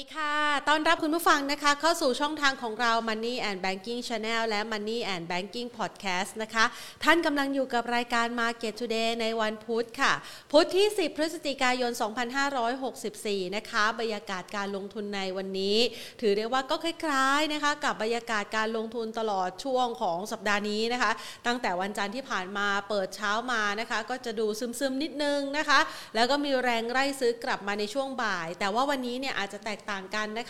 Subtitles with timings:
[0.00, 6.64] ีค่ะ ต้อนรับคุณผู้ฟังนะคะ เข้าสู่ช่องทางของเรา Money and Banking Channel และ Money and Banking Podcast นะคะ
[7.04, 10.12] ท่านกำลังอยู่กับรายการ Market Today ในวันพุธค่ะ
[10.52, 11.92] พุธที่ 10 พฤศจิกายน
[12.72, 15.78] 2564 นะคะ บรรยากาศการลงทุนในวันนี้
[16.20, 21.10] ถือได้ว่าก็คล้ายๆนะคะ กับบรรยากาศการลงทุนตลอดช่วงของสัปดาห์นี้นะคะ
[21.46, 25.80] ตั้งแต่วันจันทร์ที่ผ่านมาเปิดเช้ามานะคะ ก็จะดูซึมๆนิดนึงนะคะ
[26.14, 30.46] แล้วก็มีแรงไล่ซื้อกลับมาในช่วงบ่าย แต่ว่าวันนี้เนี่ยอาจจะแตกต่างกันนะ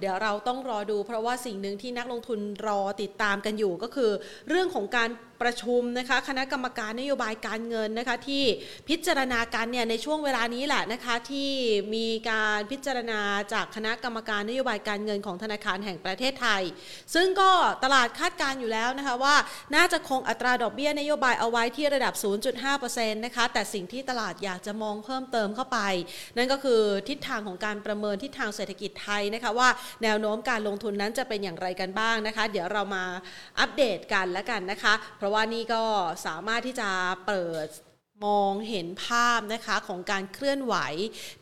[0.00, 4.10] เดี๋ยวเราต้องรอดูเพราะว่าสิ่งหนึ่งที่นักลงทุนรอติดตามกันอยู่ก็คือ
[4.48, 5.08] เรื่องของการ
[5.42, 8.44] ประชุมนะคะ คณะกรรมการนโยบายการเงินนะคะ ที่
[8.88, 11.50] พิจารณาการเนี่ยในช่วงเวลานี้แหละนะคะ ที่
[11.94, 13.20] มีการพิจารณา
[13.52, 16.62] จากคณะกรรมการนโยบายการเงินของธนาคารแห่งประเทศไทย
[17.14, 17.50] ซึ่งก็
[17.84, 19.36] ตลาดคาดการอยู่แล้วนะคะว่า
[19.74, 22.14] น่าจะคงอัตราดอกเบี้ยนโยบายเอาไว้ที่ระดับ
[22.64, 25.78] 0.5%นะคะ แต่สิ่งที่ตลาดอยากจะมองเพิ่มเติมเข้าไป
[26.36, 29.68] นั่นก็คือทิศทางของการประเมินทิศทางเศรษฐกิจไทยนะคะว่า
[30.02, 33.04] แนวโน้มการลงทุนนั้นจะเป็นอย่างไรกันบ้างนะคะ เดี๋ยวเรามา
[33.60, 35.82] อัปเดตกันแล้วกันนะคะเพราะว่านี่ก็
[36.26, 36.88] สามารถที่จะ
[37.26, 37.66] เปิด
[38.26, 40.74] มองเห็นภาพนะคะของการเคลื่อนไหว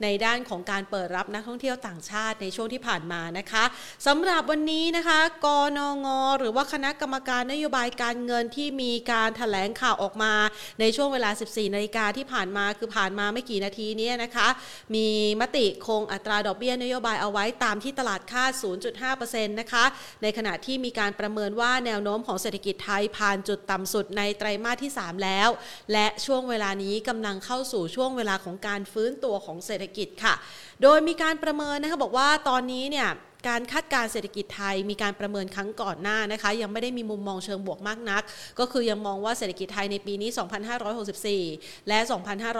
[0.03, 3.65] ในด้านของการเปิดรับนักท่องเที่ยวต่างชาติในช่วงที่ผ่านมานะคะ
[4.07, 5.47] สำหรับวันนี้นะคะก
[5.79, 6.07] นง
[6.39, 10.35] หรือว่าคณะกรรมการนโยบายการเงินที่มีการถแถลงข่าวออกมา
[10.81, 14.49] ในช่วงเวลา 14นาฬิกาที่ผ่านมาคือผ่านมาไม่กี่นาทีนี้นะคะ
[14.95, 15.09] มี
[15.41, 18.53] มติคงอัตราดอกเบี้ยนโยบายเอาไว้ตามที่ตลาดคาด
[19.01, 19.85] 0.5%นะคะ
[20.23, 25.49] ในขณะที่มีการประเมินว่าแนวโน้มของเศรษฐกิจไทยผ่านจุดต่ำสุดในไตรมาสที่ 3 แล้ว
[25.93, 30.35] และช่วงเวลานี้กำลังเข้าสู่ช่วงเวลาของการฟื้นตัวของเศรษฐกิจค่ะ
[30.83, 33.09] โดยมีการประเมินนะคะบอกว่าตอนนี้เนี่ย
[33.47, 38.23] การคาดการเศรษฐกิจไทยมีการประเมินครั้งก่อนหน้านะคะยังไม่ได้มีมุมมองเชิงบวกมากนัก
[38.59, 40.31] ก็คือยังมองว่าเศรษฐกิจไทยในปีนี้
[41.09, 41.99] 2564 และ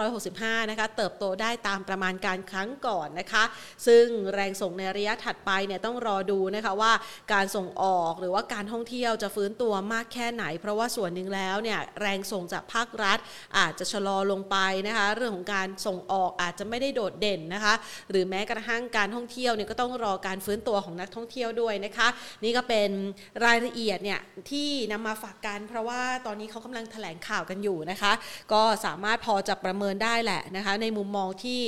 [0.05, 3.43] 2565 นะคะเติบโตได้ตามประมาณการครั้งก่อนนะคะ
[3.87, 6.93] ซึ่งแรงส่งในระยะถัดไปเนี่ยต้องรอดูนะคะว่า
[7.33, 13.17] การส่งออกหรือว่าการท่องเที่ยวจะฟื้นตัวมากแค่ไหน เพราะว่าส่วนหนึ่งแล้วเนี่ยแรงส่งจากภาครัฐ
[13.57, 14.57] อาจจะชะลอลงไป
[14.87, 17.73] นะคะเรื่องของการส่งออกอาจจะไม่ได้โดดเด่นนะคะ
[18.09, 22.07] หรือแม้กระทั่งการท่องเที่ยวเนี่ยก็ต้องรอการฟื้นตัวัวของนักท่องเที่ยวด้วยนะคะ
[22.43, 22.89] นี่ก็เป็น
[23.45, 24.19] รายละเอียดเนี่ย
[24.49, 28.11] ที่นำมาฝากกันเพราะว่าตอนนี้เขากำลังแถลงข่าวกันอยู่นะคะ
[28.53, 31.61] ก็สามารถพอจะประเมินได้แหละนะคะ ในมุมมองที่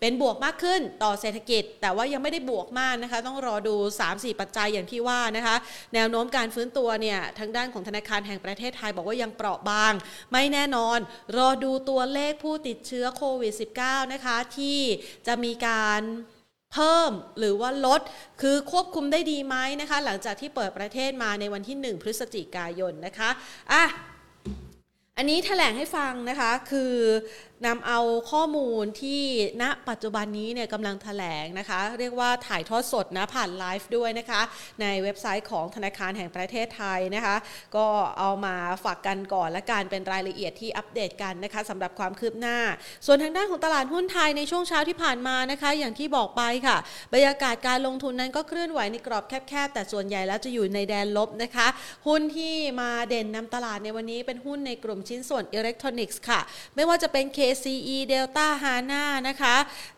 [0.00, 3.74] เป็นบวกมากขึ้นต่อเศรษฐกิจ แต่ว่ายังไม่ได้บวกมากนะคะ ต้องรอดู
[4.08, 5.56] 3-4 ปัจจัยอย่างที่ว่านะคะ
[5.94, 9.92] แนวโน้มการฟื้นตัวเนี่ยทางด้านของธนาคารแห่งประเทศไทยบอกว่ายังเปราะบาง
[10.32, 10.98] ไม่แน่นอน
[11.36, 13.52] รอดูตัวเลขผู้ติดเชื้อโควิด
[13.82, 14.78] -19 นะคะที่
[15.26, 16.02] จะมีการ
[16.76, 18.00] เพิ่มหรือว่าลด
[18.40, 23.30] คือควบคุมได้ดีไหมนะคะ หลังจากที่เปิดประเทศมาในวันที่ 1 พฤศจิกายนนะคะ
[23.72, 23.84] อะ
[25.18, 26.92] อันนี้แถลงให้ฟังนะคะ คือ
[27.66, 28.00] นำเอา
[28.32, 29.22] ข้อมูลที่
[29.62, 34.40] ณปัจจุบันนี้เนี่ยกำลังแถลงนะคะ เรียกว่าถ่ายทอดสดนะผ่านไลฟ์ด้วยนะคะ
[34.80, 37.36] ในเว็บไซต์ของธนาคารแห่งประเทศไทยนะคะ
[37.76, 37.86] ก็
[38.18, 42.58] เอามาฝากกันก่อนและการเป็นรายละเอียดที่อัปเดตกันนะคะสำหรับความคืบหน้า
[43.06, 46.76] ส่วนทางด้านของตลาดหุ้นไทยในช่วงเช้าที่ผ่านมานะคะ อย่างที่บอกไปค่ะ
[47.12, 51.66] บรรยากาศการลงทุนนั้นก็เคลื่อนไหวในกรอบแคบๆแต่ส่วนใหญ่แล้วจะอยู่ในแดนลบนะคะ
[52.06, 56.40] หุ้นที่มาเด่นนำตลาดในวันนี้เป็นหุ้นในกลุ่มชิ้นส่วนอิเล็กทรอนิกส์ค่ะ
[56.76, 59.56] ไม่ว่าจะเป็น KCE Delta HANA นะคะ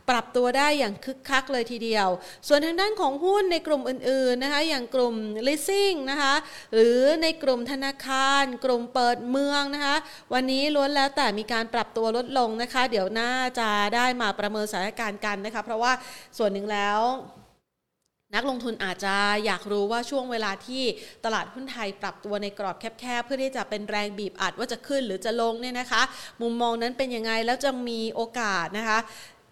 [0.08, 2.08] ปรับตัวได้อย่างคึกคักเลยทีเดียว
[2.48, 5.14] ส่วนทางด้านของหุ้นในกลุ่มอื่นๆนะคะอย่างกลุ่ม
[5.46, 6.34] leasing นะคะ
[6.74, 9.96] หรือในกลุ่มธนาคาร กลุ่มเปิดเมืองนะคะ
[10.34, 15.92] วันนี้ล้วนแล้วแต่มีการปรับตัวลดลงนะคะ เดี๋ยวน่าจะได้มาประเมินสถานการณ์กันนะคะ เพราะว่า
[16.38, 17.00] ส่วนหนึ่งแล้ว
[18.34, 20.82] นักลงทุนอาจจะอยากรู้ว่าช่วงเวลาที่
[21.24, 26.02] ตลาดหุ้นไทยปรับตัวในกรอบแคบๆ เพื่อที่จะเป็นแรงบีบอัดว่าจะขึ้นหรือจะลงเนี่ยนะคะ
[26.42, 28.98] มุมมองนั้นเป็นยังไงแล้วจะมีโอกาสนะคะ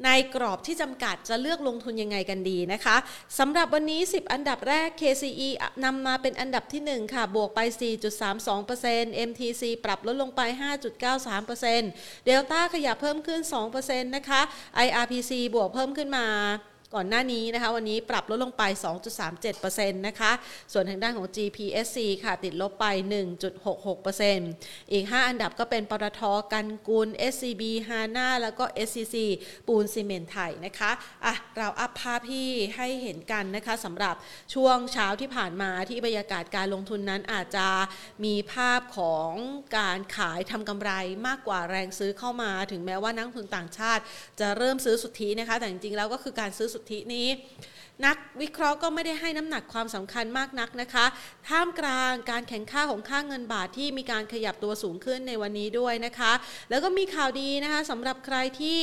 [0.04, 2.96] ในกรอบที่จำกัดจะเลือกลงทุนยังไงกันดีนะคะ
[3.38, 5.48] สำหรับวันนี้ 10 อันดับแรก KCE
[5.84, 7.60] นำมาเป็นอันดับที่ 1 ค่ะ บวกไป
[8.44, 10.40] 4.32% MTC ปรับลดลงไป
[11.30, 13.40] 5.93% Delta ขยับเพิ่มขึ้น
[13.76, 14.40] 2%นะคะ
[14.86, 16.26] IRPC บวกเพิ่มขึ้นมา
[16.94, 18.62] ก่อนหน้านี้นะคะวันนี้ปรับลดลงไป
[19.16, 20.32] 2.37%นะคะ
[20.72, 22.86] ส่วนทางด้านของ GPSC ค่ะติดลบไป
[23.70, 26.20] 1.66%อีก 5 อันดับก็เป็นปตท
[26.52, 29.16] กันกุล SCB HANA แล้วก็ SCC
[29.66, 30.90] ปูนซีเมนต์ไทยนะคะ
[31.24, 34.14] อะเราอัพภาพที่ให้เห็นกันนะคะสำหรับ
[34.54, 37.68] ช่วงเช้าที่ผ่านมาที่บรรยากาศการลงทุนนั้นอาจจะ
[38.24, 39.30] มีภาพของ
[39.78, 40.90] การขายทำกำไร
[41.26, 44.02] มากกว่าแรงซื้อเข้ามา ถึงแม้ว่านักทุนต่างชาติ
[44.40, 47.28] จะเริ่มซื้อสุทธินะคะ แต่จริงๆแล้วก็คือการซื้อสุทธินี้
[48.04, 51.06] นักวิเคราะห์ก็ไม่ได้ให้น้ำหนักความสำคัญมากนักนะคะ
[51.48, 56.32] ท่ามกลางการแข่งข้าของค่าเงินบาทที่มีการขยับตัวสูงขึ้นในวันนี้ด้วยนะคะ
[56.70, 58.80] แล้วก็มีข่าวดีนะคะสำหรับใครที่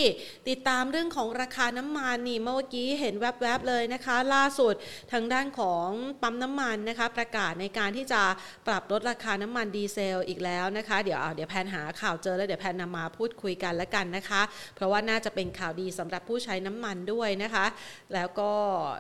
[0.50, 4.74] ติดตามเรื่องของราคาน้ำมันนี่เมื่อกี้เห็นแวบๆเลยนะคะ ล่าสุด
[5.12, 5.88] ทางด้านของ
[6.22, 8.22] ปั๊มน้ำมันนะคะ ประกาศในการที่จะ
[8.68, 14.42] ปรับลดราคาน้ำมันดีเซลอีกแล้วนะคะ เดี๋ยวเดี๋ยวแพนหาข่าวเจอแล้วเดี๋ยวแพนนำมาพูดคุยกันแล้วกันนะคะ
[14.76, 17.66] เพราะว่าน่าจะเป็นข่าวดีสำหรับผู้ใช้น้ำมันด้วยนะคะ
[18.14, 18.52] แล้วก็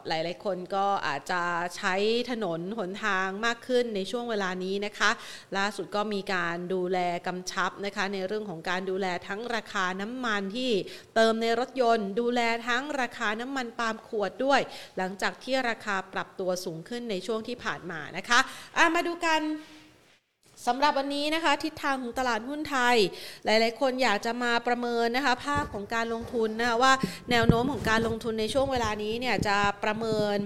[0.08, 1.42] หลาย ๆ คนก็อาจจะ
[1.78, 1.96] ใช้
[2.32, 5.12] ถนนหนทางมากขึ้นในช่วงเวลานี้นะคะ
[5.58, 6.98] ล่าสุดก็มีการดูแล
[7.28, 10.72] กำชับนะคะ ในเรื่องของการดูแลทั้งราคาน้ำมันที่
[11.16, 14.62] เติมในรถยนต์ ดูแลทั้งราคาน้ำมันปาล์มขวดด้วย
[14.98, 19.42] หลังจากที่ราคาปรับตัวสูงขึ้นในช่วงที่ผ่านมานะคะะมาดูกัน
[20.68, 22.96] สำหรับวันนี้นะคะทิศทางของตลาดหุ้นไทย
[23.46, 26.94] หลาย ๆ คนอยากจะมาประเมินนะคะภาพของการลงทุนนะคะว่า
[27.32, 30.38] แนวโน้มของการลงทุนในช่วงเวลานี้เนี่ยจะประเมิน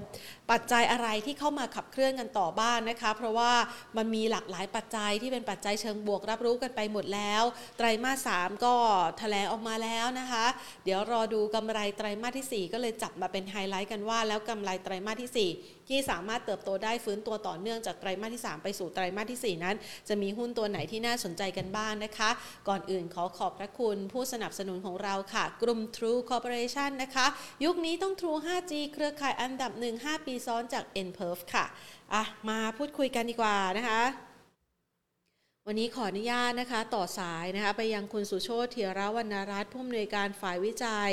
[0.51, 3.51] ปัจจัยอะไรที่เข้ามาขับเคลื่อนกันต่อบ้านนะคะ เพราะว่า
[3.97, 7.44] มันมีหลากหลายปัจจัยที่เป็นปัจจัยเชิงบวกรับรู้กันไปหมดแล้ว
[7.77, 8.73] ไตรมาสสามก็
[9.17, 10.45] แถลงออกมาแล้วนะคะ
[10.83, 19.75] เดี๋ยวรอดูกำไรไตรมาสที่ 4 ก็เลยจับมาเป็นไฮไลท์กันว่าแล้วกำไรไตรมาสที่ 4 ที่สามารถเติบโตได้ฟื้นตัวต่อเนื่องจากไตรมาสที่ 3 ไปสู่ไตรมาสที่ 4 นั้น
[20.07, 22.29] จะมีหุ้นตัวไหนที่น่าสนใจกันบ้างนนะคะ
[22.67, 27.25] ก่อนอื่นขอขอบพระคุณผู้สนับสนุนของเราค่ะ กลุ่ม True Corporation นะคะ
[27.63, 31.65] ยุคนี้ต้อง True 5G เครือข่ายอันดับ 1 5 ปีซ้อนจาก n p e r f ค่ะ
[32.13, 34.01] อะ มาพูดคุยกันดีกว่านะคะ
[35.69, 41.11] วันนี้ขออนุญาตนะคะ ต่อสายนะคะ ไปยังคุณสุโชติเทียรวรรณรัตน์ผู้อำนวยการฝ่ายวิจัย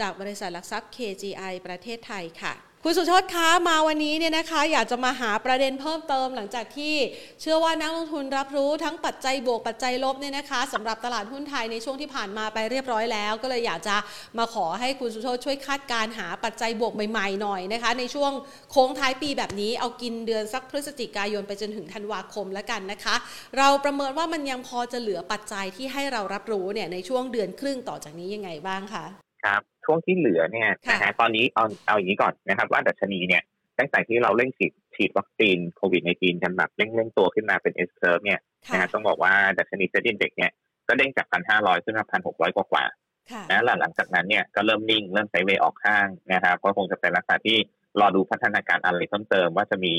[0.00, 2.52] จากบริษัทหลักทรัพย์ KGI ประเทศไทยค่ะ
[2.88, 6.94] คุณสุชดคะมาวันนี้เนี่ยนะคะ อยากจะมาหาประเด็นเพิ่มเติมหลังจากที่
[7.40, 13.96] เชื่อว่านักลงทุนรับรู้ทั้งปัจจัยบวกปัจจัยลบเนี่ยนะคะสำหรับตลาดหุ้นไทยในช่วงที่ผ่านมาไปเรียบร้อยแล้ว ก็เลยอยากจะ
[14.38, 18.32] มาขอให้คุณสุชดช่วยคาดการณ์หาปัจจัยบวกใหม่ๆหน่อยนะคะ ในช่วง
[18.70, 23.14] โค้งท้ายปีแบบนี้เอากินเดือนสักพฤศจิกายนไปจนถึงธันวาคมแล้วกันนะคะ
[23.58, 29.06] เราประเมินว่ามันยังพอจะเหลือปัจจัยที่ให้เรารับรู้เนี่ยในช่วงเดือนครึ่งต่อจากนี้ยังไงบ้างคะ
[29.44, 33.42] ครับ ช่วงที่เหลือเนี่ยนะฮะตอนนี้เอาเอาอย่างนี้ก่อนนะครับว่าดัชนีเนี่ย
[33.78, 38.40] ตั้งแต่ที่เราเร่งฉีดฉีดวัคซีนโควิดในจีนกันแบบเร่งเร่งตัวขึ้นมาเป็น S-curve เนี่ย
[38.72, 40.50] นะฮะต้องบอกว่าดัชนีเซ็นดินเด็กเนี่ย
[40.88, 47.56] ก็เด้งจากพันห้าร้อยขึ้นมาพันหกร้อยกว่าๆนะหลังจากนั้นเนี่ยก็เริ่มนิ่งเริ่มไซเวย์ออกข้างนะครับก็คงจะเป็นลักษณะที่
[48.00, 49.94] รอดูพัฒนาการอะไรเพิ่มเติม ว่าจะมี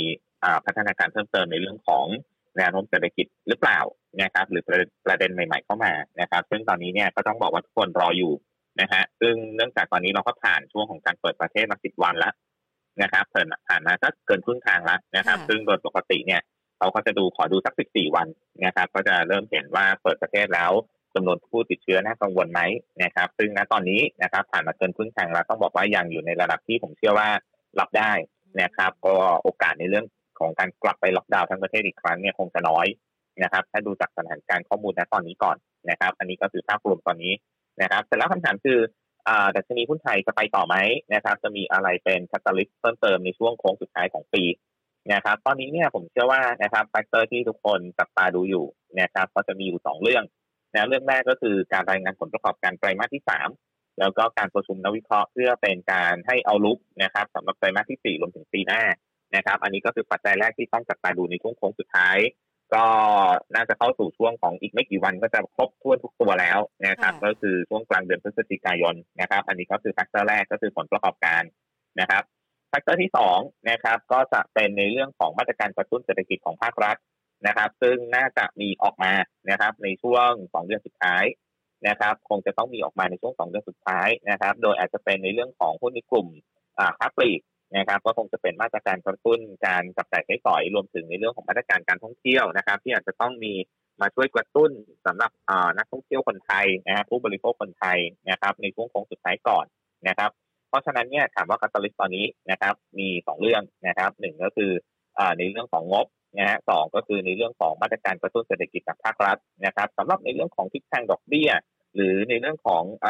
[0.66, 2.06] พัฒนาการเพิ่มเติมในเรื่องของ
[2.58, 3.80] แนวโน้มเศรษฐกิจหรือเปล่า
[4.22, 4.70] นะครับ หรือป
[5.10, 8.32] ระเด็นใหม่ ๆเข้ามานะครับ ซึ่งตอนนี้เนี่ยก็ต้องบอกว่าทุกคนรออยู่
[8.82, 12.34] นะฮะซึ่งเนื่องจากตอนนี้เราก็ผ่านช่วงของการเปิดประเทศมาสิบวันแล้ว
[13.02, 16.42] นะครับเพิ่นผ่านมาก็เกินครึ่งทางแล้วนะครับ ซึ่งโดยปกติเนี่ย
[16.78, 18.28] เขาก็จะดูขอดูสักสิบสี่วัน
[18.66, 20.72] นะครับ ก็จะเริ่มเห็นว่าเปิดประเทศแล้ว
[21.16, 22.62] จำนวนผู้ติดเชื้อน่ากังวลไหม
[23.04, 27.30] นะครับ ซึ่งณตอนนี้นะครับ ผ่านมาเกินครึ่งทางแล้วต้องบอกว่ายังอยู่ในระดับที่ผมเชื่อว่า
[27.80, 28.12] รับได้
[28.62, 30.06] นะครับ ก็โอกาสในเรื่อง
[30.40, 32.88] ของการกลับไปล็อกดาวน์ทั้งประเทศอีกครั้งเนี่ยคงจะน้อย
[33.44, 35.58] นะครับ ถ้าดูจากสถานการณ์ข้อมูลณตอนนี้ก่อน
[35.90, 37.34] นะครับ อันนี้ก็คือภาพรวมตอนนี้
[37.82, 38.80] นะครับเสร็จแล้วคำถามคือ
[39.56, 40.76] ดัชนีหุ้นไทยจะไปต่อไหม
[41.14, 44.44] นะครับ จะมีอะไรเป็นคัตลิสต์เพิ่มเติมในช่วงโค้งสุดท้ายของปี
[45.14, 48.66] นะครับ ตอนนี้เนี่ยผมเชื่อว่านะครับ factor ที่ทุกคนจับตาดูอยู่
[49.00, 50.24] นะครับก็จะมีอยู่สองเรื่อง
[50.74, 53.50] นะเรื่องแรกก็คือการรายงานผลประกอบการไตรมาสที่สาม
[54.00, 58.84] แล้วก็การประชุมนักวิเคราะห์เพื่อเป็นการให้ outlook นะครับสำหรับไตรมาสที่สี่รวมถึงปีหน้า
[59.36, 62.18] นะครับ อันนี้ก็คือปัจจัยแรกที่ต้องจับตาดูในช่วงโค้งสุดท้าย
[62.74, 62.86] ก็
[63.56, 71.44] น่าจะเข้าสู่ช่วงของอีกไม่กี่วันก็จะครบถ้วนทุกตัวแล้วนะครับ ก็คือช่วงกลางเดือนพฤศจิกายนนะครับ อันนี้ก็คือ factor แรกก็คือผลประกอบการ
[72.00, 72.24] นะครับ
[72.70, 73.40] factor ที่สอง
[73.70, 76.98] นะครับก็จะเป็นในเรื่องของมาตรการกระตุ้นเศรษฐกิจของภาครัฐ
[77.48, 79.14] นะครับ ซึ่งน่าจะมีออกมา
[79.50, 81.24] นะครับ ในช่วงสองเดือนสุดท้าย
[81.88, 86.28] นะครับ คงจะต้องมีออกมาในช่วงสองเดือนสุดท้ายนะครับ โดยอาจจะเป็นในเรื่องของหุ้นในกลุ่ม
[87.00, 87.40] ค้าปลีก
[87.76, 93.54] นะครับก็คงจะเป็นมาตรการกระตุ้นการจับจ่ายใช้สอยรวมถึงในเรื่องของมาตรการการท่องเที่ยวนะครับ ที่อาจจะต้องมี
[94.02, 94.72] มาช่วยกระตุ้น
[95.06, 95.32] สำหรับ
[95.78, 99.66] นักท่องเที่ยวคนไทยนะครับผู้บริโภคคนไทยนะครับ ในช่วงโค้งสุดท้ายก่อน
[100.08, 100.32] นะครับ
[100.70, 104.72] เพราะฉะนั้นเนี่ยถามว่าคาตาลิสตอนนี้นะครับ มีสองเรื่องนะครับหนึ่งก็คือ
[105.38, 106.08] ในเรื่องของงบ
[106.38, 111.50] นะฮะสองก็คือในเรื่องของมาตรการกระตุ้นเศรษฐกิจจากภาครัฐนะครับสำหรับในเรื่องของทิศทางดอกเบี้ย
[111.98, 113.08] หรือในเรื่องของอ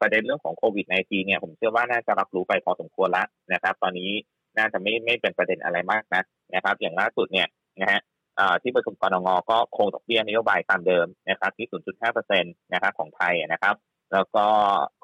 [0.00, 4.10] ประเด็นเรื่องของโควิด -19 เนี่ยผมเชื่อว่าน่าจะรับรู้ไปพอสมควรแล้วนะครับ ตอนนี้
[4.58, 6.22] น่าจะไม่ไม่เป็นประเด็นอะไรมากนะ
[6.54, 7.48] นะครับ อย่างล่าสุดเนี่ย
[7.80, 8.00] นะฮะ
[8.62, 11.66] ที่ประชุมกรงงก็คงดอกเบี้ยนโยบายตามเดิมนะครับที่
[12.10, 13.74] 0.5%นะครับของไทยนะครับ
[14.12, 14.44] แล้วก็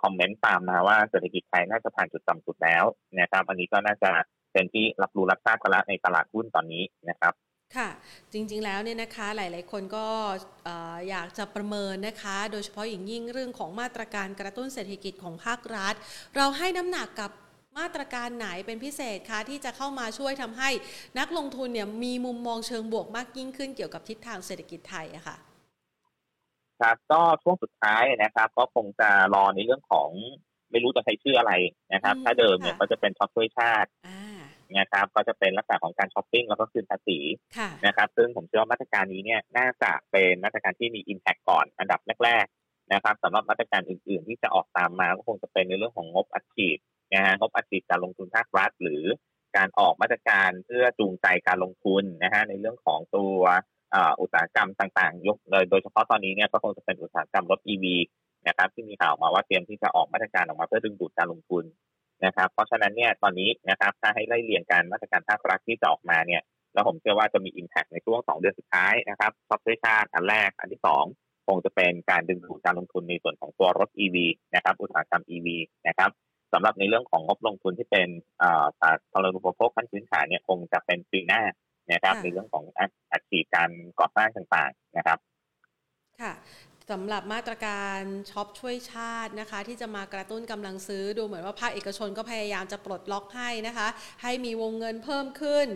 [0.03, 2.85] คอมเมนต์ตามมาว่าเศรษฐกิจไทยน่าจะผ่านจุดต่ำสุดแล้ว
[3.21, 4.11] นะครับ อันนี้ก็น่าจะ
[4.53, 7.33] เป็นที่รับรู้รับทราบกันแล้วในตลาดหุ้นตอนนี้นะครับ
[7.77, 7.89] ค่ะ
[8.33, 10.07] จริงๆแล้วเนี่ยนะคะหลายๆ คนก็
[11.11, 15.95] อยากจะประเมินนะคะ โดยเฉพาะอย่างยิ่งเรื่องของมาตรการกระตุ้นเศรษฐกิจของภาครัฐ
[16.37, 17.31] เราให้น้ำหนักกับ
[17.79, 20.71] มาตรการไหนเป็นพิเศษคะที่จะเข้ามาช่วยทำให้
[21.19, 25.37] นักลงทุนเนี่ยมีมุมมองเชิงบวกมากยิ่งขึ้นเกี่ยวกับทิศทางเศรษฐกิจไทยอะค่ะ
[26.81, 30.09] ครับก็ช่วงสุดท้ายนะครับ ก็คงจะรอในเรื่องของ
[30.71, 31.53] ไม่รู้จะใช้ชื่ออะไร
[31.93, 33.89] นะครับ ถ้าเดิมเนี่ยก็จะเป็นช็อปช่วยชาติ
[34.79, 37.19] นะครับก็จะเป็นลักษณะของการช้อปปิ้งแล้วก็คืนภาษี
[37.87, 46.79] นะครับ ซึ่งผมเชื่อว่ามาตรการนี้เนี่ยน่าจะเป็นมาตรการที่มี impact ก่อนอันดับแรกๆนะครับสำหรับมาตรการอื่น ๆ ที่จะออกตามมาก็คงจะเป็นในเรื่องของงบอัดฉีด
[47.15, 49.05] นะฮะงบอัดฉีดการลงทุนภาครัฐ หรือ
[49.57, 53.37] การออกมาตรการเพื่อจูงใจการลงทุนนะฮะในเรื่องของตัว
[54.21, 57.85] อุตสาหกรรมต่างๆ ยกเลยโดยเฉพาะตอนนี้เนี่ยก็คงจะเป็นอุตสาหกรรมรถ EV
[58.49, 61.65] นะครับที่มีข่าวมาว่าเตรียมที่จะออกมาตรการออกมาเพื่อดึงดูดการลงทุน
[62.25, 66.43] นะครับ เพราะฉะนั้นเนี่ยตอนนี้นะครับถ้าให้ไล่เรียงการมาตรการภาครัฐที่จะออกมาเนี่ย
[66.75, 71.05] แล้วผมเชื่อว่าจะมีอิมแพคในช่วงสองเดือนสุดท้ายนะครับซับเซชาติอันแรกอันที่สอง
[71.47, 74.17] คงจะเป็นการดึงดูดการลงทุนในส่วนของตัวรถ EV
[74.55, 75.49] นะครับอุตสาหกรรม EV
[75.89, 76.11] นะครับ
[76.53, 78.09] สำหรับในเรื่องของงบลงทุนที่เป็น
[78.81, 81.43] สาธารณูปโภคขั้นพื้นฐานเนี่ยคงจะเป็นปีหน้า
[81.93, 82.65] นะครับในเรื่องของ
[83.13, 85.19] อัตราการก่อสร้างต่างๆนะครับ
[86.21, 86.33] ค่ะ
[86.91, 93.89] สำหรับมาตรการช็อปช่วยชาตินะคะ ที่จะมากระตุ้นกำลังซื้อดูเหมือนว่าภาคเอกชนก็พยายามจะปลดล็อกให้นะคะ
[94.23, 95.67] ให้มีวงเงินเพิ่มขึ้น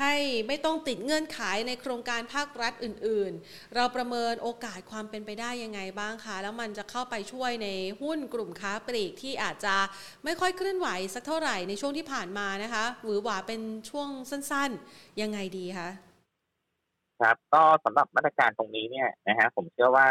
[0.00, 0.14] ให้
[0.48, 7.68] ไม่ต้องติดเงื่อนไขในโครงการภาครัฐอื่น ๆ เราประเมินโอกาสความเป็นไปได้ยังไงบ้างคะแล้วมันจะเข้าไปช่วยใน
[8.02, 9.76] หุ้นกลุ่มค้าปลีกที่อาจจะ
[10.24, 15.90] ไม่ค่อยเคลื่อนไหวสักเท่าไหร่ในช่วงที่ผ่านมานะคะหรือว่าเป็นช่วงสั้นๆยังไงดีคะ
[17.20, 20.06] ครับ ก็สำหรับมาตรการตรงนี้เนี่ยนะฮะผมเชื่อว่า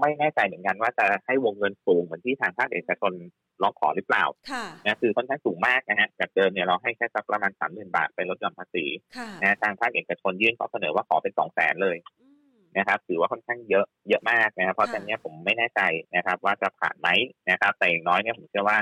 [0.00, 3.12] ไม่แน่ใจเหมือนกันว่าจะให้วงเงินสูงเหมือนที่ทางภาคเอกชน
[3.62, 4.24] ร้องขอหรือเปล่า
[4.84, 8.84] นะคือค่อนข้างสูงมากนะฮะจากเดิมเนี่ยเราให้แค่สักประมาณสามหมื่นบาทไปลดหย่อนภาษี
[9.42, 11.96] นะทางภาคเอกชนยื่นข้อเสนอว่าขอเป็นสองแสนเลย
[12.78, 15.80] นะครับถือว่าค่อนข้างเยอะเยอะมากนะครับเพราะฉะนั้นเนี่ยผมไม่แน่ใจ
[16.16, 17.08] นะครับ ว่าจะผ่านไหม
[17.50, 18.78] นะครับแต่อย่างน้อยเนี่ยผมเชื่อว่า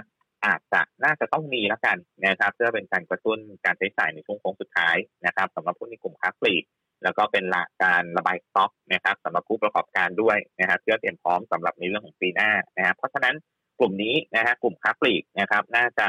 [0.47, 6.65] อาจจะน่าจะต้องมีแล้วกันนะครับ เพื่อเป็นการกระตุ้นการใช้จ่ายในช่วงโค้งสุดท้ายนะครับสำหรับผู้ในกลุ่มค้าปลีก
[7.03, 13.35] แล้วก็เป็นละการระบายสต็อกนะครับสำหรับผู้ประกอบการด้วยนะครับเพื่อเตรียมพร้อมสำหรับในเรื่องของปีหน้านะครับเพราะฉะนั้น
[13.79, 16.09] กลุ่มนี้นะฮะกลุ่มค้าปลีกนะครับ น่าจะ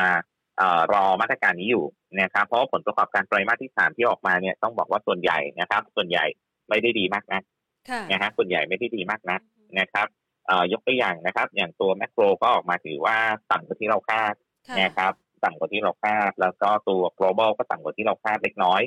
[0.94, 1.86] รอมาตรการนี้อยู่
[2.22, 6.26] นะครับ เพราะผลประกอบการไตรมาสที่สามที่ออกมาเนี่ยต้องบอกว่าส่วนใหญ่นะครับ ส่วนใหญ่
[6.70, 7.42] ไม่ได้ดีมากนะ
[8.12, 9.38] นะฮะส่วนใหญ่ไม่ได้ดีมากนะ
[9.80, 10.08] นะครับ
[10.72, 13.18] ยกตัวอย่างนะครับ อย่างตัวแมคโครก็ออกมาถือว่า
[13.52, 14.34] ต่ำกว่าที่เราคาด
[14.82, 18.82] นะครับต่ำกว่าที่เราคาด แล้วก็ตัว global ก็ต่ำกว่าที่เราคาดเล็กน้อย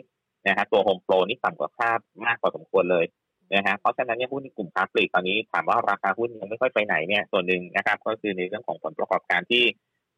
[0.47, 3.05] นะฮะตัวโฮมโปรนี่ต่ำกว่าคาดมากกว่าสมควรเลย
[3.55, 9.65] นะฮะเพราะฉะนั้นเนี่ยหุ้นในกลุ่มค้าปลีกตอนนี้ถามว่าราคาหุ้นยังไม่ค่อยไปไหนเนี่ยส่วนหนึ่งนะครับก็คือในเรื่องของผลประกอบการที่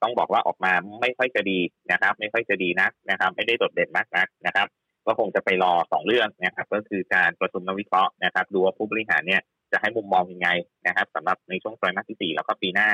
[0.02, 1.60] ต้องบอกว่าออกมาไม่ค่อยจะดี
[1.92, 4.66] นะครับ ไม่ค่อยจะดีนักนะครับ ไม่ได้โดดเด่นมากนักนะครับ
[5.06, 9.40] ก็คงจะไปรอสองเรื่องนะครับก็คือการประชุมนักวิเคราะห์นะครับดูว่าผู้บริหารเนี่ย
[9.72, 10.48] จะให้มุมมองยังไง
[10.86, 12.88] นะครับสำหรับในช่วงไตรมาสที่สี่แล้วก็ปีหน้า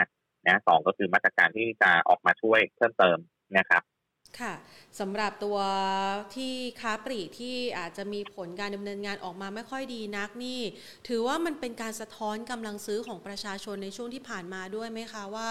[0.47, 3.19] นะสองก็คือมาตรการที่จะออกมาช่วยเพิ่มเติม
[3.59, 3.83] นะครับ
[4.41, 4.55] ค่ะ
[5.01, 5.59] สำหรับตัว
[6.37, 10.61] ที่ค้าปลีกที่อาจจะมีผลการดำเนินงานออกมาไม่ค่อยดีนักนี่
[11.09, 15.49] ถือว่ามันเป็นการสะท้อนกำลังซื้อของประชาชนในช่วงที่ผ่านมาด้วยไหมคะว่า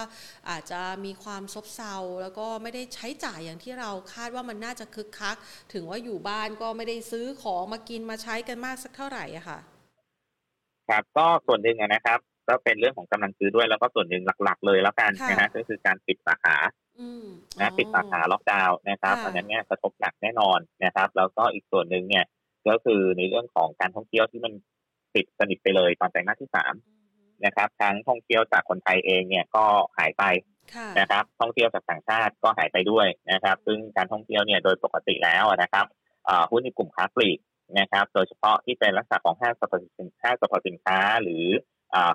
[0.50, 5.36] อาจจะมีความซบเซาแล้วก็ไม่ได้ใช้จ่ายอย่างที่เราคาดว่ามันน่าจะคึกคัก
[5.72, 9.58] ถึงว่าอยู่บ้านก็ไม่ได้ซื้อของมากินมาใช้กันมากสักเท่าไหร่อะค่ะ
[10.88, 12.18] ครับก็ส่วนหนึ่งนะครับ
[12.48, 16.56] ก็เป็นเรื่องของกำลังซื้อด้วยแล้วก็ส่วนหนึ่งหลัก ๆ เลยแล้วกันนะฮะก็คือการปิดสาขา
[17.60, 22.24] นะปิดสาขาล็อกดาวน์นะครับอันนั้นเนี่ยกระทบหนักแน่นอนนะครับ แล้วก็อีกส่วนหนึ่งเนี่ย
[22.68, 24.52] ก็คือในเรื่องของการท่องเที่ยวที่มัน
[25.14, 26.74] ปิดสนิทไปเลยตอนแต่งหน้าที่สาม
[27.44, 29.64] นะครับทั้งท่องเที่ยวจากคนไทยเองเนี่ยก็
[29.98, 30.24] หายไป
[30.98, 35.86] นะครับ ท่องเที่ยวจากต่างชาติก็หายไปด้วยนะครับ ซึ่งการท่องเที่ยวเนี่ยโดยปกติแล้วนะครับ
[36.50, 37.38] หุ้นในกลุ่มค้าปลีก
[37.78, 41.44] นะครับ โดยเฉพาะที่เป็นลักษณะของห้างสรรพสินค้าสรรพสินค้าหรือ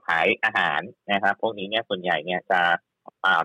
[0.08, 2.62] ขายอาหารนะครับ พวกนี้เนี่ยส่วนใหญ่เนี่ยจะ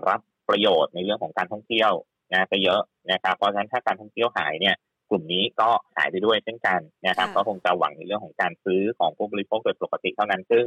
[0.09, 0.21] รับ
[0.51, 1.91] ประโยชน์ในเรื่องของการท่องเที่ยว
[2.33, 2.81] นะไปเยอะ
[3.11, 4.75] นะครับ เพราะฉะนั้นถ้าการท่องเที่ยวหายเนี่ย
[5.09, 10.65] กลุ่มนี้ก็หายไปด้วยเช่นกันนะครับ ก็คงจะหวังในเรื่องของการซื้อของผู้บริโภคโดยปกติเท่านั้นซึ่ง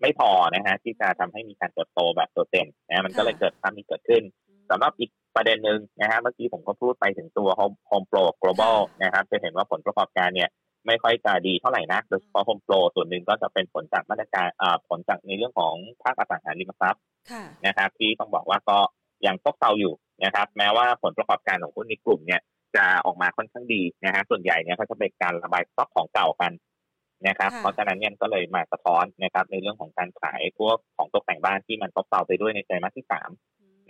[0.00, 4.22] ไม่พอนะฮะที่จะทำให้มีการเติบโตแบบโดดเด่นนะมันก็เลยเกิดภาพนี้เกิดขึ้น
[4.70, 10.48] สำหรับอีกประเด็นหนึ่งนะฮะเมื่อกี้ผมก็พูดไปถึงตัว Home Home Pro Global นะครับจะเห็นว่าผลประกอบการเนี่ย
[10.86, 14.48] ไม่ค่อยจะดีเท่าไหร่นักโดยเฉพาะ Home Pro ส่วนหนึ่งก็จะเป็นผลจากมาตรการ
[14.88, 17.02] ผลจากในเรื่องของภาคอสังหาริมทรัพย์
[17.66, 18.78] นะครับที่ต้องบอกว่าก็
[19.26, 22.40] ยังตกเซาอยู่นะครับ แม้ว่าผลประกอบการของหุ้นในกลุ่มเนี่ย
[22.76, 26.52] จะออกมาค่อนข้างดีนะฮะส่วนใหญ่เนี่ยเขาจะเป็นการระบายสต็อกของเก่ากัน
[27.28, 33.30] นะครับ เพราะฉะนั้นเนี่ยก็เลยมาสะท้อนนะครับ ในเรื่องของการขายพวกของตกแต่งบ้านที่มันตกเซาไปด้วยในไตรมาสที่สาม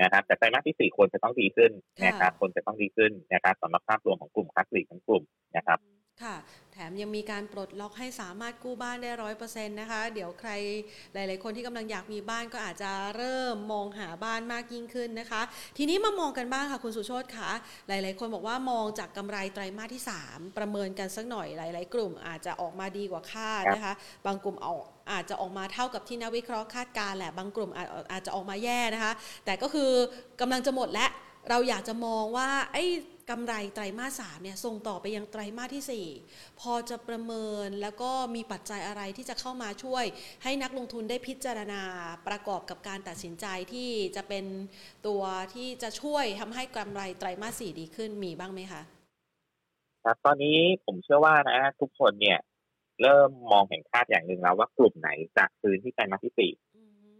[0.02, 1.72] นะครับ แต่ไตรมาสที่สี่ควรจะต้องดีขึ้น
[2.06, 5.22] นะครับควรจะต้องดีขึ้นนะครับสำหรับภาพรวมของกลุ่มคัสซีทั้งกลุ่ม
[5.56, 5.78] นะครับ
[6.22, 6.36] ค่ะ
[6.72, 10.50] แถมยังมีการปลดล็อกให้สามารถกู้บ้านได้ร้อยเปอร์เซ็นต์นะคะ เดี๋ยวใคร
[11.14, 15.42] หลาย ๆ คนที่กำลังอยากมีบ้านก็อาจจะเริ่มมองหาบ้านมากยิ่งขึ้นนะคะ
[15.76, 17.50] ทีนี้มามองกันบ้างค่ะคุณสุโชตคะ
[17.88, 23.94] หลาย ๆ คนบอกว่ามองจากกำไรไตรมาสที่ 3 ประเมินกันสักหน่อยหลาย ๆ กลุ่มอาจจะออกมาดีกว่าคาดนะคะ
[24.26, 24.74] บางกลุ่มเอา
[25.12, 29.12] อาจจะออกมาเท่ากับที่นักวิเคราะห์คาดการแหละบางกลุ่มอาจอาจจะออกมาแย่นะคะ
[29.44, 29.90] แต่ก็คือ
[30.40, 31.10] กำลังจะหมดแล้ว
[31.50, 32.84] เราอยากจะมองว่าไอ้
[33.30, 40.04] กำไรไตรมาสสามเนี่ยส่งต่อไปยังไตรมาสที่ 4 พอจะประเมินแล้วก็มีปัจจัยอะไรที่จะเข้ามาช่วย
[40.42, 41.82] ให้นักลงทุนได้พิจารณา
[42.28, 44.44] ประกอบกับการตัดสินใจที่จะเป็น
[45.06, 45.22] ตัว
[45.54, 48.82] ที่จะช่วยทำให้กำไรไตรมาสสี่ดีขึ้นมีบ้างไหมคะ
[50.04, 52.38] ครับตอนนี้ผมเชื่อว่านะทุกคนเนี่ย
[53.02, 56.52] เริ่มมองเห็นคาดอย่างหนึ่งแล้วว่ากลุ่มไหนจะคืนที่ไตรมาสที่สี่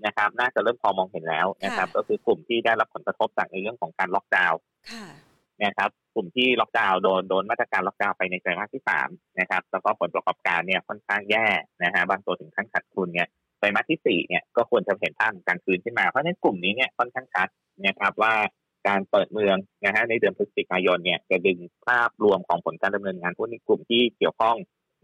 [0.06, 4.60] นะครับ น่าจะเริ่มพอมองเห็นแล้วนะครับ ก็คือกลุ่มที่ได้รับผลกระทบจากในเรื่องของการล็อกดาวน์
[5.64, 9.08] นะครับกลุ่มที่ล็อกดาวน์โดนโดนมาตรการล็อกดาวน์ไปในไตรมาสที่สาม
[9.40, 11.46] นะครับแล้วก็ผลประกอบการเนี่ยค่อนข้างแย่
[11.84, 17.48] นะฮะบางตัวถึงขั้นขาดทุนเนี่ยไตรมาสที่สี่เนี่ยก็ควรจะเห็นภาพการคืนขึ้นมาเพราะฉะนั้นกลุ่มนี้เนี่ยค่อนข้างชัด
[17.86, 18.34] นะครับว่า
[18.88, 24.56] การเปิดเมืองนะฮะในเดือนพฤศจิกายนเนี่ยจะดึงภาพรวมของผลการดำเนินงานหุ้นในกลุ่มที่เกี่ยวข้อง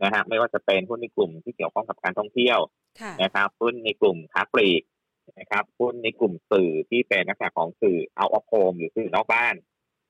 [0.03, 2.59] นะฮะไม่ว่าจะเป็นหุ้นในกลุ่มที่เกี่ยวข้องกับการท่องเที่ยว
[3.23, 4.83] นะครับหุ้นในกลุ่มค้าปลีก
[5.39, 9.55] นะครับหุ้นในกลุ่มสื่อที่เป็นนักษาของสื่อเอาออฟโฮมหรือสื่อนอกบ้าน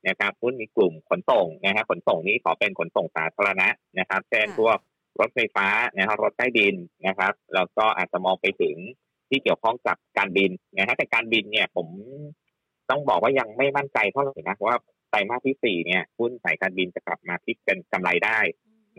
[0.07, 3.67] นะครับหุ้นในกลุ่มขนส่งนะฮะขนส่งนี้ขอเป็นขนส่งสาธารณะ
[3.99, 4.77] นะครับ เช่นพวก
[5.19, 6.75] รถไฟฟ้านะครับรถใต้ดิน
[7.07, 8.75] นะครับ แล้วก็อาจจะมองไปถึง
[9.29, 11.87] ที่เกี่ยวข้องกับการบินนะฮะแต่การบินเนี่ยผม
[12.89, 14.77] ต้องบอกว่ายังไม่มั่นใจเท่าไหร่นะว่า
[15.09, 18.39] ไตรมาสที่สี่เนี่ยหุ้นสายการบินจะกลับมาพลิกเป็นกำไรได้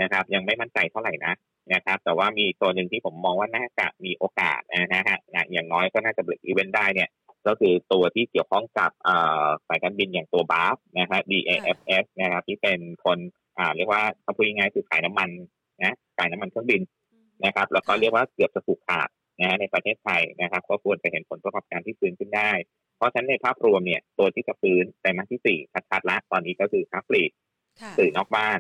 [0.03, 1.33] นะครับ ยังไม่มั่นใจเท่าไหร่นะ
[1.75, 4.61] นะครับ แต่ว่ามีตัวหนึ่งที่ผมมองว่าน่าจะมีโอกาส
[4.95, 5.19] นะฮะ
[5.53, 7.09] อย่างน้อยก็น่าจะเบรกอีเวนต์ได้เนี่ย
[7.47, 8.91] ก็คือตัวที่เกี่ยวข้องกับ
[9.69, 13.19] สายการบินอย่างตัวบาฟนะฮะ BAFS นะครับที่เป็นคน
[13.59, 15.31] อ่าเรียกว่าเขาพูดง่ายๆคือขายน้ำมัน
[15.83, 16.83] นะขายน้ำมันเครื่องบิน
[17.45, 19.09] นะครับ แล้วก็เรียกว่าเกือบจะถูกขาด
[19.41, 22.51] นะในประเทศไทยนะครับ ก็ควรจะเห็นผลประกอบการที่ฟื้นขึ้นได้
[22.97, 25.59] เพราะฉะนั้นในภาพรวมเนี่ยตัวที่จะฟื้นแต่มาที่สี่
[25.91, 27.31] ชัดๆละตอนนี้ก็คือค้าปลีก
[27.99, 28.59] สื่อนอกบ้าน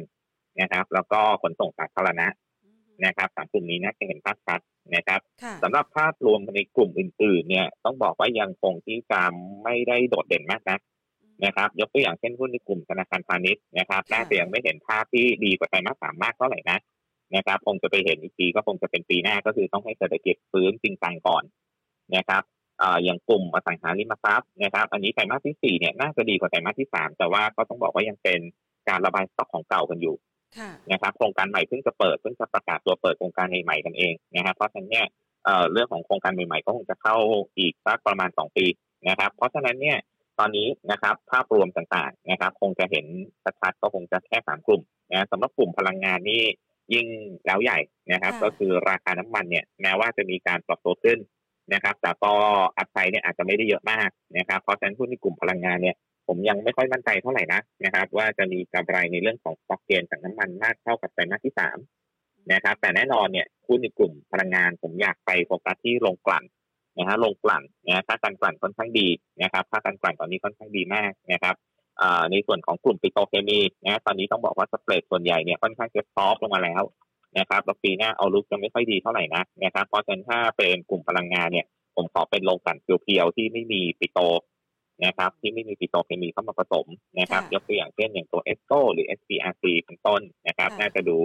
[0.60, 2.26] นะครับ แล้วก็ขนส่งสาธารณะ
[3.04, 4.60] นะครับสามกลุ่มนี้น่าจะเห็นภาพชัด
[4.96, 5.20] นะครับ
[5.62, 9.20] สำหรับภาพรวมในกลุ่มอื่น ๆ เนี่ยต้องบอกว่ายังคงที่จะ
[9.64, 10.78] ไม่ได้โดดเด่นมากนะ
[11.44, 16.78] นะครับ ยกตัวอย่างเช่นหุ้นในกลุ่มธนาคารพาณิชย์นะครับน่าจะยังไม่เห็นภาพที่ดีกว่าไตรมาสสามมากเท่าไหร่นะ
[17.36, 21.42] นะครับคงจะไปเห็นอีกทีก็คงจะเป็นปีหน้าก็คือต้องให้เศรษฐกิจฟื้นจริงจังก่อน
[22.16, 22.42] นะครับ
[23.04, 28.40] อย่างกลุ่มอสังหาริมทรัพย์นะครับ อันนี้ไตรมาสที่สี่เนี่ยน่าจะดีกว่าไตรมาสที่สามแต่ว่าก็ต้องบอกว่ายังเป็น
[28.88, 30.14] การระบายสต็อกของเก่ากันอยู่
[30.90, 35.06] นะครับโครงการใหม่เพิ่งจะเปิดเพิ่งจะประกาศตัวเปิดโครงการใหม่กันเองนะครับเพราะฉะนั้นเนี่ย
[35.72, 37.16] เรื่องของโครงการใหม่ๆก็คงจะเข้า
[37.58, 38.66] อีกสักประมาณสองปี
[39.08, 39.98] นะครับ เพราะฉะนั้นเนี่ย
[40.38, 43.06] ตอนนี้นะครับภาพรวมต่างๆนะครับ คงจะเห็น
[43.60, 44.82] ชัดๆก็คงจะแค่สามกลุ่ม
[45.12, 46.42] นะสำหรับกลุ่มพลังงานนี่
[46.94, 47.06] ยิ่ง
[47.46, 47.78] แล้วใหญ่
[48.12, 51.18] นะครับ ก็คือราคาน้ำมันเนี่ยแม้ว่าจะมีการปรับตัวขึ้น
[51.74, 52.32] นะครับ แต่ก็
[52.78, 54.08] อัพไซด์เนี่ยอาจจะไม่ได้เยอะมาก
[54.38, 55.96] นะครับ เพราะฉะนั้นหุ้นในกลุ่มพลังงานเนี่ย
[56.28, 61.78] ผมยังไม่ค่อยมั่นใจเท่าไหร่นะนะครับ ว่าจะมีกำไรในเรื่องของสต็อกเกนจากน้ำมันมากเท่ากับไตรมาสที่สาม
[62.52, 66.44] นะครับ แต่แน่นอนเนี่ยหุ้นในกลุ่มพลังงานผมอยากไปโฟกัสที่ลงกลั่น
[66.98, 69.08] นะฮะลงกลั่นนะค่าการกลั่นค่อนข้างดี
[69.42, 71.54] นะครับค่าการกลั่นตอนนี้ค่อนข้างดีมากนะครับ
[72.30, 76.82] ในส่วนของกลุ่มปิโตรเคมีนะตอนนี้ต้องบอกว่าสเปรดส่วนใหญ่เนี่ยค่อนข้างจะซอฟลงมาแล้ว
[77.38, 84.20] นะครับแล้วปีหน้าเอาลุกจะไม่ค่อยดีเท่าไหร่นะนะครับเพราะฉะนั้นถ้าเป็นกลุ่มพลังงานเนี่ยผมขอเป็นลงกลั่นเพียวๆที่ไม่มีปิโต
[85.04, 86.86] นะครับที่ไม่มีปิโตรเคมีเข้ามาผสม
[87.18, 91.16] นะครับ ยกตัวอย่างเช่นอย่างตัวเอสโกหรือ SPRC เป็นต้นนะครับน่าจะดู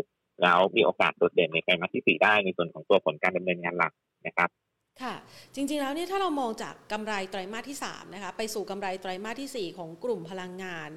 [0.41, 3.93] แล้วมีโอกาสโดดเด่นในไตรมาสที่สี่ได้ในส่วนของตัวผลการดำเนินงานหลัก
[4.27, 4.49] นะครับ
[5.01, 5.15] ค่ะ
[5.55, 10.89] จริงๆแล้วเนี่ยถ้าเรามองจากกำไรไตรมาสที่3นะคะไปสู่กำไรไตรมาสที่ 4 ของกลุ่มพลังงาน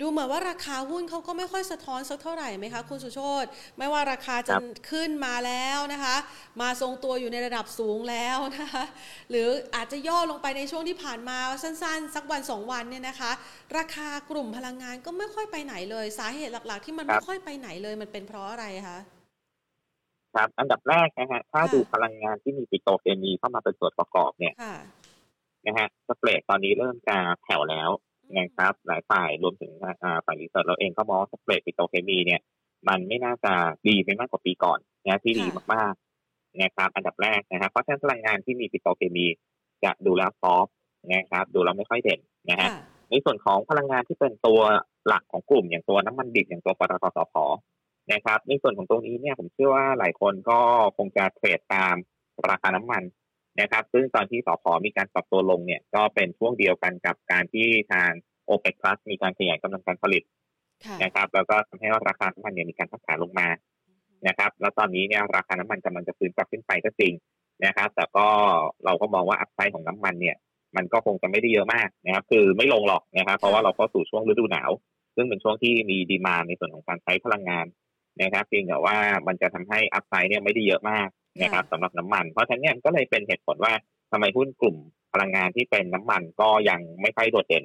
[0.00, 3.44] ดูเหมือนว่าราคาหุ้นเขาก็ไม่ค่อยสะท้อนสักเท่าไหร่ไหมคะคุณสุโชต
[3.78, 4.54] ไม่ว่าราคาจะ
[4.90, 6.16] ขึ้นมาแล้วนะคะ
[6.60, 8.84] มาทรงตัวอยู่ในระดับสูงแล้วนะคะ
[9.30, 13.32] หรืออาจจะย่อลงไปในช่วงที่ผ่านมาสั้นๆ สักวันสองวันเนี่ยนะคะ
[13.78, 18.98] ราคากลุ่มพลังงานก็ไม่ค่อยไปไหนเลย สาเหตุหลักๆ ที่มันไม่ค่อยไปไหนเลยมันเป็นเพราะอะไรคะ
[20.34, 24.54] ครับ อันดับแรกนะฮะถ้าดูพลังงานที่มีปิโตรเคมีเข้ามาเป็นส่วนประกอบเนี่ย
[25.66, 27.90] นะฮะสเปรดตอนนี้เริ่มจะแผ่วแล้ว
[28.38, 29.72] นะครับ หลายฝ่ายรวมถึง
[30.26, 32.40] ฝ่ายรีเสิร์ชเราเองก็มองสเปรดปิโตรเคมีเนี่ย
[32.88, 33.52] มันไม่น่าจะ
[33.88, 39.26] ดีไปมากกว่าปีก่อนนะที่ดีมากๆนะครับ อันดับแรกนะครับเพราะฉะนั้นพลังงานที่มีปิโตรเคมี
[39.84, 40.66] จะดูแล้วซอฟ
[41.12, 42.68] นะครับดูแล้วไม่ค่อยเด่นนะฮะ
[43.10, 44.60] ในส่วนของพลังงานที่เป็นตัว
[45.06, 47.34] หลักของกลุ่มอย่างตัวน้ำมันดิบอย่างตัวปตทสพ
[48.12, 50.60] นะครับ ในส่วนของตรงนี้เนี่ยผมเชื่อว่าหลายคนก็
[50.96, 51.94] คงจะเทรดตาม
[52.50, 53.02] ราคาน้ำมัน
[53.60, 58.10] นะครับ ซึ่งตอนที่สพมีการปรับตัวลงเนี่ยก็เป็นช่วงเดียวกันกับการที่ทาง
[58.46, 60.22] โอเปกพลัสมีการขยายกำลังการผลิต
[61.02, 63.48] นะครับ แล้วก็ทำให้ราคาน้ำมันเนี่ยมีการพัฒนาลงมา
[64.28, 67.12] นะครับ แล้วตอนนี้เนี่ยราคาน้ำมันกำลังจะฟื้นกลับขึ้นไปก็จริง
[67.64, 68.26] นะครับ แต่ก็
[68.84, 70.36] เราก็มองว่าอัพไซด์ของน้ำมันเนี่ย
[70.76, 74.70] มันก็คงจะไม่ได้เยอะมากนะครับ คือไม่ลงหรอกนะครับ เพราะว่าเราก็สู่ช่วงฤดูหนาว
[75.16, 77.66] ซึ่งเป็นช่วงที่มีดีมาในส่วนของการใช้พลังงาน
[78.20, 78.96] นะครับเพียงแต่ว่า
[79.26, 81.08] มันจะทำให้อัพไซด์เนี่ยไม่ได้เยอะมาก
[81.42, 83.72] นะครับสำหรับน้ำมัน เพราะฉะนั้นเนี่ยก็เลยเป็นเหตุผลว่า
[84.12, 84.76] ทำไมหุ้นกลุ่ม
[85.12, 87.64] พลังงานที่เป็นน้ำมันก็ยังไม่ค่อยโดดเด่น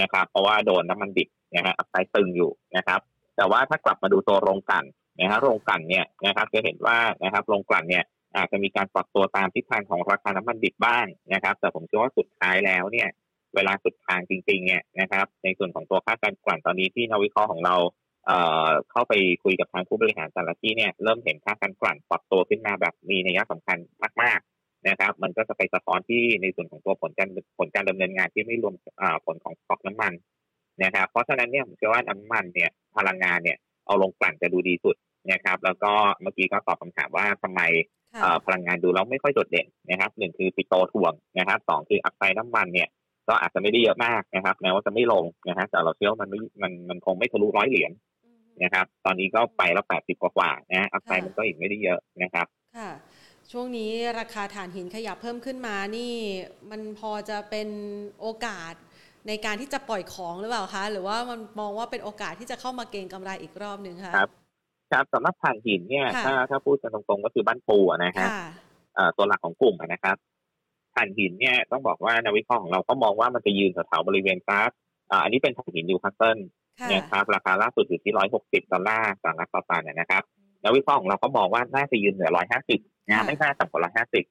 [0.00, 3.00] นะครับ เพราะว่าโดนน้ำมันดิบนะฮะอัพไซด์ตึงอยู่นะครับ
[3.36, 4.84] แต่ว่าถ้ากลับมาดูตัวโรงกลั่น
[5.20, 8.04] นะฮะโรงกลั่นเนี่ยนะครับจะเห็นว่านะครับโรงกลั่นเนี่ย
[8.36, 13.08] อาจจะมีการปรับตัวตามทิศทางของราคาน้ำมันดิบบ้างนะครับ แต่ผมเชื่อว่าสุดท้ายแล้วเนี่ย
[13.54, 17.74] เวลาสุดทางจริงๆเนี่ยนะครับ ในส่วนของตัวค่าการกลั่นตอนนี้ที่นักวิเคราะห์ของเรา
[18.28, 19.12] เอ่อเข้าไป
[19.44, 23.78] คุยกับทางผู้บริหารแต่ละที่เนี่ยเริ่มเห็นค่าการกลั่นปรับตัวขึ้นมาแบบมีนัยสำคัญ
[24.22, 28.74] มากๆนะครับ มันก็จะไปสะท้อนที่ในส่วนของตัวผลการผลการดำเนินงานที่ไม่รวม
[29.26, 30.12] ผลของสต็อกน้ำมัน
[30.84, 34.96] นะครับ เพราะฉะนั้นเนี่ยผมเชื่อว่าน้ำมันเนี่ยพลังงานเนี่ยเอาลงกลั่นจะดูดีสุด
[35.32, 37.60] นะครับ แล้วก็เมื่อกี้ก็ตอบคำถามว่าทำไม
[38.46, 42.88] พลังงานดูแล้วไม่ค่อยโดดเด่นนะครับหนึ่งคือปิโตถ่วงนะครับสองคืออัพไซด์น้ำมันเนี่ย
[43.28, 47.92] ก็อาจจะไม่ได้เยอะมากนะครับแม้ว่าจะไม่ลงนะฮะแต่เราเชื่อว่ามันไม่มันมันคงไม่ทะลุร้อยเหรียญ
[48.62, 52.90] นะครับ ตอนนี้ก็ไปแล้วแปดสิบกว่าๆนะอัพไซด์มันก็อีกไม่ได้เยอะนะครับค่ะ
[53.52, 53.90] ช่วงนี้
[54.20, 56.12] ราคาถ่านหินขยับเพิ่มขึ้นมานี่
[56.70, 57.68] มันพอจะเป็น
[58.20, 58.74] โอกาส
[59.28, 64.30] ในการที่จะปล่อยของหรือเปล่าคะ หรือว่ามันมองว่าเป็นโอกาสที่จะเข้ามาเก็งกำไรอีกรอบหนึ่งคะครับ
[64.92, 68.26] ครับสำหรับถ่านหินเนี่ยถ้าถ้าพูดกันตรงๆก็คือบ้านปูนะฮะ
[69.16, 70.16] ตัวหลักของกลุ่มนะครับ
[70.94, 74.70] ถ่านหินเนี่ยต้องบอกว่านักวิเคราะห์ของเราก็มองว่ามันจะยืนแถวๆบริเวณกราฟ
[75.22, 76.38] อันนี้เป็นถ่านหินยูคัสเซิล
[76.90, 80.22] นะครับราคาล่าสุดอยู่ที่ร้อยหกสิบดอลลาร์สหรัฐต่อตันนะครับ
[80.62, 84.24] นักวิเคราะห์ของเราก็มองว่าน่าจะยืนเหนือร้อยห้าสิบนะไม่น่าต่ำกว่าร้อยห้าสิบ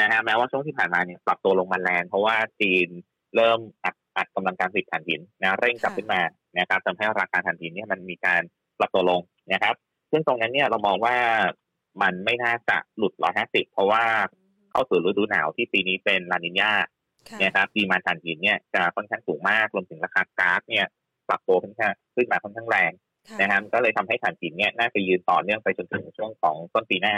[0.00, 2.88] นะฮะแม้ว่าช่วงที่ผ่านมาเนี่ยปรับตัวลงมาแรงเพราะว่าจีน
[3.36, 6.20] เริ่มอัดอัดกำลังการผลิตถ่านหินนะเร่งกลับขึ้นมา
[6.58, 8.42] นะครับทำให้ราคาถ่านหินเนี่ยมันมีการ
[8.78, 9.20] ปรับตัวลง
[9.52, 9.74] นะครับ
[10.10, 11.16] ซึ่งตรงนั้นเนี่ยเรามองว่า
[12.02, 14.04] มันไม่น่าจะหลุดร้อยห้าสิบเพราะว่า
[14.70, 16.72] เข้าสู่ฤดูหนาวที่ปีนี้เป็นลานิญา
[17.42, 20.86] นะครับดีมาถ่านหินเนี่ยจะค่อนข้างสูงมากรวมถึงราคาก๊าซเนี่ย
[21.30, 22.92] ปรับตัวขึ้นมาขึ้นมาค่อนข้างแรง
[23.40, 27.16] นะครับก็เลยทำให้ถ่านหินเนี่ยน่าจะยืนต่อเนื่องไปจนถึงช่วงของต้นปีหน้า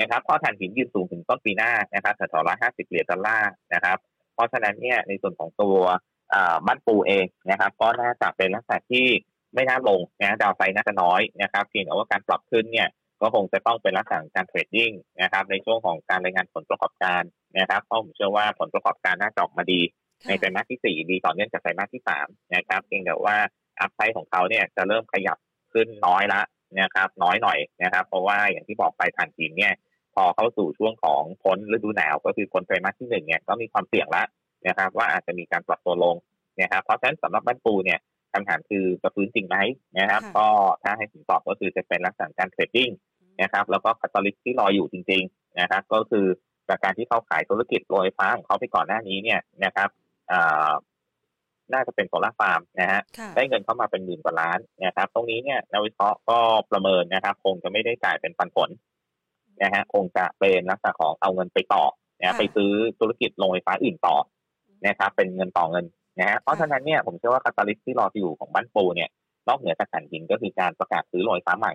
[0.00, 3.98] นะครับพอถ่านหินยืนสูงถึงต้นปีหน้านะครับแถวๆร้อยห้าสิบเหรียญดอลลาร์นะครับ
[4.34, 5.76] เพราะฉะนั้นเนี่ยในส่วนของตัว
[6.66, 9.06] บ้านปูเองนะครับ ก็น่าจะเป็นลักษณะที่
[9.54, 12.88] ไม่น่าลงนะดาวไซน่าจะน้อยนะครับเพียงแต่ว่าการปรับขึ้นเนี่ย
[13.20, 14.90] ก็คงจะต้องเป็นลักษณะการเทรดดิ้ง
[15.22, 17.22] นะครับ ในช่วงของการรายงานผลประกอบการ
[17.58, 19.80] นะครับเพราะผมเชื่อว่าผลประกอบการน่าจะออกมาดี
[20.28, 23.36] ในไตรมาสที่สี่ดีต่อเนื่องจากไตรมาสที่สามนะครับเพียงแต่ว่า
[23.80, 25.38] อัพไซด์ของเขาเนี่ยจะเริ่มขยับ
[25.72, 26.40] ขึ้นน้อยละ
[26.80, 29.74] นะครับ น้อยหน่อยนะครับ เพราะว่าอย่างที่บอกไปฐานหินเนี่ย
[30.14, 34.22] พอเข้าสู่ช่วงของพ้นฤดูหนาวก็คือพ้นไตรมาสที่หนึ่งเนี่ยก็มีความเสี่ยงละ
[34.66, 36.16] นะครับ ว่าอาจจะมีการปรับตัวลง
[36.60, 37.98] นะครับเพราะฉะนั้นสำหรับบ้านปูเนี่ย
[38.32, 39.56] คำถามคือจะฟื้นจริงไหม
[39.98, 40.46] นะครับ ก็
[40.82, 42.90] ถ้าให้ผมตอบก็คือจะเป็นลักษณะการเทรดดิ้ง
[43.42, 46.26] นะครับ แล้วก็คาตาลิสที่รออยู่จริง ๆ นะครับ ก็คือ
[46.68, 49.88] จากการที่เขาขายธุรกิจโรงไฟฟ้าของเขาไปก่อนหน้านี้เนี่ยนะครับ
[51.72, 53.00] น่าจะเป็นโซลาร์ฟาร์มนะฮะ
[53.36, 56.38] ได้เงินเข้ามาเป็นหมื่นกว่าล้านนะครับ ตรงนี้เนี่ยนักวิเคราะห์ก็
[56.70, 58.68] ประเมินนะครับ คงจะไม่ได้จ่ายเป็นปันผล
[59.62, 61.84] นะฮะคงจะเป็นลักษณะของเอาเงินไปต่อ
[62.20, 64.16] นะไปซื้อธุรกิจโรงไฟฟ้าอื่นต่อ
[64.86, 65.84] นะครับ เป็นเงินต่อเงิน
[66.18, 69.10] นะฮะเพราะฉะนั้นเนี่ยผมเชื่อว่า catalyst ที่รออยู่ของบ้านปูเนี่ย
[69.48, 71.74] นอกเหนือจากถ่านหินก็คือการประกาศซื้อโรงไฟฟ้าใหม่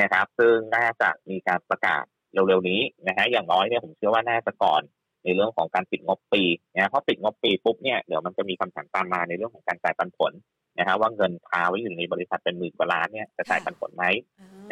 [0.00, 4.82] นะครับ ซึ่งน่าจะมีการประกาศเร็วๆนี้นะฮะอย่างน้อยเนี่ยผมเชื่อว่าน่าจะก่อน
[5.26, 6.42] ในเรื่องของการปิดงบปี
[6.74, 10.32] นะเพราะปิดงบปีปุ๊บเนี่ยเดี๋ยวมันจะมีคำถามตามมาในเรื่องของการจ่ายปันผล
[10.78, 14.04] นะฮะว่าเงินคาไว้อยู่ในบริษัทเป็นหมื่นกว่าล้านเนี่ยจะจ่ายปันผลไหม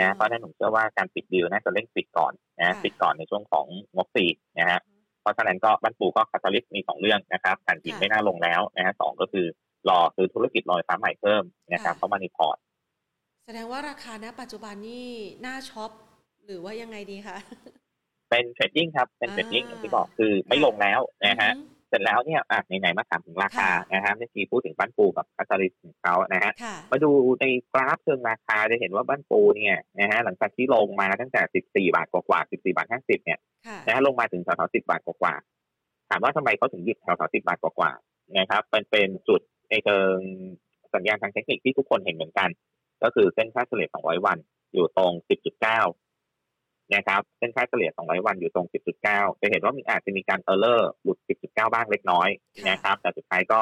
[0.01, 4.27] นะเพราะนั้นผมเชื่อว่าการปิดดีลน่าจะเร่งปิดก่อนนะปิดก่อนในช่วงของงบปี
[4.59, 4.81] นะฮะ
[5.23, 9.47] เพราะฉะนั้นก็บ้านปูก็ catalyst มีสองเรื่องนะครับถ่านหินไม่น่าลงแล้วนะฮะสองก็คือ
[9.89, 12.57] รอซื้อธุรกิจโรงไฟฟ้าใหม่เพิ่มนะครับเข้ามาในพอร์ต
[13.47, 15.09] แสดงว่าราคาณปัจจุบันนี่
[15.47, 15.91] น่าช็อป
[16.45, 17.37] หรือว่ายังไงดีคะ
[18.35, 21.53] เป็น trading ครับเป็น trading อย่างที่บอกคือไม่ลงแล้วนะฮะ
[21.89, 26.53] เสร็จแล้วเนี่ยอะไหนๆมาถามถึงราคานะฮะเมื่อกี้พูดถึงบ้านปูกับ catalyst ของเขานะฮะ
[26.91, 31.43] มาดูในกราฟเชิงราคาจะเห็นว่าบ้านปูเนี่ยนะฮะหลังจากที่ลงมาตั้งแต่
[31.91, 33.39] 14 บาทกว่าๆ14 บาท 50 เนี่ย
[33.87, 40.17] นะฮะลงมาถึงแถวๆ10 บาทกว่าๆถามว่าทำไมเขาถึงหยุดแถวๆ10 บาทกว่าๆนะครับเป็นเป็นจุดในเชิง
[40.95, 42.49] สัญญาณทางเทคนิคที่ทุกคนเห็นเหมือนกัน
[43.03, 44.39] ก็คือเส้นค่าเฉลี่ย200 วัน
[44.75, 45.13] อยู่ตรง
[45.59, 46.04] 10.9
[46.95, 48.67] นะครับเส้นค่าเฉลี่ย 200 วันอยู่ตรง
[49.05, 52.29] 10.9 จะเห็นว่ามีอาจจะมีการ error หลุด 10.9 บ้างเล็กน้อย
[52.69, 53.61] นะครับ แต่สุดท้ายก็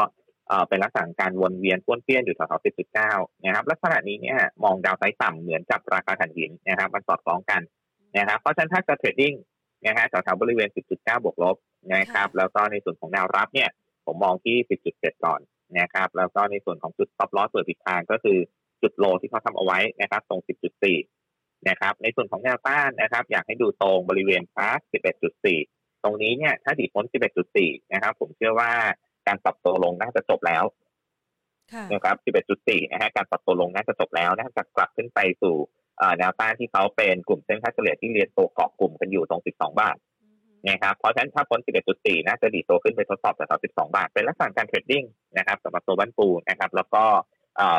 [0.68, 2.64] เป็นลักษณะการวนเวียนป้วนเปี้ยนอยู่แถวๆ
[3.00, 7.62] 10.9 นะครับ ลักษณะนี้เนี่ยมอง downside ต่ำเหมือนกับราคาถ่านหินนะครับ มันสอดคล้องกัน
[8.18, 9.34] นะครับ เพราะฉะนั้นถ้าจะ trading
[9.86, 11.56] นะฮะแถวๆบริเวณ 10.9 บวกลบ
[11.94, 13.70] นะครับ แล้วก็ในส่วนของแนวรับเนี่ย
[14.06, 14.56] ผมมองที่
[14.90, 15.40] 10.7 ก่อน
[15.78, 18.38] นะครับ แล้วก็ในส่วนของจุด stop loss ส่วนผิดทางก็คือ
[18.82, 21.21] จุดโลที่เขาทำเอาไว้นะครับ ตรง 10.4
[21.68, 24.78] นะครับ ในส่วนของแนวต้านนะครับ อยากให้ดูตรงบริเวณพาส
[25.42, 27.04] 11.4 ตรงนี้เนี่ยถ้าติดพ้น
[27.48, 28.72] 11.4 นะครับ ผมเชื่อว่า
[29.26, 30.64] การปรับตัวลงน่าจะจบแล้ว
[31.92, 32.16] นะครับ
[32.54, 35.56] 11.4 นะฮะการปรับตัวลงน่าจะจบแล้วน่าจะกลับขึ้นไปสู่
[36.18, 39.96] แนวต้านที่เขาเป็นกลุ่มเส้นค่าเฉลี่ยที่เรียนตัวเกาะกลุ่มกันอยู่ตรง 12 บาท
[40.70, 41.60] นะครับเพราะฉะนั้นถ้าพ้น
[41.94, 45.04] 11.4 น่าจะดีดตัวขึ้นไปทดสอบแถว12 บาท เป็นลักษณะการ trading
[45.38, 47.04] นะครับสำหรับตัวบ้านปูนะครับ แล้วก็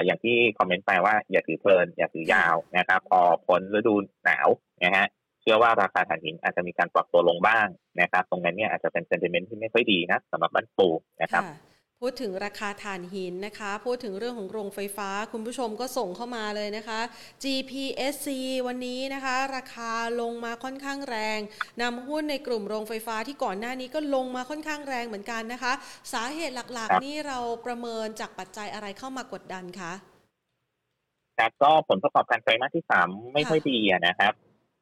[0.05, 4.47] อย่างที่คอมเมนต์ไปว่าอย่าถือเพลินอย่าถือยาวนะครับ พอพ้นฤดูหนาว
[4.83, 5.05] นะฮะ
[5.41, 7.67] เชื่อว่าราคาถ่านหินอาจจะมีการปรับตัวลงบ้าง
[8.01, 10.87] นะครับ ตรงนั้นเนี่ยอาจจะเป็น sentiment ที่ไม่ค่อยดีนะสำหรับบ้านปู
[11.21, 11.43] นะครับ
[12.07, 16.99] พูดถึงราคาถ่านหินนะคะ พูดถึงเรื่องของโรงไฟฟ้า คุณผู้ชมก็ส่งเข้ามาเลยนะคะ
[17.43, 18.27] GPSC
[18.67, 21.39] วันนี้นะคะ ราคาลงมาค่อนข้างแรง
[21.81, 25.73] นำหุ้นในกลุ่มโรงไฟฟ้าที่ก่อนหน้านี้ก็ลงมาค่อนข้างแรงเหมือนกันนะคะ
[26.13, 29.93] สาเหตุหลักๆ นี่เราประเมินจากปัจจัยอะไรเข้ามากดดันคะ
[31.39, 34.33] ครับก็ผลประกอบการไตรมาสที่สามไม่ค่อยดีนะครับ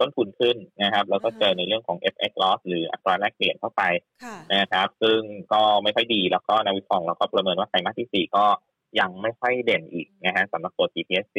[0.01, 3.81] ต้นทุนขึ้นนะครับ แล้วก็เจอในเรื่องของ FX loss หรืออัตราแลกเปลี่ยนเข้าไป
[4.55, 5.19] นะครับ ซึ่ง
[5.53, 8.45] ก็ไม่ค่อยดีแล้วก็นักวิเคราะห์เราก็ประเมินว่าไตรมาสที่สี่ก็
[8.99, 11.37] ยังไม่ค่อยเด่นอีกนะฮะสำหรับตัว GPSC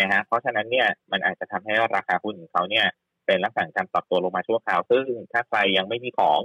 [0.00, 2.86] นะฮะเพราะฉะนั้นเนี่ยมันอาจจะทำให้ราคาหุ้นของเขาเนี่ย
[3.26, 6.40] เป็นลักษณะการปรับตัวลงมาชั่วคราว ซึ่งถ้าใครยังไม่มีของ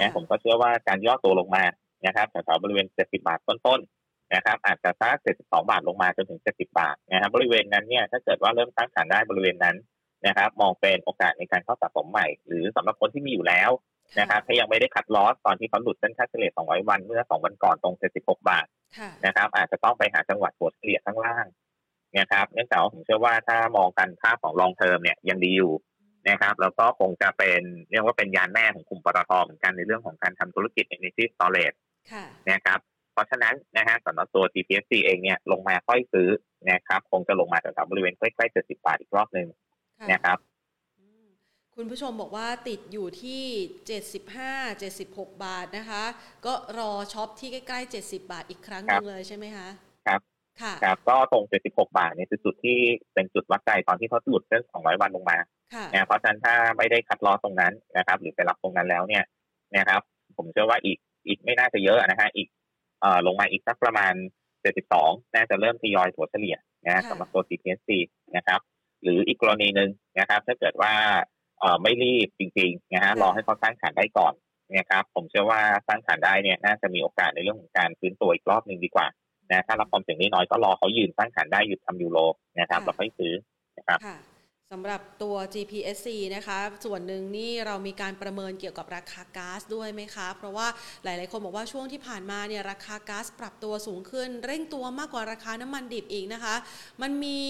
[0.00, 1.64] นะผมก็เชื่อว่าการย่อตัวลงมา
[2.06, 9.76] นะครับแถวๆบริเวณ 70 บาทต้นๆนะครับอาจจะสัก72 บาทลงมาจนถึง 70 บาทนะครับบริเวณนั้นเนี่ยถ้าเกิดว่าเริ่มตั้งฐานได้บริเวณนั้น
[10.26, 13.70] นะครับ มองเป็นโอกาสในการเข้าสะสมใหม่ หรือสำหรับคนที่มีอยู่แล้ว
[14.20, 18.66] นะครับถ้ายังไม่ได้คัดลอสตอนที่เขาหลุดเส้นค่าเฉลี่ย 200 วันเมื่อ 2 วันก่อนตรง 76 บาท
[19.26, 21.46] นะครับ อาจจะต้องไปหาจังหวัดหัวเฉลี่ยข้างล่าง
[22.18, 25.72] นะครับเนื่องจากว่าผมเชื่อว่าถ้ามองกันภาพของลองเทอมเนี่ยยังดีอยู่
[26.28, 31.78] นะครับ แล้วก็คงจะเป็นเรียกว่าเป็นยานแม่ของกลุ่มปตทเหมือนกันในเรื่องของการทำธุรกิจ Energy Storage
[32.50, 32.78] นะครับ
[33.12, 36.28] เพราะฉะนั้นนะฮะสำหรับตัว GPSC เองเนี่ยลงมาค่อยซื้อ
[36.70, 39.48] นะครับ คงจะลงมาแถวๆบริเวณใกล้ๆ70 บาทอีกรอบหนึ่ง
[40.12, 40.38] นะครับ
[41.76, 43.42] คุณผู้ชมบอกว่าติดอยู่ที่
[44.00, 46.04] 75 76 บาทนะคะ
[46.46, 49.68] ก็รอช็อปที่ใกล้ๆ 70 บาทอีกครั้งหนึ่งเลยใช่ไหมคะ
[50.06, 50.20] ครับ
[50.62, 52.78] ค่ะครับก็ตรง 76 บาทเนี่ยคือจุดที่
[53.14, 55.38] เป็นจุดวัดใจตอนที่เขาหลุดเส้น200 วันลงมา
[55.92, 59.24] นะเพราะฉะนั้นถ้าไม่ได้คัดลอตรงนั้นนะครับ หรือไปรับตรงนั้นแล้วเนี่ย
[59.76, 60.00] นะครับ
[60.36, 62.48] ผมเชื่อว่าอีกอีกไม่น่าจะเยอะนะฮะอีก
[63.00, 64.14] เอ่อลงมาอีกสักประมาณ
[64.74, 66.56] 72 น่าจะเริ่มทยอยถัวเฉลี่ย
[66.86, 67.90] นะสำหรับตัว CPSC
[68.36, 68.60] นะครับ
[69.02, 70.92] หรืออีกกรณีหนึ่งนะครับ ถ้าเกิดว่า
[71.58, 74.34] เอ่อไม่รีบจริงๆนะฮะรอให้เขาสร้างฐานได้ก่อน
[74.76, 79.06] นะครับ ผมเชื่อว่าสร้างฐานได้เนี่ยน่าจะมีโอกาสในเรื่องของการฟื้นตัวอีกรอบหนึ่งดีกว่า
[79.50, 82.18] นะถ้ารับความเสี่ยงน้อยก็รอเขายืนสร้างฐานได้หยุดทำยูโร
[82.60, 83.32] นะครับแล้วค่อยซื้อ
[83.78, 83.98] นะครับ
[84.74, 90.66] สำหรับตัว GPSC นะคะ ส่วนหนึ่งนี่เรามีการประเมินเกี่ยวกับราคาก๊าซด้วยไหมคะ เพราะว่า
[91.04, 96.54] หลาย ๆ คนบอกว่าช่วงที่ผ่านมาเนี่ยราคาก๊าซปรับตัวสูงขึ้น เร่งตัวมากกว่าราคาน้ำมันดิบอีกนะคะ
[97.02, 97.40] มันมี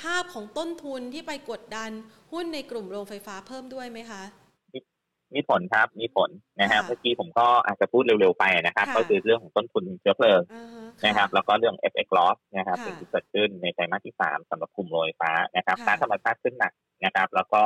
[0.00, 1.90] ภาพของต้นทุนที่ไปกดดัน
[2.32, 4.22] หุ้นในกลุ่มโรงไฟฟ้าเพิ่มด้วยไหมคะ
[5.34, 10.40] มีผลครับมีผลนะฮะเมื่อกี้ผมก็อาจจะพูดเร็วๆไปนะครับ ก็คือเรื่องของต้นทุนเชื้อเพลิง
[11.06, 16.72] นะครับ แล้วก็เรื่อง FX loss นะครับสิ่งที่เกิดขึ้นในไตรมาสที่สามสำหรับกลุ่มโรงไฟฟ้านะครับการธรรมชาติขึ้นหนัก
[17.04, 17.62] นะครับ แล้วก็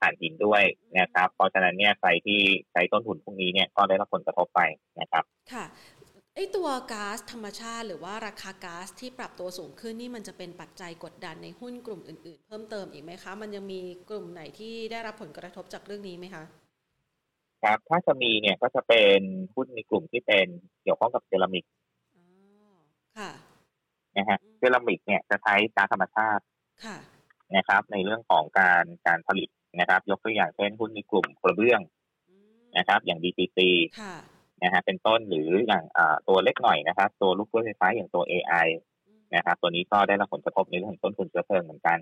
[0.00, 0.62] ผ่านหินด้วย
[0.98, 2.40] นะครับ เพราะฉะนั้นเนี่ยใครที่
[2.72, 4.60] ใช้ต้นทุนพวกนี้เนี่ยก็ได้รับผลกระทบไป
[5.00, 5.66] นะครับค่ะ
[6.34, 16.44] ไอตัวก๊าซธรรมชาติ หรือว่าราคาก๊าซที่ปรับตัวสูงขึ้นนี่มันจะเป็นปัจจัยกดดันในหุ้นกลุ่มอื่น ๆ เพิ่มเติมอีกไหมคะ มันยังมีกลุ่มไหนที่ได้รับผลกระทบจากเรื่องนี้ไหมคะ
[17.62, 19.20] ครับ ถ้าจะมีเนี่ยก็จะเป็น
[19.54, 20.46] หุ้นในกลุ่มที่เป็น
[20.82, 21.64] เกี่ยวข้องกับเซรามิก
[23.18, 23.30] ค่ะ
[24.16, 26.44] นะฮะเซรามิกเนี่ยจะใช้ก๊าซธรรมชาติ
[26.84, 26.96] ค่ะ
[27.56, 29.48] นะครับ ในเรื่องของการการผลิต
[29.80, 31.80] นะครับ ยกตัวอย่างเช่นหุ้นในกลุ่มกระเบื้อง
[32.78, 33.58] นะครับ อย่าง DTC
[34.00, 34.14] ค่ะ
[34.62, 35.84] นะฮะเป็นต้นหรืออย่าง
[36.28, 38.66] ตัวเล็กหน่อยนะครับ ตัวลูกไฟฟ้าอย่างตัว AI
[39.34, 41.98] นะครับ ตัวนี้ก็ได้รับผลกระทบในเรื่องของต้นทุนเชื้อเพลิงเหมือนกัน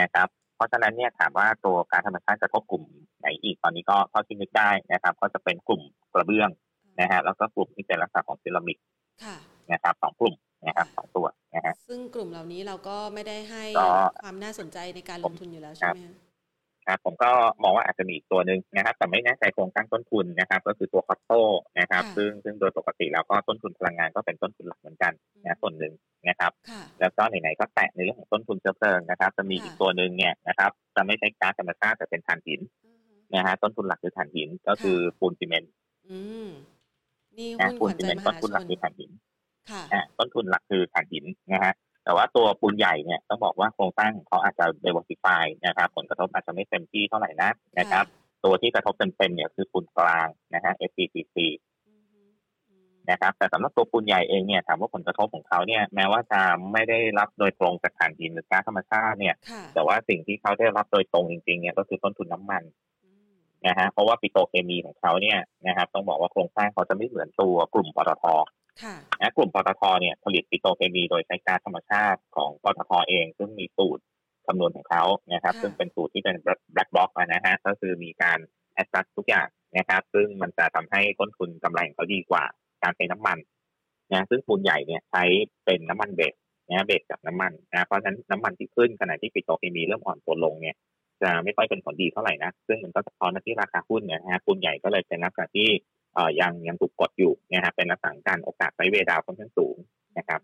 [0.00, 2.84] นะครับ เพราะฉะนั้นเนี่ยถามว่าตัวการธรรมชาติกระทบกลุ่ม
[3.20, 6.50] ไหนอีกตอนนี้ก็เท่าที่นึกได้นะครับ ก็จะเป็นกลุ่มกระเบื้อง
[7.00, 8.78] นะฮะแล้วก็กลุ่มที่เป็นลักษณะของเซรามิก
[9.72, 10.34] นะครับสองกลุ่ม
[10.66, 13.64] นะครับสองตัวนะฮะซึ่งกลุ่มเหล่านี้เราก็ไม่ได้ให้
[14.22, 16.00] ความน่าสนใจในการลงทุนอยู่แล้วใช่ไหม
[16.86, 17.30] ครับผมก็
[17.62, 21.42] มองว่าอาจจะมีอีกตัวหนึ่งนะครับแต่ไม่แน่ใจโครงสร้างต้นทุนนะครับ ก็คือตัวคอตโต้
[21.80, 25.12] นะครับ ซึ่งซึ่งโดยปกติแล้วก็ต้นทุนพลังงานก็เป็นต้นทุนหลักเหมือนกัน
[25.44, 25.92] นะส่วนหนึ่ง
[26.28, 26.52] นะครับ
[27.00, 32.60] แล้วก็ไหนๆก็แตะในเรื่องของต้นทุนเชื้อเพลิงนะครับ จะมีอีกตัวหนึ่งเนี่ยนะครับจะไม่ใช่ก๊าซธรรมชาติแต่เป็นถ่านหิน
[33.34, 35.72] นะฮะต้นทุนหลักคือถ่านหินก็คือปูนซีเมนต์
[37.38, 39.10] นี่หุ้นปูนซีเมนต์ต้นทุนหลักคือถ่านหิน
[39.70, 41.72] ค่ะต้นทุนหลักคือถ่านหินนะฮะ
[42.04, 48.04] แต่ว่าตัวปูนใหญ่เนี่ยต้องบอกว่าโครงสร้างเขาอาจจะ diversify นะครับ ผลกระทบอาจจะไม่เต็มที่เท่าไหร่นักนะครับ
[48.44, 51.36] ตัวที่กระทบเต็มๆเนี่ยคือปูนกลางนะฮะ FPCC
[53.10, 56.40] นะครับแต่สำหรับตัวปูนใหญ่เองเนี่ยถามว่าผลกระทบของเขาเนี่ยแม้ว่าจะ
[56.72, 59.34] ไม่ได้รับโดยตรงจากถ่านหินหรือก๊าซธรรมชาติเนี่ย
[59.74, 62.62] แต่ว่าสิ่งที่เขาได้รับโดยตรงจริงๆเนี่ยก็คือต้นทุนน้ามัน
[63.66, 68.24] นะฮะเพราะว่าปิโตรเคมีของเขาเนี่ยนะครับต้องบอกว่าโครงสร้างเขาจะไม่เหมือนตัวกลุ่มปตท
[69.20, 74.02] นะกลุ่มปตทเนี่ยผลิตปิโตรเคมีโดยใช้ก๊าซธรรมชาติของปตทเอง ซึ่งมีสูตร
[74.46, 78.38] คำนวณของเขานะครับ ซึ่งเป็นสูตรที่เป็น black box นะฮะก็คือมีการ
[78.74, 82.44] adjust ทุกอย่างนะครับ ซึ่งมันจะทำให้ต้นทุนกำไรของเขาดีกว่า
[82.82, 83.38] การใช้น้ำมัน
[84.12, 85.22] นะซึ่งปูนใหญ่เนี่ยใช้
[85.64, 86.34] เป็นน้ำมัน base
[86.68, 90.76] นะ base จากน้ำมันนะเพราะฉะนั้นน้ำมันที่ขึ้นขณะที่ปิโตรเคมีเริ่มอ่อนตัวลงเนี่ย
[91.22, 95.93] จะไม่ค่อยเป็นผลดีเท่าไหร่นะซึ่งมันก็สะท้อนที่ราคาหุ้นเนี่ยนะฮะปูนใหญ่ก็เลยเป็นลักษณะที่เอ่อ
[96.40, 99.76] ยังยังถูกกดอยู่นะครับเป็นลักษณะการโอกาสไซเวดาวค่อนข้างสูง
[100.18, 100.40] นะครับ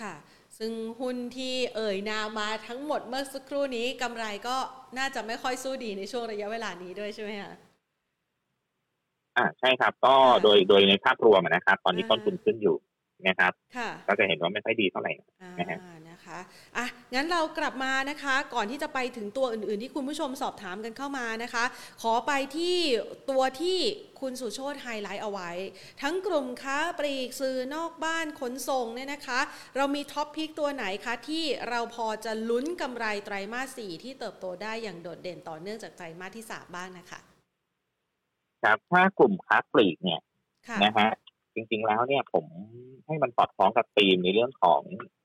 [0.00, 0.14] ค่ะ
[0.58, 4.56] ซึ่งหุ้นที่เอ่ยนามาทั้งหมดเมื่อสักครู่นี้กำไรก็
[4.98, 7.52] น่าจะไม่ค่อยสู้ดีในช่วงระยะเวลานี้ด้วยใช่ไหมคะ
[9.36, 12.76] อ่าใช่ครับก็โดยโดยในภาพรวมนะครับ ตอนนี้ต้นทุนขึ้นอยู่
[13.28, 13.52] นะครับ
[14.08, 15.12] ก็จะเห็นว่าไม่ค่อยดีเท่าไหร่
[15.58, 15.78] นะฮะ
[16.22, 16.42] นะคะ
[16.76, 21.64] อะงั้นเรากลับมานะคะ ก่อนที่จะไปถึงตัวอื่นๆ ที่คุณผู้ชมสอบถามกันเข้ามานะคะ
[22.02, 22.76] ขอไปที่
[23.30, 23.78] ตัวที่
[24.20, 25.50] คุณสุโชตไฮไลท์เอาไว้
[26.02, 29.40] ทั้งกลุ่มค้าปลีกซื้อนอกบ้านขนส่งเนี่ยนะคะ
[29.76, 37.20] เรามีท็อปพิกตัวไหนคะที่เราพอจะลุ้นกำไรไตรมาสสี่ที่เติบโตได้อย่างโดดเด่นต่อเนื่องจากไตรมาสที่สามบ้างนะคะ
[38.62, 40.20] ครับถ้ากลุ่มค้าปลีกเนี่ย
[40.84, 41.08] นะฮะ
[41.54, 42.46] จริงๆแล้วเนี่ยผม
[43.06, 45.21] ให้มันสอดคล้องกับธีมในเรื่องของอ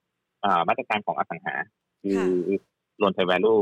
[0.67, 1.55] มาตรการของอสังหา
[2.03, 2.23] คือ
[2.97, 3.55] โลนเทเวลู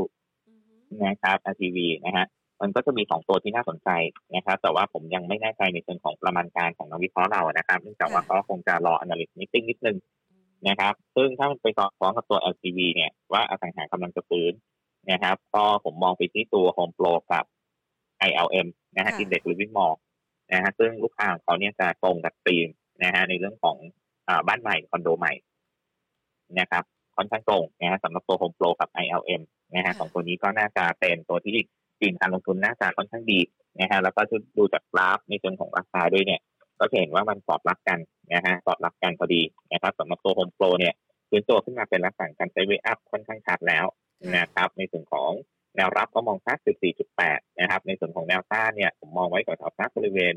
[1.04, 2.26] นะครับ RTV นะฮะ
[2.60, 3.88] มันก็จะมีสองตัวที่น่าสนใจ
[4.34, 9.96] นะครับ แต่ว่าผมยังไม่แน่ใจในเชิงของประมาณการของนักวิเคราะห์เรานะครับเนื่องจากว่าเขาคงจะรอ analyst meeting นิดนึง
[10.68, 14.52] นะครับ ซึ่งถ้ามันไปสอดคล้องกับตัว LTV เนี่ยว่าอสังหากำลังจะฟื้น
[15.10, 17.44] นะครับ ก็ผมมองไปที่ตัว Home Pro กับ
[18.28, 19.94] ILM นะฮะ Index Living Mall
[20.52, 22.68] นะฮะซึ่งลูกค้าของเขาเนี่ยจะตรงกับธีม
[23.04, 23.76] นะฮะในเรื่องของ
[24.28, 25.32] อบ้านใหม่คอนโดใหม่
[26.60, 26.84] นะครับ
[27.16, 29.42] ค่อนข้างตรงนะฮะสำหรับตัวโฮมโปรกับ ILM
[29.74, 31.56] นะฮะสองตัวนี้ก็น่าจะเป็นตัวที่
[32.00, 33.40] ธีมการลงทุนน่าจะค่อนข้างดี
[33.80, 34.20] นะฮะแล้วก็
[34.58, 36.40] ดูจากกราฟในเชิงของราคาด้วยเนี่ย
[36.78, 37.98] ก็เห็นว่ามันสอดรับกัน
[38.34, 40.94] นะฮะสอดรับกันพอดีนะครับสำหรับตัวโฮมโปรเนี่ย
[41.30, 43.84] ฟื้นตัวขึ้นมาเป็นลักษณะการ sideway up ค่อนข้างชัดแล้ว
[44.36, 45.30] นะครับในส่วนของ
[45.76, 46.58] แนวรับก็มองสัก
[47.08, 50.32] 14.8 นะครับ ในส่วนของแนวต้านเนี่ย ผมมองไว้ก่อนแถวสักบริเวณ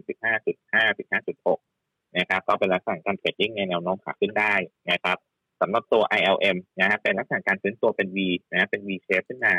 [0.48, 4.54] 15.5 15.6 นะครับ ก็เป็นลักษณะการเทรดดิ้งในแนวโน้มขาขึ้นได้
[4.92, 5.18] นะครับ
[5.62, 8.18] สำหรับตัว ILM นะฮะเป็นลักษณะการฟื้นตัวเป็น V
[8.52, 9.54] นะเป็น V shape ขึ้นมา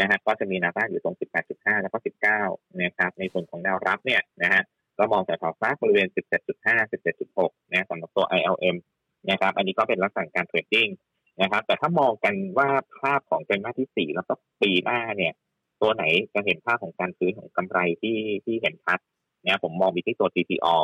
[0.00, 1.16] นะฮะก็จะมีแนวต้านอยู่ตรง
[1.48, 1.98] 18.5 แล้วก็
[2.36, 4.62] 19 นะครับในส่วนของแนวรับเนี่ยนะฮะ
[4.98, 6.08] ก็มองแต่แถวสักบริเวณ
[6.50, 6.92] 17.5
[7.32, 8.76] 17.6 นะสำหรับตัว ILM
[9.30, 10.88] นะครับอันนี้ก็เป็นลักษณะการเทรดดิ้ง
[11.40, 12.68] นะครับแต่ถ้ามองกันว่า
[13.00, 14.32] ภาพของไตรมาสที่สี่แล้วก็
[14.62, 15.32] ปีหน้าเนี่ย
[15.82, 18.98] ตัวไหนจะเห็นภาพของการซื้อของกำไรที่ที่เห็นชัด
[19.44, 20.76] เนี่ยผมมองไปที่ตัว TPO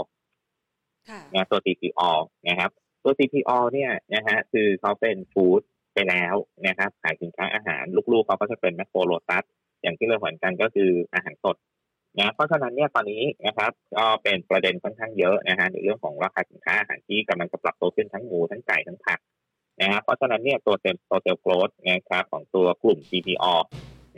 [1.34, 2.10] นะตัว TPO
[2.48, 2.70] นะครับ
[3.06, 5.60] ตัว TPO เนี่ยนะฮะคือเขาเป็นฟู้ด
[5.94, 6.34] ไปแล้ว
[6.66, 9.44] นะครับขายสินค้าอาหารลูกๆเขาก็จะเป็นแมคโครโลตัส
[9.82, 11.56] อย่างที่เราเหมือนกันก็คืออาหารสด
[12.18, 19.18] นะเพราะฉะนั้นเนี่ยตอนนี้นะครับก็เป็นประเด็นค่อนข้างเยอะนะฮะในเรื่องของราคาสินค้าอาหารที่กำลังจะปรับตัวขึ้นทั้งหมูทั้งไก่ทั้งผัก
[19.80, 23.54] นะครับเพราะฉะนั้นเนี่ยตัวเต็มตัวเต็มโกรดนะครับของตัวกลุ่ม GPO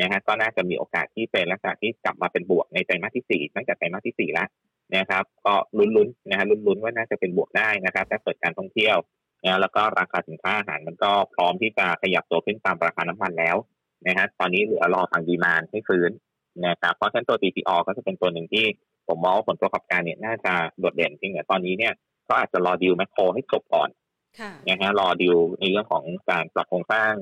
[0.01, 4.49] นะฮะก็น่าจะมีโอกาสที่เป็นลักษณะที่กลับมาเป็นบวกในไตรมาสที่ 4 ตั้งแต่ไตรมาสที่ 4 แล้ว
[4.97, 8.97] นะครับ ก็ลุ้นๆนะฮะลุ้นๆว่าน่าจะเป็นบวกได้นะครับถ้าเกิดการท่องเที่ยว
[9.45, 13.57] นะแล้วก็ราคาสินค้าอาหารมันก็พร้อมที่จะขยับตัวขึ้นตามราคาน้ำมันแล้ว
[14.07, 16.11] นะฮะตอนนี้เหลือรอทางดีมานให้ฟื้น
[16.67, 18.65] นะครับเพราะฉะนั้นตัว TPO ก็จะเป็นตัวหนึ่งที่
[19.09, 21.93] ผมมองว่าผลประกอบการเนี่ยน่าจะโดดเด่นจริงแต่ตอนนี้เนี่ย
[22.29, 23.89] ก็อาจจะรอดีลแมคโครให้จบก่อน
[24.69, 27.13] นะฮะรอดิวในเรื่องของการปรับโครงสร้าง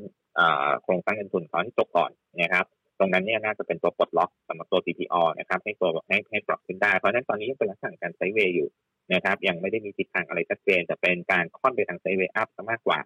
[0.83, 2.67] โครงสร้างเงินทุนเขาให้จบก่อนนะครับ
[2.99, 8.69] ตรงนั้นเนี่ยน่าจะเป็นตัวปลดล็อกสำหรับตัว TPO นะครับให้ตัวให้ให้ปรับขึ้นได้ เพราะฉะนั้นตอนนี้ยังเป็นลักษณะการไซเวย์อยู่
[9.13, 12.99] นะครับยังไม่ได้มีทิศทางอะไรชัดเจนจะเป็นการค่อนไปทางไซเวย์อัพซะมากกว่า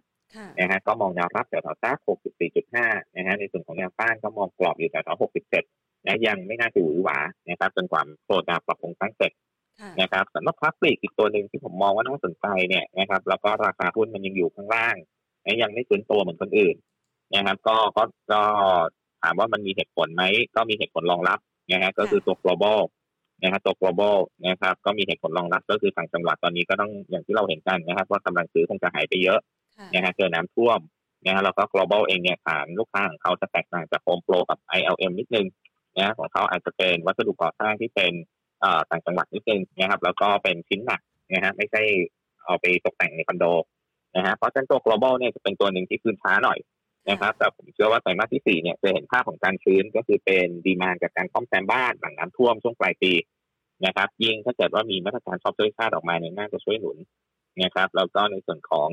[0.59, 1.97] นะฮะก็มองแนวรับแถวๆสัก
[2.57, 5.21] 64.5นะฮะในส่วนของแนวต้านก็มองกรอบอยู่แถวๆ
[5.63, 9.33] 67นะยังไม่น่าจะหวือหวานะครับจนกว่าโปรดาปรับโครงสร้างเสร็จ
[10.01, 14.97] นะครับสำหรับคลาสสิกอีกตัวหนึ่งที่ผมมองว่าน่าสนใจเนี่ยนะครับแล้วก็ราคาหุ้นมันยังอยู่ข้างล่าง
[15.63, 16.77] ยังไม่ฟื้นตัวเหมือนคนอื่น
[17.35, 18.43] นะครับก็ก็ก็
[19.23, 20.23] ถามว่ามันมีเหตุผลไหม
[20.57, 21.39] ก็มีเหตุผลรองรับ
[21.71, 22.81] นะฮะก็คือตัว global
[23.43, 29.41] นะครับตัว global นะครับ ก็มีเหตุผลรองรับก็คือต่างจังหวัดตอนนี้ก็ต้องอย่างที่เราเห็นกันนะครับว่ากำลังซื้อคงจะหายไปเยอะ
[29.95, 30.79] นะฮะเจอน้ำท่วม
[31.27, 35.47] นะฮะแล้วก็ global เองเนี่ยฐานลูกค้าของเขาจะแตกต่างจาก home pro กับ ILM นิดนึง
[35.99, 38.13] นะของเขาอาจจะเป็นวัสดุก่อสร้างที่เป็น
[38.91, 41.01] ต่างจังหวัดนิดนึงนะครับ แล้วก็เป็นชิ้นหนัก
[41.33, 41.83] นะฮะไม่ใช่
[42.45, 43.45] เอาไปตกแต่งในคอนโด
[44.17, 46.59] นะฮะเพราะฉะนั้นตัว global เนี่ยจะเป็นตัวหนึ่งที่ฟื้นช้าหน่อย
[47.11, 53.13] นะครับแต่ผมเชื่อว่าไตรมาสที่สี่เนี่ยจะเห็นภาพของการฟื้นก็คือเป็น demand จากการซ่อมแซมบ้านหลังน้ำท่วมช่วงปลายปี
[53.87, 56.97] นะครับ ยิ่งถ้าเกิดว่ามีมาตรการช็อปช่วยชาติออกมาเนี่ยน่าจะช่วยหนุน
[57.63, 58.89] นะครับแล้วก็ในส่วนของ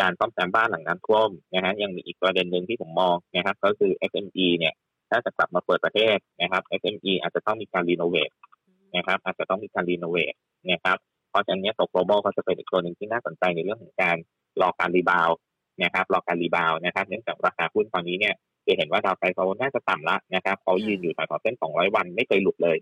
[0.00, 4.74] การซ่อมแซมบ้านหลังน้ำท่วมนะฮะยังมีอีกประเด็นหนึ่งที่ผมมองนะครับ ก็คือ SME เนี่ย
[5.10, 8.30] ถ้าจะกลับมาเปิดประเทศนะครับ SME อาจจะต้องมีการ renovate
[8.96, 10.34] นะครับอาจจะต้องมีการ renovate
[10.70, 10.98] นะครับ
[11.30, 14.16] เพราะฉะนั้นตัว global เขาจะเป็นอีกตัวหนึ่งที่น่าสนใจในเรื่องของการ
[14.60, 15.30] รอการ rebound
[15.82, 18.34] นะครับรอการ rebound นะครับเนื่องจากราคาหุ้นตอนนี้เนี่ย
[18.66, 22.78] จะเห็นว่า downside เขาน่าจะต่ำละนะครับเขายืนอยู่แถวๆเส้น 200 วันไม่เคยหลุดเลย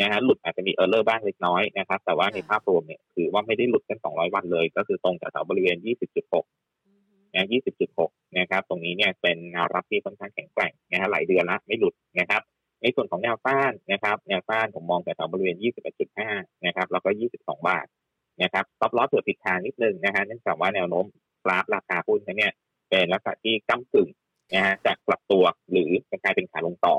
[0.00, 5.76] นะฮะหลุดอาจจะมี error บ้างเล็กน้อยนะครับ แต่ว่าในภาพรวมเนี่ยถือว่าไม่ได้หลุดเส้น 200 วันเลย ก็คือตรงจากแถวบริเวณ
[6.56, 7.46] 20.6 นะ
[7.90, 12.42] 20.6 นะครับ ตรงนี้เนี่ยเป็นแนวรับที่ค่อนข้างแข็งแกร่งนะฮะหลายเดือนละไม่หลุดนะครับ
[12.82, 15.56] ในส่วนของแนวต้านนะครับ แนวต้านผมมองแต่แถวบริเวณ
[16.10, 17.86] 21.5 นะครับ แล้วก็ 22 บาท
[18.42, 21.04] นะครับซับล้อเผื่อผิดทางนิดนึงนะฮะเนื่องจากว่าแนวโน้ม
[21.44, 22.52] กราฟราคาหุ้นเนี่ย
[22.90, 24.08] เป็นลักษณะที่ก้ากึ่ง
[24.54, 26.96] นะฮะจากกลับตัวหรือจะกลายเป็นขาลงต่อ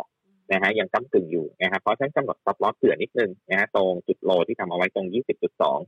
[0.52, 5.08] นะฮะยังก้ากึ่งอยู่นะครับเพราะฉะนั้นกำหนดซับล้อเผื่อนิดนึงนะฮะตรงจุดโลที่ทำเอาไว้ตรง
[5.72, 5.80] 20.2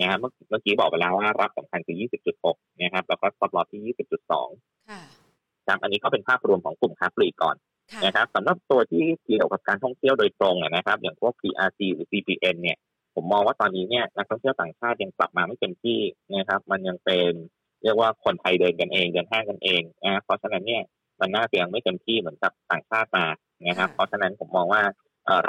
[0.00, 1.96] นะฮะเมื่อกี้บอกไปแล้วว่ารับสำคัญคือ
[2.40, 3.94] 20.6นะครับแล้วก็ซับล้อที่
[4.36, 4.90] 20.2
[5.66, 7.56] ครับอันนี้ก็เป็นภาพรวมของกลุ่มค้าปลีกก่อน
[8.04, 12.76] นะครับสำหรับตัวที่เกี่ยวกับการท่องเที่ยวโดยตรงนะครับ อย่างพวก PRC หรือ CPN เนี่ย
[13.14, 16.00] ผมมองว่าตอนนี้เนี่ยนักท่องเที่ยวต่างชาติยังกลับมาไม่เต็มที่
[16.36, 17.32] นะครับ มันยังเป็น
[17.82, 20.82] เรียกว่าคนไทยเดินกันเองเดินห้างกันเองนะเพราะฉะนั้นเนี่ย
[21.20, 23.26] มันน่าจะยังไม่เต็มที่เหมือนกับต่างชาติมา
[23.68, 24.82] นะครับเพราะฉะนั้นผมมองว่า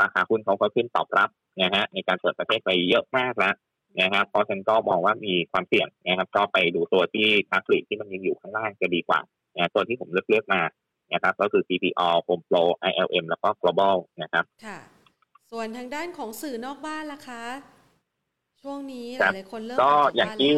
[0.02, 1.30] ราคาหุ้นเขาก็ขึ้นตอบรับ
[1.62, 3.56] นะฮะในการเปิดประเทศไปเยอะมากแล้ว
[4.02, 9.20] นะครับเพราะฉะนั้นก็มองว่ามีความเสี่ยงนะครับ ก็ไปดูตัวที่ค้าปลีกที่มันยังอยู่ข้างล่างจะดีกว่า
[9.56, 10.62] นะตัวที่ผมเลือกเลือกมา
[11.14, 14.80] นะครับก็คือ CPO Home Pro ILM แล้วก็ Global นะครับค่ะ
[15.52, 17.44] ส่วนทางด้านของสื่อนอกบ้านล่ะคะ
[18.62, 20.56] ช่วงนี้หลายคนเริ่มก็อย่างที่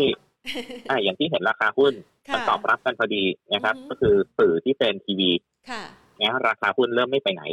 [0.90, 1.94] อ่าอย่างที่เห็นราคาหุ้น
[2.34, 3.24] มันตอบรับกันพอดี
[3.54, 5.32] นะครับ ก็คือสื่อที่เป็นทีวี
[6.22, 7.44] นะราคาหุ้นเริ่มไม่ไปไหน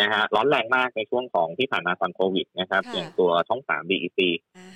[0.00, 4.20] นะฮะร้อนแรงมากในช่วงของที่ผ่านมาตอนโควิดนะครับอย่างตัวช่องสาม BEC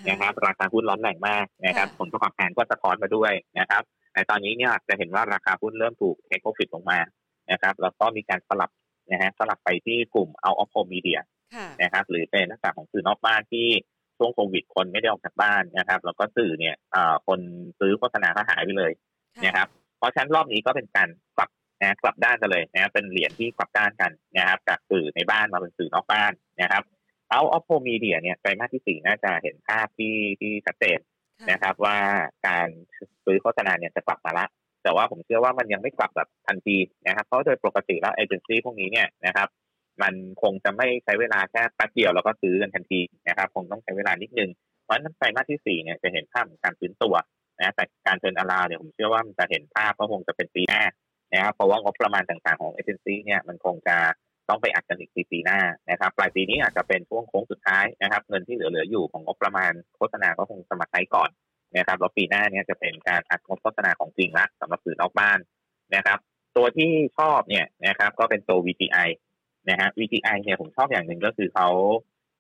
[0.09, 3.83] นะครับ ราคาหุ้นร้อนแรงมากนะครับ ผลประกอบการก็สะท้อนมาด้วยนะครับ
[4.13, 6.99] แต่ตอนนี้เนี่ยจะเห็นว่าราคาหุ้นเริ่มถูกเทคโปรฟิตลงมา
[7.51, 8.71] นะครับ แล้วก็มีการสลับ
[9.11, 11.21] นะฮะสลับไปที่กลุ่มเอาออฟโฮมีเดีย
[11.83, 13.67] นะครับ หรือเป็นลักษณะของสื่อนอกบ้านที่
[14.19, 16.77] ช่วงโควิดคนไม่ได้ออกจากบ้านนะครับ แล้วก็สื่อเนี่ย
[17.27, 17.41] คน
[17.79, 18.93] ซื้อโฆษณาก็หายไปเลย
[19.45, 21.51] นะครับ เพราะฉะนั้นรอบนี้ก็เป็นการกลับ
[21.81, 26.83] นะกลับด้านกันเลยนะเป็นเหรียญที่กลับด้านกันนะครับ จากสื่อในบ้านมาเป็นสื่อนอกบ้านนะครับ
[27.31, 30.99] เอาออฟโฟมีเดียเนี่ยไตรมาสที่สี่น่าจะเห็นภาพที่ที่ชัดเจน
[31.51, 31.99] นะครับ ว่า
[32.47, 32.69] การ
[33.25, 34.47] ซื้อโฆษณาเนี่ยจะกลับมาละ
[34.83, 39.49] แต่ว่าผมเชื่อว่ามันยังไม่กลับแบบทันทีนะครับ เพราะโดยปกติแล้วเอเจนซี่พวกนี้เนี่ยนะครับ
[40.03, 44.51] มันคงจะไม่ใช้เวลาแค่แป๊บเดียวแล้วก็ซื้อกันทันทีนะครับ คงต้องใช้เวลานิดนึง
[44.85, 47.15] เพราะฉะนั้นไตรมาสที่สี่เนี่ยจะเห็นภาพของการฟื้นตัว
[47.61, 50.83] นะแต่การเทินอาราเนี่ยผมเชื่อว่ามันจะเห็นภาพก็คงจะเป็นปีหน้า
[51.33, 53.97] นะครับเพราะว่างบประมาณต่างๆของเอเจนซี่เนี่ยมันคงจะ
[54.49, 61.31] ต้องไปอัดกันอีกปีปีหน้านะครับ ปลายปีนี้อาจจะเป็นช่วงโค้งสุดท้ายนะครับ เงินที่เหลือๆอยู่ของงบประมาณโฆษณาก็คงสมัครใช้ก่อน
[61.77, 65.39] นะครับแล้วปีหน้าเนี้จะเป็นการอัดงบโฆษณาของจริงละสำหรับสื่อนอกบ้าน
[65.95, 66.19] นะครับ
[66.57, 69.09] ตัวที่ชอบเนี่ยนะครับก็เป็นตัว VGI
[69.71, 71.69] นะฮะ VGI เนี่ยผมชอบอย่างหนึ่งก็คือเขา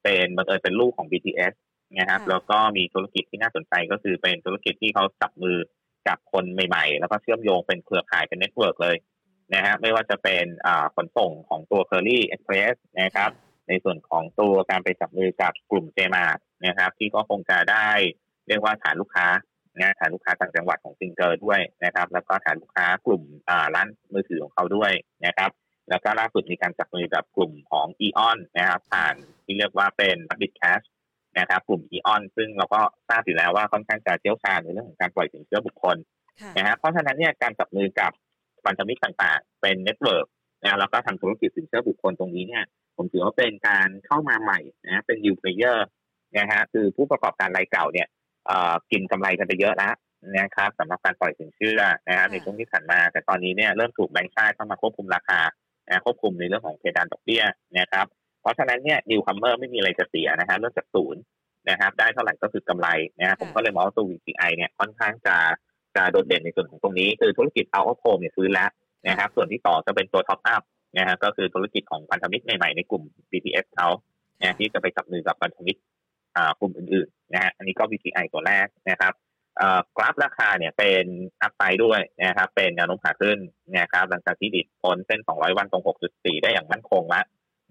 [0.04, 1.52] เป็นบังเอิญเป็นลูกของ BTS
[1.98, 5.56] นะครับ แล้วก็มีธุรกิจที่น่าสนใจก็คือเป็นธุรกิจที่เขาจับมือ
[6.08, 8.96] กับคนใหม่ ๆ แล้วก็เชื่อมโยงเป็นเครือข่ายเป็น network เลย
[9.54, 10.44] นะฮะไม่ว่าจะเป็น
[10.96, 13.30] ขนส่งของตัว Kerry Express นะครับ
[13.68, 17.88] ในส่วนของตัวการไปจับมือกับกลุ่มเจมาร์ทนะครับ ที่ก็คงจะได้
[18.48, 19.26] เรียกว่าฐานลูกค้า
[19.80, 23.22] นะฐานลูกค้าต่างจังหวัดของซิงเกอร์ด้วยนะครับ แล้วก็ฐานลูกค้ากลุ่ม
[23.74, 24.92] ร้านมือถือของเขาด้วย
[25.26, 25.50] นะครับ
[25.88, 29.14] แล้วก็ล่าสุดมีการจับมือกับกลุ่มของอีออนนะครับ ผ่าน
[29.44, 30.86] ที่เรียกว่าเป็น Rabbit Cash
[31.38, 35.96] นะครับ กลุ่มอีออนซึ่งเราก็ทราบอยู่แล้วว่าค่อนข้างจะเชี่ยวชาญในเรื่องของการปล่อยสินเชื่อบุคคล
[36.56, 38.12] นะฮะเพราะฉะนั้นเนี่ยการจับมือกับ
[38.64, 40.26] พันธมิตรต่างๆ เป็น network
[40.62, 42.64] นะแล้วก็ทำธุรกิจสินเชื่อบุคคลตรงนี้เนี่ย
[42.96, 45.86] ผมถือว่าเป็นการเข้ามาใหม่นะเป็น new player
[46.38, 48.08] นะฮะคือผู้ประกอบการรายเก่าเนี่ย
[48.90, 49.94] กินกำไรกันไปเยอะแล้ว
[50.38, 55.40] นะครับสำหรับการปล่อยสินเชื่อนะครับในช่วงที่ผ่านมา แต่ตอนนี้เนี่ยเริ่มถูกแบงก์ชาติเข้ามาควบคุมราคา
[55.88, 57.42] นะควบคุมในเรื่องของเพดานดอกเบี้ย
[57.78, 58.06] นะครับ
[58.40, 61.22] เพราะฉะนั้นเนี่ย newcomer ไม่มีอะไรจะเสียนะฮะเริ่มจากศูนย์
[61.70, 62.88] นะครับ ได้เท่าไหร่ก็คือกำไร
[63.20, 65.36] นะครับผมก็เลยมองว่าตัว VGI เนี่ยค่อนข้างจะ
[65.96, 68.70] จะโดดเด่นในส่วนของตรงนี้ คือธุรกิจ out of home เนี่ยชัวร์แล้ว
[69.08, 70.62] นะครับ ส่วนที่ต่อจะเป็นตัว top up
[70.98, 73.88] นะฮะก็คือธุรกิจของพันธมิตรใหม่ๆในกลุ่ม BTS เขา
[74.40, 75.80] นะที่จะไปจับมือกับพันธมิตร
[76.60, 79.12] กลุ่มอื่นๆนะฮะอันนี้ก็ VCI ตัวแรกนะครับ
[79.96, 81.04] กราฟราคาเนี่ยเป็น
[81.42, 83.38] อัพไซด์ด้วยนะครับ เป็นแนวโน้มขาขึ้น
[83.78, 87.24] นะครับหลังจากที่ดิดพ้นเส้น 200 วันตรง 6.4 ได้อย่างมั่นคงแล้ว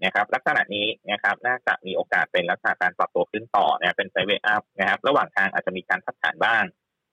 [0.04, 6.64] นะครับลักษณะนี้นะครับน่าจะมีโอกาสเป็นลักษณะการปรับตัวขึ้นต่อนะเป็นไซเวอัพนะครับ ระหว่างทางอาจจะมีการพักฐานบ้าง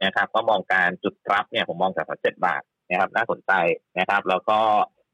[0.03, 3.51] นะครับ ก็มองการจุดรับเนี่ยผมมองจากเจ็ดบาทนะครับ น่าสนใจ
[3.99, 4.59] นะครับ แล้วก็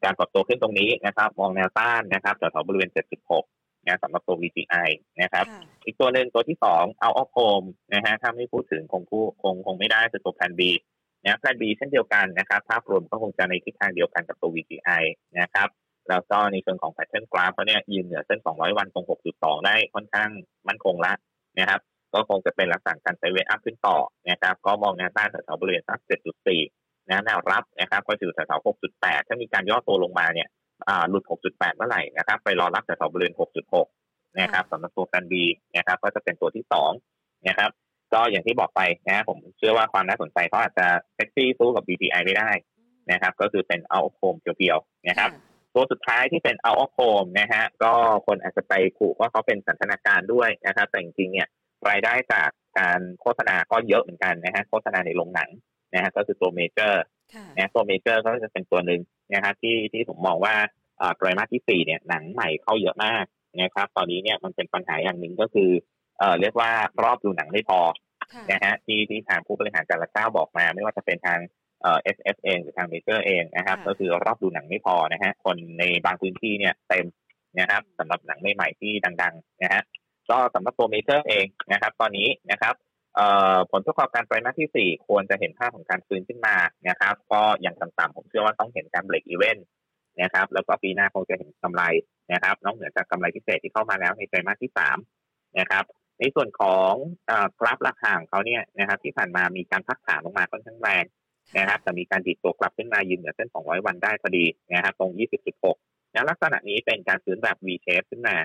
[0.04, 2.90] การปรับตัวขึ้นตรงนี้นะครับ มองแนวต้านนะครับแถวบริเวณ
[3.26, 3.57] 76
[3.88, 4.90] นะสำหรับตัว VGI
[5.22, 5.46] นะครับ
[5.86, 7.64] อีกตัวหนึ่งตัวที่สอง out of home
[7.94, 10.72] นะฮะถ้าไม่พูดถึงคงคู่คงคงไม่ได้คือตัว Plan B
[11.24, 15.04] นะ Plan B เช่นเดียวกันนะครับ ภาพรวมก็คงจะในทิศทางเดียวกันกับตัว VGI
[15.40, 15.70] นะครับ
[16.10, 20.30] แล้วก็ในส่วนของ pattern กราฟเขาเนี่ยยืนเหนือเส้น 200 วันตรง 6.2 ได้ค่อนข้าง
[20.68, 21.14] มั่นคงละ
[21.60, 21.82] นะครับ
[22.14, 23.98] ก็คงจะเป็นลักษณะการ sideway up ขึ้นต่อ
[24.30, 26.00] นะครับ ก็มองแนวต้านแถวๆบริเวณสัก
[26.54, 30.48] 7.4นะแนวรับนะครับ ก็อยู่แถวๆ6.8 ถ้ามีการย่อตัวลงมาเนี่ย
[31.10, 33.36] หลุด 6.8 เมื่อไหร่นะครับ ไปรอรับแถวๆบริเวณ
[33.86, 35.44] 6.6 นะครับสำหรับตัวแฟนบี
[35.78, 36.64] นะครับ ก็จะเป็นตัวที่
[37.06, 37.70] 2นะครับ
[38.14, 42.50] ก็อย่างที่บอกไปนะผมเชื่อว่าความน่าสนใจเขาอาจจะเซ็กซี่สู้กับ BTI ไม่ได้
[43.12, 45.32] นะครับ ก็คือเป็นเอาโคมเพียวๆนะครับ
[45.74, 47.94] ตัวสุดท้ายที่เป็นเอาออโคมนะฮะก็
[48.28, 51.48] คนอาจจะไปขู่ว่าเขาเป็นสันทนาการด้วยนะครับ แต่จริงๆเนี่ย
[51.90, 55.50] รายได้จากการโฆษณาก็เยอะเหมือนกันนะฮะโฆษณาในโรงหนัง
[55.94, 57.04] นะฮะก็คือตัวเมเจอร์
[57.56, 59.02] นะตัวเมเจอร์ก็จะเป็นตัวหนึ่ง
[59.34, 60.56] นะฮะที่ที่ผมมองว่า
[61.18, 63.26] ไตรมาสที่สี่เนี่ยหนังใหม่เข้าเยอะมาก
[63.62, 65.70] นะครับ ตอนนี้เนี่ยมันเป็นปัญหาอย่างหนึ่งก็คือ
[66.18, 66.72] เอ่อเรียกว่า
[67.04, 67.80] รอบดูหนังไม่พอ
[68.52, 71.40] นะฮะที่ที่ทางผู้บริหารแต่ละเจ้าบอกมา ไม่ว่าจะเป็นทาง
[71.82, 77.06] เอ่อ SF เองหรือทางเมเจอร์เองนะครับ ก็คือรอบดูหนังไม่พอนะฮะคนในบางพื้นที่เนี่ยเต็ม
[77.60, 78.92] นะครับสำหรับหนังใหม่ๆที่
[79.22, 79.82] ดังๆนะฮะ
[80.30, 82.76] ก็สำหรับตัวเมเจอร์เองนะครับ ตอนนี้นะครับ
[83.72, 86.56] ผลประกอบการไตรมาสที่ 4 ควรจะเห็นภาพของการฟื้นขึ้นมา
[86.90, 89.66] นะครับ ก็อย่างต่ำๆผมเชื่อว่าต้องเห็นการ break even
[90.22, 91.84] นะครับ แล้วก็ปีหน้าคงจะเห็นกำไร
[92.34, 94.72] นะครับ นอกเหนือจากกำไรพิเศษที่เข้ามาแล้วในไตรมาสที่
[95.16, 95.84] 3นะครับ
[96.20, 96.92] ในส่วนของ
[97.60, 101.06] กราฟราคาของเขาเนี่ยนะครับที่ผ่านมามีการพักฐานลงมาค่อนข้างแรง
[101.58, 105.12] นะครับแต่มีการดีดตัวกลับขึ้นมายืนเหนือเส้น 200 วันได้พอดีนะครับตรง
[105.62, 108.36] 20.6นะลักษณะนี้เป็นการฟื้นแบบ V shape ขึ้นมา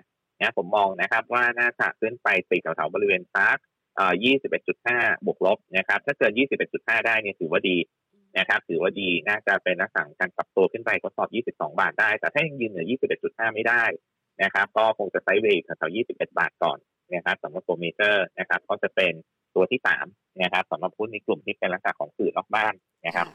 [0.41, 3.59] นะผมมองนะครับว่าน่าจะขึ้นไปติดแถวๆบริเวณซัก
[4.41, 6.33] 21.5 บวกลบนะครับ ถ้าเกิด
[6.69, 7.77] 21.5 ได้เนี่ยถือว่าดี
[8.39, 12.87] นะครับถือว่าดีน่าจะเป็นลักษณะการปรับตัวขึ้นไปทดสอบ 22 บาทได้ แต่ถ้ายังยืนเหนือ
[13.21, 13.83] 21.5 ไม่ได้
[14.43, 16.79] นะครับ ก็คงจะไซด์เวย์แถวๆ21 บาทก่อน
[17.15, 19.13] นะครับสำหรับตัวเมเจอร์นะครับ ก็จะเป็น
[19.55, 20.07] ตัวที่สาม
[20.43, 22.75] นะครับสำหรับหุ้นในกลุ่มที่เป็นลักษณะของสื่อนอกบ้าน
[23.07, 23.27] นะครับ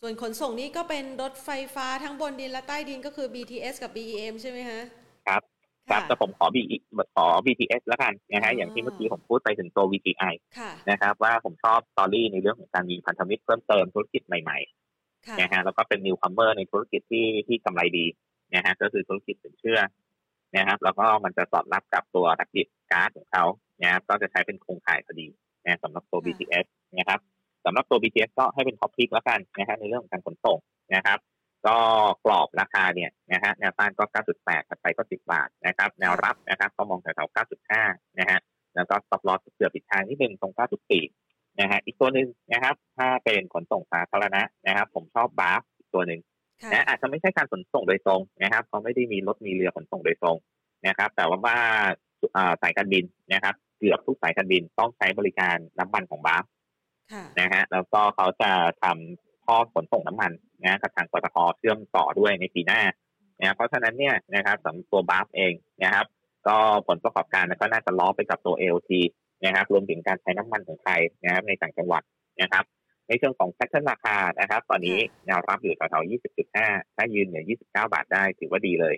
[0.00, 4.80] ส่วนขนส่งนี้ก็เป็นรถไฟฟ้าทั้งบนดินและใต้ดินก็คือ BTS กับ BEM ใช่ไหมฮะ
[5.90, 6.56] ครับครับแต่ผมขอ B
[7.14, 10.34] ขอ BTS แล้วกันนะฮะอย่างที่เมื่อกี้ผมพูดไปถึงตัว VGI
[10.90, 18.06] นะครับว่าผมชอบ story ในเรื่องของการมีพันธมิตรเพิ่มเติมธุรกิจใหม่ๆนะฮะแล้วก็เป็น newcomer ในธุรกิจที่ที่กำไรดี
[18.54, 19.80] นะฮะก็คือธุรกิจสินเชื่อ
[20.56, 23.44] นะครับแล้วก็มันจะสอดรับกับตัวนักดิบก๊าซของเขา
[23.82, 25.26] นะครับก็จะใช้เป็นโครงข่ายพอดี
[25.64, 26.64] นะสำหรับตัว BTS
[26.98, 27.20] นะครับ
[27.64, 30.58] สำหรับตัว BTS ก็ให้เป็น top pick แล้วกันนะฮะในเรื่องของการขนส่ง
[30.94, 31.18] นะครับ
[31.68, 31.78] ก็
[32.24, 34.04] กรอบราคาเนี่ยนะฮะแนวต้านก็
[34.36, 37.36] 9.8ถัดไปก็ 10 บาทนะครับ แนวรับนะครับก็มองแถวๆ
[37.76, 38.38] 9.5 นะฮะ
[38.74, 40.52] แล้วก็ stop loss เผื่อผิดทางนิดหนึ่งตรง
[41.06, 46.20] 9.4 นะฮะ อีกตัวหนึ่งนะครับ ถ้าเป็นขนส่งสาธารณะนะครับ ผมชอบ BAFS อีกตัวหนึ่ง
[46.72, 50.36] นะอาจจะไม่ใช่การขนส่งโดยตรงนะครับเขาไม่ได้มีรถมีเรือขนส่งโดยตรง
[50.86, 51.58] นะครับ แต่ว่าว่า
[52.62, 56.44] สายการบินนะครับ เกือบทุกสายการบินต้องใช้บริการน้ำมันของบาฟ
[57.40, 58.50] นะฮะ แล้วก็เขาจะ
[58.82, 60.32] ทำท่อขนส่งน้ำมัน
[60.64, 62.82] นะกับทางปตทเชื่อมต่อด้วยในปีหน้า
[63.40, 65.52] นะเพราะฉะนั้นเนี่ยนะครับสำหรับตัวบาฟเอง
[65.84, 66.06] นะครับ
[66.46, 66.56] ก็
[66.88, 68.90] ผลประกอบการก็น่าจะล้อไปกับตัว LT
[69.44, 72.02] นะครับรวมถึงการใช้น้ำมันของไทยนะครับในต่างจังหวัด
[72.42, 72.64] นะครับ
[73.08, 76.10] ในเชิงของแพทเทิร์นราคานะครับ ตอนนี้แนวรับอยู่แถวๆ
[76.52, 78.94] 20.5 ถ้ายืนเหนือ29 บาทได้ถือว่าดีเลย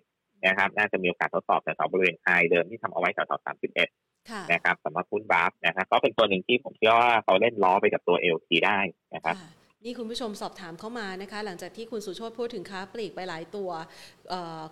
[0.46, 3.46] นะครับ น่าจะมีโอกาสทดสอบแถวบริเวณไฮเดิมที่ทำเอาไว้แถวๆ
[3.86, 8.78] 31นะครับสำหรับหุ้นบาฟนะครับก็เป็นตัวหนึ่งที่ผมเชื่อว่าเขาเล่นล้อไปกับตัว LT ได้
[9.14, 9.36] นะครับ
[9.84, 13.70] นี่คุณผู้ชมสอบถามเข้ามานะคะ หลังจากที่คุณสุโชตพูดถึงค้าปลีกไปหลายตัว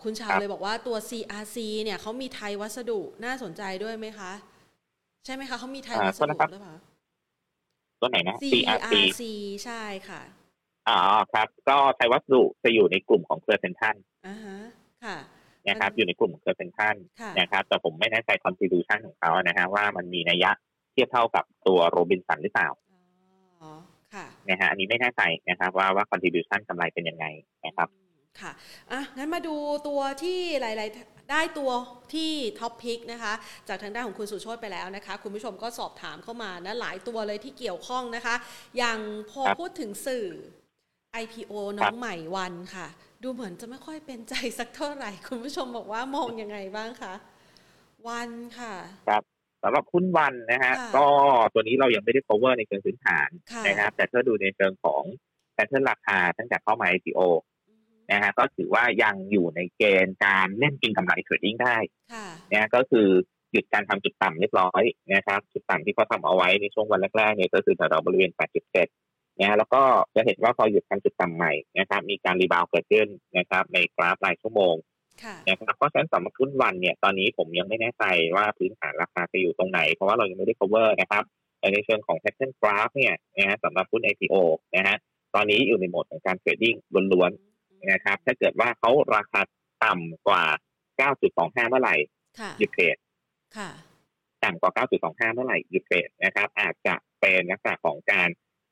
[0.03, 4.33] คุณชาวเลยบอกว่าตัว CRC เนี่ยเขามีไทยวัสดุน่าสนใจด้วยไหมคะ
[5.25, 6.77] ใช่ไหมคะเขามีไทยวัสดุหรือเปล่า
[8.01, 9.23] ตัวไหนนะ CRC
[9.65, 10.23] ใช่ค่ะ
[10.89, 10.99] อ๋อ
[11.33, 14.57] ครับ ก็ไทยวัสดุจะอยู่ในกลุ่มของเครือเซ็นทรัลอ่าฮะ
[15.05, 15.17] ค่ะ
[15.69, 16.97] นะครับ อยู่ในกลุ่มเครือเซ็นทรัล
[17.41, 20.51] นะครับ แต่ผมไม่แน่ใจ contribution ของเขานะฮะว่ามันมีนัยยะ
[20.93, 22.69] เทียบเท่ากับตัวโรบินสันหรือเปล่า
[24.49, 27.27] นะฮะอันนี้ไม่แน่ใจนะครับว่าว่า contribution กำไรเป็นยังไง
[27.67, 27.89] นะครับ
[28.41, 28.53] ค่ะ
[28.93, 29.55] อะ งั้นมาดู
[29.89, 31.71] ตัวที่หลาย ๆ ได้ตัว
[32.15, 33.33] ที่ top pick นะคะ
[33.69, 38.35] จากทางด้านของคุณสุโชตไปแล้วนะคะ คุณผู้ชมก็สอบถามเข้ามานะ หลายตัวเลยที่เกี่ยวข้องนะคะ
[38.79, 38.99] อย่าง
[39.31, 40.27] พอพูดถึงสื่อ
[41.23, 42.87] IPO น้องใหม่วันค่ะ
[43.23, 47.15] ดูเหมือนจะไม่ค่อยเป็นใจสักเท่าไหร่ คุณผู้ชมบอกว่ามองยังไงบ้างคะ
[48.09, 48.75] วันค่ะ
[49.09, 49.23] ครับ
[49.63, 51.07] สำหรับหุ้นวันนะฮะก็
[51.53, 53.29] ตัวนี้เรายังไม่ได้ cover ในเชิงพื้นฐาน
[53.67, 55.03] นะครับ แต่ถ้าดูในเชิงของ
[55.55, 57.21] แพทเทิร์นราคาตั้งแต่เข้ามา IPO
[58.13, 61.77] นะฮะก็ถือว่ายังอยู่ในเกณฑ์การเล่นกินกำไรเทรดดิ้งได้
[62.53, 63.09] นะก็คือ
[63.53, 64.83] หยุดการทำจุดต่ำเรียบร้อย
[65.15, 68.31] นะครับจุดต่ำที่เขาทาเอาไว้ในช่วงวันแรกๆเนี่ยก็คือแถวบริเวณ
[68.85, 69.83] 8.7นะแล้วก็
[70.15, 74.75] จะเห็นว่าพอหยุดการจุดต่ำใหม่นะครับมีการรีบาวเกิดขึ้นนะครับในกราฟรายชั่วโมง
[75.49, 78.05] นะครับเพราะฉะนั้นสำหรับหุ้นวันเนี่ยตอนนี้ผมยังไม่แน่ใจ
[78.37, 81.25] ว่าพื้นฐานราคาจะอยู่ตรงไหน เพราะว่าเรายังไม่ได้ cover นะครับ
[81.73, 84.35] ในเชิงของ pattern graph เนี่ยนะฮะสำหรับหุ้น IPO
[84.77, 84.97] นะฮะ
[85.35, 86.77] ตอนนี้อยู่ในโหมดของการเทรดดิ้ง
[87.13, 89.41] ล้วนๆนะครับถ้าเกิดว่าเขาราคา
[89.85, 90.45] ต่ำกว่า
[91.07, 91.97] 9.25 เมื่อไหร่
[92.59, 92.97] หยุด trade
[94.45, 98.29] ต่ำกว่า 9.25 เมื่อไหร่หยุด trade นะครับ อาจจะเป็นลักษณะของการ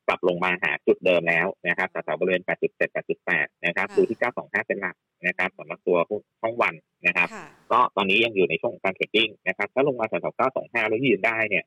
[0.06, 4.96] ปรับลงมาหาจุดเดิมแล้วนะครับแถวบริเวณ 8.7 8.8 นะครับดูที่ 925 เป็นหลัก
[5.26, 5.98] นะครับสำหรับตัว
[6.40, 6.74] ช่องวัน
[7.06, 7.28] นะครับ
[7.72, 11.64] ก็ตอนนี้ยังอยู่ในช่วงการ trading นะครับ ถ้าลงมาแถว925 แล้วยืนได้เนี่ย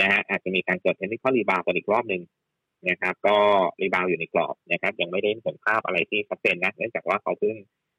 [0.00, 2.22] นะฮะอาจจะมีการเกิด technical rebound กันอีกรอบหนึ่ง
[2.88, 3.36] นะครับ ก็
[3.80, 7.56] rebound อยู่ในกรอบนะครับ ยังไม่ได้เห็นภาพอะไรที่ชัดเจนนะเนื่องจากว่าเขาเพิ่ง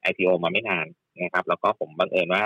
[0.09, 0.85] IPO มาไม่นาน
[1.23, 2.45] นะครับ แล้วก็ผมบังเอิญว่า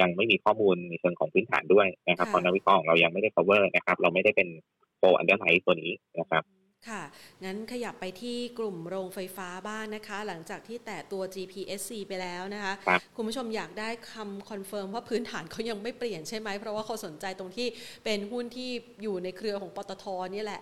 [0.00, 4.48] ยังไม่มีข้อมูลในเชิงของพื้นฐานด้วยนะครับเพราะนักวิเคราะห์ของเรายังไม่ได้ cover นะครับ เราไม่ได้เป็น
[4.98, 6.42] co-underwrite ตัวนี้นะครับ
[6.88, 7.02] ค่ะ
[7.44, 17.66] งั้นขยับไปที่กลุ่มโรงไฟฟ้าบ้างนะคะ หลังจากที่แตะตัว GPSC ไปแล้วนะคะคุณผู้ชมอยากได้คำ confirm ว่าพื้นฐานเขายังไม่เปลี่ยนใช่ไหม เพราะว่าเขาสนใจตรงที่
[18.04, 18.70] เป็นหุ้นที่
[19.02, 20.04] อยู่ในเครือของปตท
[20.34, 20.60] นี่แหละ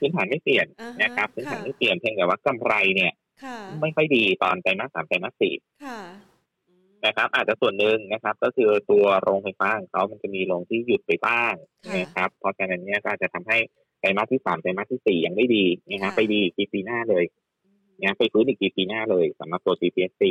[0.00, 0.66] พื้นฐานไม่เปลี่ยน
[1.02, 3.12] นะครับ พื้นฐานไม่เปลี่ยนเพียงแต่ว่ากำไรเนี่ย
[3.80, 5.54] ไม่ค่อยดีตอนไตรมาสสามไตรมาสสี่
[7.06, 11.54] นะครับ อาจจะส่วนหนึ่งนะครับ ก็คือตัวโรงไฟฟ้าของเขามันจะมีโรงที่หยุดไปบ้าง
[11.96, 13.58] นะครับ เพราะฉะนั้นเนี่ยก็จะทำให้
[14.02, 17.24] ไตรมาสที่สามไตรมาสที่สี่ยังไม่ดีนะฮะไปดีกีปีหน้าเลย
[18.02, 20.22] นะไปฟื้นอีกกีปีหน้าเลยสำหรับตัว GPSC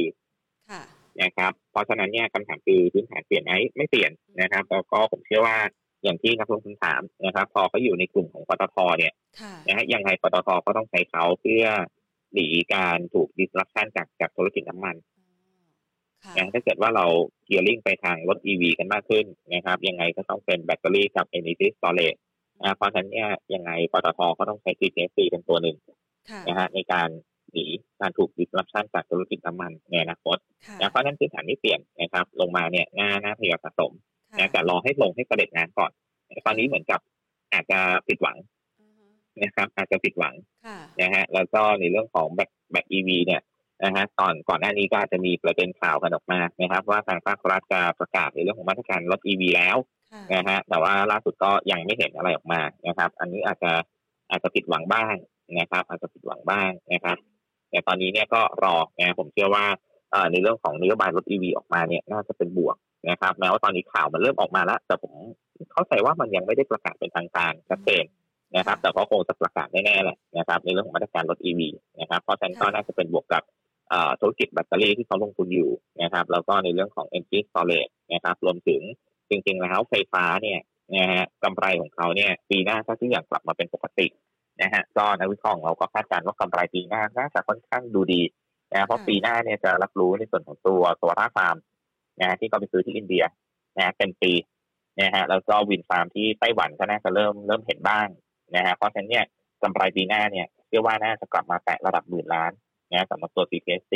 [1.21, 4.11] นะครับเพราะฉะนั้นเนี่ยคำถามคือพื้นฐานเปลี่ยนไหมไม่เปลี่ยน
[4.41, 5.57] นะครับแล้วก็ผมเชื่อว่า
[6.03, 9.13] อย่างที่นักลงทุนถามนะครับ พอเขาอยู่ในกลุ่มของปตทเนี่ย
[9.67, 11.65] นะฮะยังไงปตทก็ต้องใช้เขาเพื่อ
[12.33, 14.95] หลีการถูกดิสรัปชันจากจากธุรกิจน้ำมัน
[16.37, 17.05] นะถ้าเกิดว่าเรา
[17.43, 22.30] เกียร์ลิงไปทางรถ EV กันมากขึ้นนะครับ ยังไงก็ต้องเป็นแบตเตอรี่กับ energy storage นะ
[22.75, 25.77] เพราะฉะนั้นเนี่ยยังไงปตทก็ต้องใช้ GTC เป็นตัวหนึ่ง
[26.47, 27.09] นะฮะในการ
[27.51, 27.65] หนี
[28.01, 30.37] การถูกดิสรัปชันจากธุรกิจน้ำมันในอนาคต
[30.79, 33.91] นะเพราะนั้นพื้นฐานไม่เปลี่ยนนะครับ ลงมาเนี่ยหน้าหน้าทยอยสะสม
[34.39, 35.91] นะแต่รอให้ลงให้ประเด็จงานก่อน
[36.45, 36.99] ตอนนี้เหมือนกับ
[37.53, 38.37] อาจจะผิดหวัง
[39.43, 40.35] นะครับ อาจจะผิดหวัง
[41.01, 43.41] นะฮะแล้วก็ในเรื่องของแบตแบต EV เนี่ย
[43.83, 49.77] นะฮะตอนก่อนหน้านี้ก็อาจจะมีประเด็นข่าวกันออกมานะครับ ว่าทางภาครัฐจะประกาศในเรื่องของมาตรการลด EV แล้ว
[50.33, 53.71] นะฮะแต่ว่าล่าสุดก็ยังไม่เห็นอะไรออกมานะครับ อันนี้อาจจะ
[54.29, 55.15] อาจจะผิดหวังบ้าง
[55.59, 57.17] นะครับ อาจจะผิดหวังบ้างนะครับ
[57.69, 59.65] แต่ตอนนี้เนี่ยก็รอนะผมเชื่อว่า
[60.31, 62.77] ในเรื่องของนโยบายรถ EV ออกมาเนี่ยน่าจะเป็นบวก
[63.09, 65.13] นะครับแม้ว่าตอนนี้ข่าวมันเริ่มออกมาแล้ว แต่ผม
[65.71, 68.05] เข้าใจว่ามันยังไม่ได้ประกาศเป็นทางการชัดเจน
[68.57, 71.61] นะครับ แต่ก็คงจะประกาศแน่ๆแหละนะครับ ในเรื่องของมาตรการรถ EV
[71.99, 73.43] นะครับเพราะฉะนั้นก็น่าจะเป็นบวกกับ
[74.19, 75.69] ธุรกิจแบตเตอรี่ที่เขาลงทุนอยู่
[76.01, 78.81] นะครับ แล้วก็ในเรื่องของ energy storage นะครับ รวมถึง
[79.31, 80.59] จริงๆแล้วไฟฟ้าเนี่ย
[80.95, 84.07] นะฮะกำไรของเขาเนี่ยปีหน้าถ้าทุกอย่างกลับมาเป็นปกติ
[84.61, 88.21] นะฮะก็นักวิเคราะห์เราก็คาดการณ์ว่ากำไรปีหน้าน่าจะค่อนข้างดูดี
[88.73, 91.57] นะเพราะปีหน้าเนี่ยจะรับรู้ในส่วนของตัวตัวราฟาร์ม
[92.21, 93.23] นะที่เขาไปซื้อที่อินเดีย
[93.77, 94.33] นะเป็นปี
[95.01, 98.07] นะฮะแล้วก็วินฟาร์มที่ไต้หวันก็น่าจะเริ่มเริ่มเห็นบ้าง
[98.55, 99.25] นะฮะเพราะฉะนั้นเนี่ย
[99.63, 102.51] กำไรปีหน้าเนี่ยเชื่อว่าน่าจะกลับมาแตะระดับหมื่นล้าน
[102.91, 103.93] นะสำหรับตัว CPSC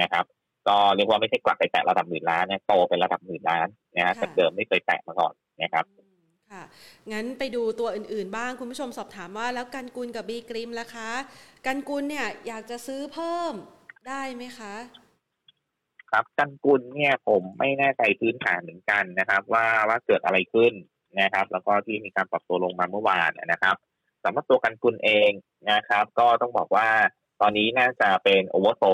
[0.00, 0.24] นะครับ
[0.68, 5.32] ก็เรียกว่าไม่ใช่กลับไปแตะระดับหมื่นล้านนะโตเป็นระดับหมื่นล้านนะฮะแต่เดิมไม่เคยแตะมาก่อน
[5.62, 5.84] นะครับ
[6.52, 6.62] ค่ะ
[7.12, 11.10] งั้นไปดูตัวอื่นๆบ้างคุณผู้ชมสอบถามว่า แล้วกันกุลกับบีกริมล่ะคะ
[11.66, 13.52] กันกุลเนี่ยอยากจะซื้อเพิ่ม
[14.08, 14.74] ได้ไหมคะ
[16.10, 20.72] ครับกันกุลเนี่ยผมไม่แน่ใจพื้นฐานเหมือนกันนะครับ ว่าว่าเกิดอะไรขึ้น
[21.20, 23.76] นะครับ แล้วก็ที่มีการปรับตัวลงมาเมื่อวานนะครับ
[24.24, 25.30] สำหรับตัวกันกุลเอง
[25.70, 26.88] นะครับ ก็ต้องบอกว่า
[27.40, 28.86] ตอนนี้น่าจะเป็น oversold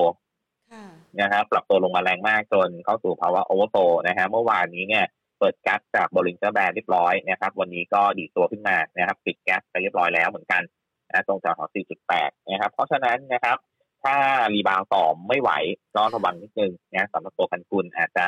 [1.21, 5.05] นะครับปรับตัวลงมาแรงมากจนเข้าสู่ภาวะ oversold นะฮะเมื่อวานนี้เนี่ย
[5.39, 10.63] เปิด gap จาก Bollinger Band เรียบร้อยนะครับวันนี้ก็ดีดตัวขึ้นมานะครับปิด gap ไปเรียบร้อยแล้วเหมือนกัน
[11.11, 11.69] นะตรงจากของ
[12.09, 13.57] 4.8 นะครับ เพราะฉะนั้นนะครับ
[14.05, 14.17] ถ้า
[14.55, 15.51] rebound ต่อไม่ไหว
[15.97, 18.27] ก็ระวังนิดนึงนะสำหรับตัวกันกุลอาจจะ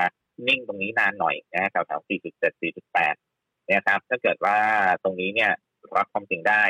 [0.49, 4.57] นิ่งตรงนี้นานหน่อยนะแถวแถว4.7 4.8 นะครับถ้าเกิดว่า
[5.03, 5.51] ตรงนี้เนี่ย
[5.97, 6.63] รับความเสี่ยงได้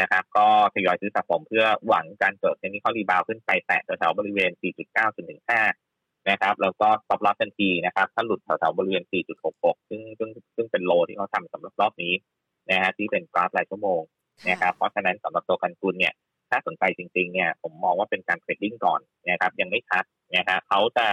[0.00, 4.50] นะครับ ก็ทยอยซื้อสะสมเพื่อหวังการเกิด technical rebound ขึ้นไปแตะแถวๆบริเวณ
[4.84, 5.40] 4.9ถึง
[5.82, 9.04] 5นะครับ แล้วก็ stop loss ทันทีนะครับ ถ้าหลุดแถวๆบริเวณ
[9.46, 12.12] 4.66 ซึ่งซึ่งซึ่งเป็น low ที่เขาทำสำหรับรอบนี้
[12.70, 14.00] นะฮะที่เป็นกราฟรายชั่วโมง
[14.48, 16.14] นะครับ เพราะฉะนั้นสำหรับตัวกันกุลเนี่ย
[16.50, 20.04] ถ้าสนใจจริงๆ เนี่ย ผมมองว่าเป็นการ trading ก่อนนะครับ ยังไม่ชัด
[20.36, 21.06] นะฮะเขาจะ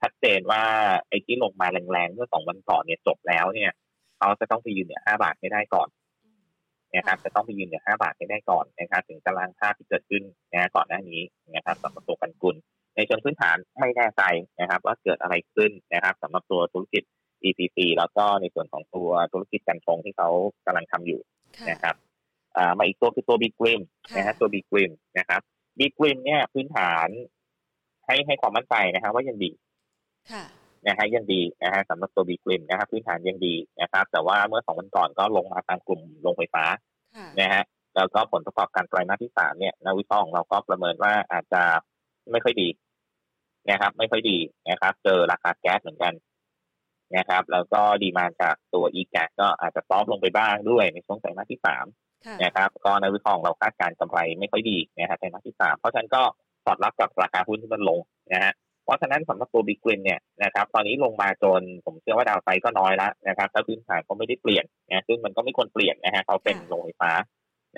[0.00, 0.62] ชัดเจนว่า
[1.08, 3.70] ไอ้ที่ลงมาแรงๆเมื่อสองวันก่อนเนี่ยจบแล้วเนี่ย
[4.18, 5.88] เขาจะต้องไปยืนเนี่ยห้าบาทไม่ได้ก่อน
[6.96, 10.22] นะครับจะต้องไปยืนเหนือ5บาทให้ได้ก่อนนะครับถึงตารางค่าที่เกิดขึ้น
[10.52, 11.20] นะก่อนหน้านี้
[11.54, 12.56] นะครับสำหรับตัวกันกุล
[12.96, 14.22] ในเชิงพื้นฐานไม่แน่ใจ
[14.60, 17.02] นะครับ ว่าเกิดอะไรขึ้นนะครับสำหรับตัวธุรกิจ
[17.44, 20.28] EPC แล้วก็ในส่วนของตัวธุรกิจการชงที่เขา
[20.66, 21.20] กำลังทำอยู่
[21.70, 21.94] นะครับ
[22.78, 23.80] มาอีกตัวคือตัวบิ๊กริม
[24.16, 25.40] นะฮะตัวบิ๊กริมนะครับ
[25.78, 27.08] บิ๊กริมเนี่ยพื้นฐาน
[28.06, 29.50] ให้ให้ความมั่นใจนะครับว่ายังดี
[30.86, 36.64] นะฮะยังดีนะฮะสำหรับตัวบีกริมนะครับพื้นฐานยังดีนะครับ แต่ว่าเมื่อสองวันก่อนก็ลงมาตามกลุ่มโรงไฟฟ้า
[37.40, 37.62] นะฮะ
[37.96, 41.62] แล้วก็ผลประกอบการไตรมาสที่สามเนี่ยนักวิเคราะห์ของเราก็ประเมินว่าอาจจะ
[42.32, 42.68] ไม่ค่อยดี
[43.70, 44.38] นะครับ ไม่ค่อยดี
[44.70, 46.14] นะครับ เจอราคาแก๊สเหมือนกัน
[47.16, 51.86] นะครับ แล้วก็ดีมาจากตัวอีแกก็อาจจะซอฟลงไปบ้างด้วยในช่วงไตรมาสที่สาม
[52.44, 56.22] นะครับ ก็ในวิเคราะห์เราคาดการกำไรไม่ค่อยดีนะครับไตรมาสที่สามเพราะฉะนั้นก็
[56.64, 57.98] สอดรับกับราคาหุ้นที่มันลง
[58.32, 58.52] นะฮะ
[58.86, 67.10] เพราะฉะนั้นสำหรับตัว BGRIM เนี่ยนะครับตอนนี้ลงมาจนผมเชื่อว่า downside ก็น้อยแล้วนะครับถ้าพื้นฐานก็ไม่ได้เปลี่ยนนะซึ่งมันก็ไม่ควรเปลี่ยนนะฮะเขาเป็นโรงไฟฟ้า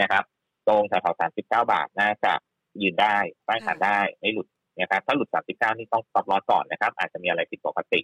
[0.00, 0.24] นะครับ
[0.68, 2.32] ตรงแถวๆสามสิบเก้าบาทน่าจะ
[2.82, 3.16] ยืนได้
[3.48, 4.46] ต้านทานได้ไม่หลุด
[4.80, 8.00] นะครับถ้าหลุดสามสิบเก้านี่ต้อง stop loss ก่อนนะครับ อาจจะมีอะไรผิดปกติ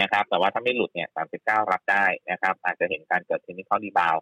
[0.00, 4.16] นะครับ แต่ว่าถ้าไม่หลุดเนี่ยสามสิบเก้ารับได้นะครับ อาจจะเห็นการเกิด technical rebound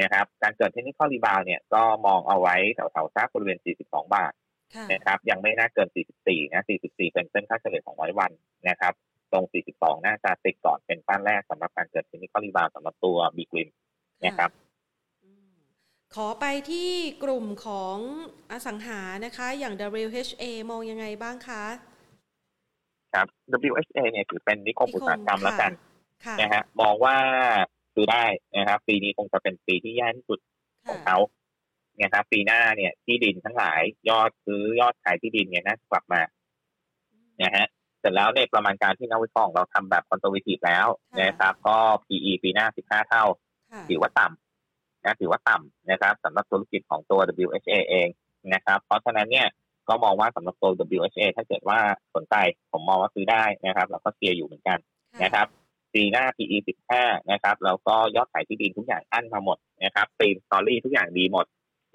[0.00, 4.32] นะครับ การเกิด technical rebound เนี่ยก็มองเอาไว้แถวๆซักบริเวณสี่สิบสองบาท
[4.92, 5.88] นะครับยังไม่น่าเกิน
[6.20, 8.30] 44 นะ 44 เป็นเส้นค่าเฉลี่ยของร้อยวัน
[8.68, 8.92] นะครับ
[9.32, 9.44] ตรง
[9.76, 13.68] 42 น่าจะติดก่อนเป็นป้านแรกสำหรับการเกิดเทคนิคอลรีบาวสำหรับตัวบีกริม
[14.26, 14.50] นะครับ
[16.14, 16.90] ขอไปที่
[17.24, 17.96] กลุ่มของ
[18.50, 21.64] อสังหานะคะ อย่าง WHA มองยังไงบ้างคะ
[23.14, 23.26] ครับ
[23.70, 25.72] WHA เนี่ยถือเป็นนิคมอุตสาหกรรมแล้วกัน
[26.40, 27.16] นะฮะมองว่า
[27.96, 28.24] ดูได้
[28.56, 30.38] นะครับ ปีนี้คงจะเป็นปีที่แย่ที่สุด
[30.88, 31.16] ของเขา
[32.02, 36.20] นะครับ ปีหน้าเนี่ยที่ดินทั้งหลายยอดซื้อยอดขายที่ดินเนี่ยน่าจะกลับมา
[37.42, 37.66] นะฮะ
[38.00, 40.86] เสร็จแล้วในประมาณการที่นักวิเคราะห์เราทำแบบคอนโทรเวทีฟแล้ว
[41.22, 41.76] นะครับ ก็
[42.06, 43.24] PE ปีหน้า 15 เท่า
[43.88, 48.08] ถือว่าต่ำนะถือว่าต่ำนะครับสำหรับธุรกิจของตัว WHA เอง
[48.54, 49.46] นะครับ เพราะฉะนั้นเนี่ย
[49.88, 51.78] ก็มองว่าสำหรับตัว WHA ถ้าเกิดว่า
[52.14, 52.34] สนใจ
[52.72, 54.78] ผมมองว่าซื้อได้นะครับ แล้วก็เชียร์อยู่เหมือนกัน
[55.22, 55.46] นะครับ
[55.94, 56.56] ปีหน้า PE
[56.94, 61.46] 15 นะครับแล้วก็ยอดขายที่ดินทุกอย่างอั้นมาหมดนะครับตีมสตอรี่ทุกอย่างดีหมด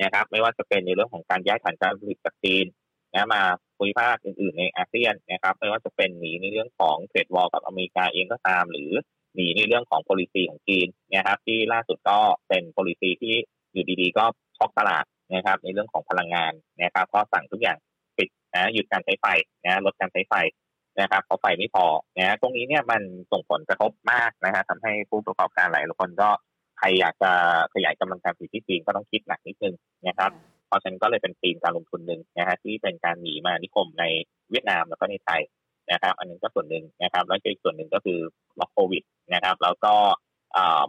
[0.04, 2.66] นะครับ ไม่ว่าจะเป็นในเรื่องของการย้ายฐานการผลิตจากจีน
[3.14, 3.42] นะมา
[3.78, 8.92] ภูมิภาคอื่นๆในอาเซียนนะครับ ไม่ว่าจะเป็นหนีในเรื่องของเทรดวอลกับอเมริกาเองก็ตาม หรือ
[9.36, 13.36] หนีในเรื่องของ policy ของจีนนะครับ ที่ล่าสุดก็เป็น policy ที่
[13.72, 14.26] อยู่ดีๆ ก็
[14.58, 17.78] ช็อกตลาดนะครับ ในเรื่องของพลังงานนะครับ ก็สั่งทุกอย่าง
[18.18, 19.26] ปิดนะหยุดการใช้ไฟ
[19.66, 20.34] นะลดการใช้ไฟ
[21.02, 21.86] นะครับเพราะไฟไม่พอ
[22.18, 26.30] นะตรงนี้เนี่ยมันส่งผลกระทบมากนะฮะทำให้ผู้ประกอบการหลายคนก็
[26.78, 27.32] ใครอยากจะ
[27.74, 29.76] ขยายกำลังการผลิตที่จีนก็ต้องคิดหนักนิดนึง
[30.08, 30.32] นะครับ
[30.68, 34.04] เพราะฉะนั้นก็เลยเป็นธีมการลงทุนหนึ่งนะฮะที่เป็นการหนีมานิคมใน
[34.50, 35.42] เวียดนามแล้วก็ในไทย
[35.92, 38.20] นะครับ อันนี้ก็ส่วนหนึ่งนะครับ แล้วอีกส่วนหนึ่งก็คือ
[38.60, 39.04] ล็อกโควิด
[39.34, 39.94] นะครับ แล้วก็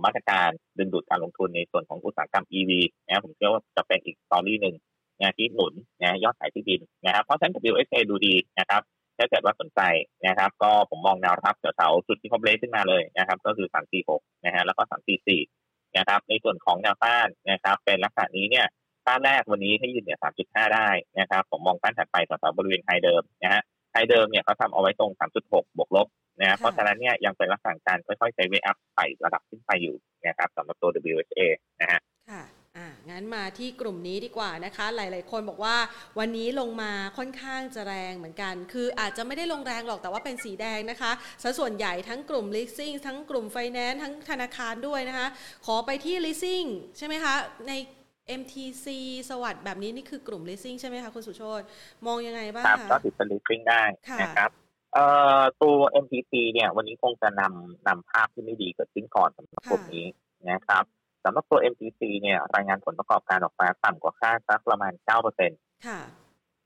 [0.04, 2.70] มาตรการดึงดูดการลงทุนในส่วนของอุตสาหกรรม EV
[3.06, 4.76] นะผมเชื่อว่าจะเป็นอีกสตอรี่หนึ่ง
[5.20, 5.72] นะที่หนุน
[6.02, 8.82] นะยอดขายที่ดินนะครับ เพราะฉะนั้น WSA ดูดีนะครับ
[9.18, 9.80] ถ้าเกิดว่าสนใจ
[10.26, 13.68] นะครับ ก็ผมมองแนวรับแถวๆจุดที่เขาเบรกขึ้นมาเลยนะครับ ก็คือ
[14.06, 15.65] 346 นะฮะแล้วก็ 344
[15.96, 18.66] นะครับ ในส่วนของแนวต้านนะครับ เป็นลักษณะนี้เนี่ย
[19.06, 20.88] ต้านแรกวันนี้ให้ยืนเนี่ย3.5ได้
[21.20, 26.06] นะครับ ผมมองต้านถัดไปแถวๆบริเวณไฮเดิมนะฮะไฮเดิมเนี่ยเขาทำเอาไว้ตรง3.6บวกลบ
[26.40, 31.40] นะเพราะฉะนั้นเนี่ยยังเป็นลักษณะการค่อยๆใช้เวอัพไประดับขึ้นไปอยู่นะครับสำหรับตัว WHA
[31.80, 32.42] นะฮะค่ะ
[32.76, 35.76] อ่างั้ นมาที่กลุ่มนี้ดีกว่านะคะ หลาย ๆ คนบอกว่า
[36.18, 41.12] วันนี้ลงมาค่อนข้างจะแรงเหมือนกัน คืออาจจะไม่ได้ลงแรงหรอกแต่ว่าเป็นสีแดงนะคะ
[41.42, 45.28] สัส่วนใหญ่ทั้งกลุ่ม leasing ทั้งกลุ่ม finance ทั้งธนาคารด้วยนะคะ
[45.66, 46.68] ขอไปที่ leasing
[46.98, 47.34] ใช่ไหมคะ
[47.68, 47.72] ใน
[48.40, 48.86] MTC
[49.30, 51.62] สวัสด์แบบนี้นี่คือกลุ่ม leasing ใช่ไหมคะคุณสุโชต
[52.06, 53.82] มองยังไงบ้างคะก็ติดเป็น leasing ได้
[54.22, 54.50] นะครับ
[54.94, 55.04] เอ่
[55.40, 60.06] อตัว MTC เนี่ยวันนี้คงจะนำนำภาพที่ไม่ดีเกิดขึ้นก่อนสำหรับกลุ่มนี้
[60.50, 60.84] นะครับ
[61.26, 65.60] สำหรับตัว MTC เนี่ยรายงานผลประกอบการออกมาต่ำกว่าคาดสักประมาณ9%เปอร์เซ็นต์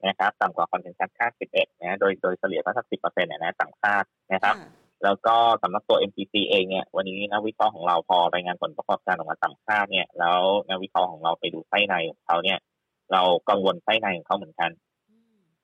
[0.06, 4.54] นะครับต่ำกว่า consensus คาด 11 นะโดยโดยเฉลี่ยก็สัก 10%เปอร์เซ็นต์นะต่ำคาดนะครับ
[5.04, 12.58] แล้วก็สำหรับตัว MTC เองเนี่ยวันนี้นักวิเคราะห์ของเราพอรายงานผลประกอบการออกมาต่ำคาดเนี่ยแล้วนักวิเคราะห์ของเราไปดูไส้ในของเขาเนี่ย
[13.12, 14.70] เรากังวลไส้ในของเขาเหมือนกัน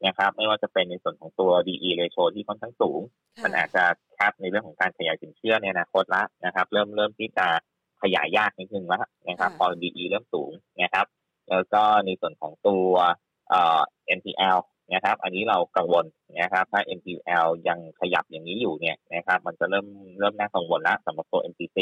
[0.06, 3.00] นะครับไม่ว่าจะเป็นในส่วนของตัว DE ratio ที่ค่อนข้างสูง
[3.44, 3.84] มันอาจจะ
[4.18, 7.46] คาดในเรื่องของการขยายสินเชื่อในอนาคตละนะครับ เริ่มเริ่มที่จะ
[8.02, 10.50] ขยายยากนิดนึงแล้วนะครับพอ DE เริ่มสูง
[10.82, 11.06] นะครับ
[11.50, 12.90] แล้วก็ในส่วนของตัว
[13.48, 13.80] เอ่อ
[14.18, 14.58] NPL
[14.94, 16.04] นะครับ อันนี้เรากังวล
[16.40, 19.86] นะครับ ถ้า NPL ยังขยับอย่างนี้อยู่เนี่ยนะครับ มันจะเริ่ม
[20.18, 21.78] เริ่มน่ากังวลละสำหรับตัว MTC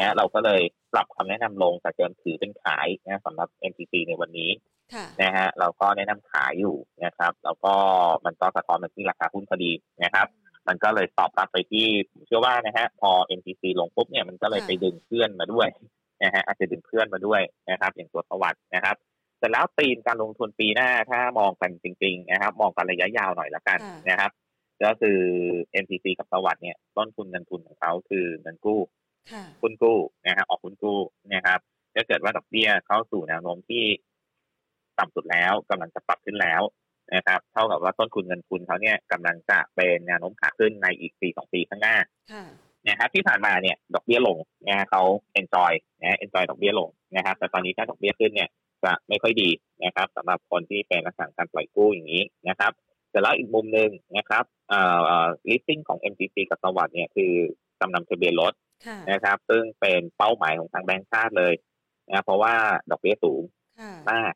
[0.00, 4.50] นะเราก็เลยปรับคำแนะนำลงจากเดิมถือเป็นขายนะสำหรับ MTC ในวันนี้
[5.22, 7.74] นะฮะเราก็แนะนำขายอยู่นะครับ แล้วก็
[8.24, 9.72] มันก็สะท้อนมาที่ราคาหุ้นพอดี
[10.04, 10.26] นะครับ
[10.68, 15.68] มันก็เลยตอบรับไปที่ผมเชื่อว่านะฮะพอ MTC ลงปุ๊บเนี่ยมันก็เลยไปดึงเพื่อนมาด้วย
[16.22, 17.40] นะฮะอาจจะดึงเพื่อนมาด้วย
[17.70, 18.96] นะครับ อย่างตัวสวัสด์นะครับ
[19.38, 23.78] เสร็จแล้วตีมการลงทุนปีหน้าถ้ามองกันจริง ๆ นะครับ มองกันระยะยาวหน่อยละกัน
[24.10, 24.30] นะครับ
[24.84, 25.20] ก็คือ
[25.82, 28.80] MTC กับสวัสด์เนี่ยต้นทุนเงินทุนของเขาคือเงินกู้
[29.62, 30.98] คุณกู้นะฮะออกคุณกู้
[31.34, 31.60] นะครับ
[31.94, 33.84] ถ้าเกิดว่าดอกเบี้ยเข้าสู่แนวโน้มที่
[34.98, 36.62] ต่ำสุดแล้วกำลังจะปรับขึ้นแล้ว
[37.14, 41.96] นะครับเท่ากับว่าต้นทุนเงินทุนเขาเนี่ยกำลังจะเป็นแนวโน้มขาขึ้นในอีกสี่สองปีข้างหน้า
[42.88, 45.02] นะครับที่ผ่านมาเนี่ยดอกเบี้ยลงนะฮะเขา
[45.40, 48.48] enjoy นะ enjoy ดอกเบี้ยลงนะครับแต่ตอนนี้ถ้าดอกเบี้ยขึ้นเนี่ย
[48.84, 49.50] จะไม่ค่อยดี
[49.84, 52.72] นะครับสำหรับคนที่เป็นลักษณะการปล่อยกู้อย่างนี้นะครับ
[53.10, 54.80] แต่แล้วอีกมุมหนึ่งนะครับเอ่
[55.24, 57.32] อ listing ของ MTC กับสวัสด์เนี่ยคือ
[57.80, 58.52] กำนำทะเบียนรถ
[59.10, 61.54] นะครับ ซึ่งเป็นเป้าหมายของทางแบงก์ชาติเลย
[62.08, 62.54] นะเพราะว่า
[62.90, 63.42] ดอกเบี้ยสูง
[64.10, 64.32] มาก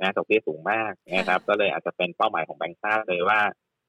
[0.00, 3.40] นะดอกเบี้ยสูงมากนะครับ ก็เลยอาจจะเป็นเป้าหมายของแบงก์ชาติเลยว่า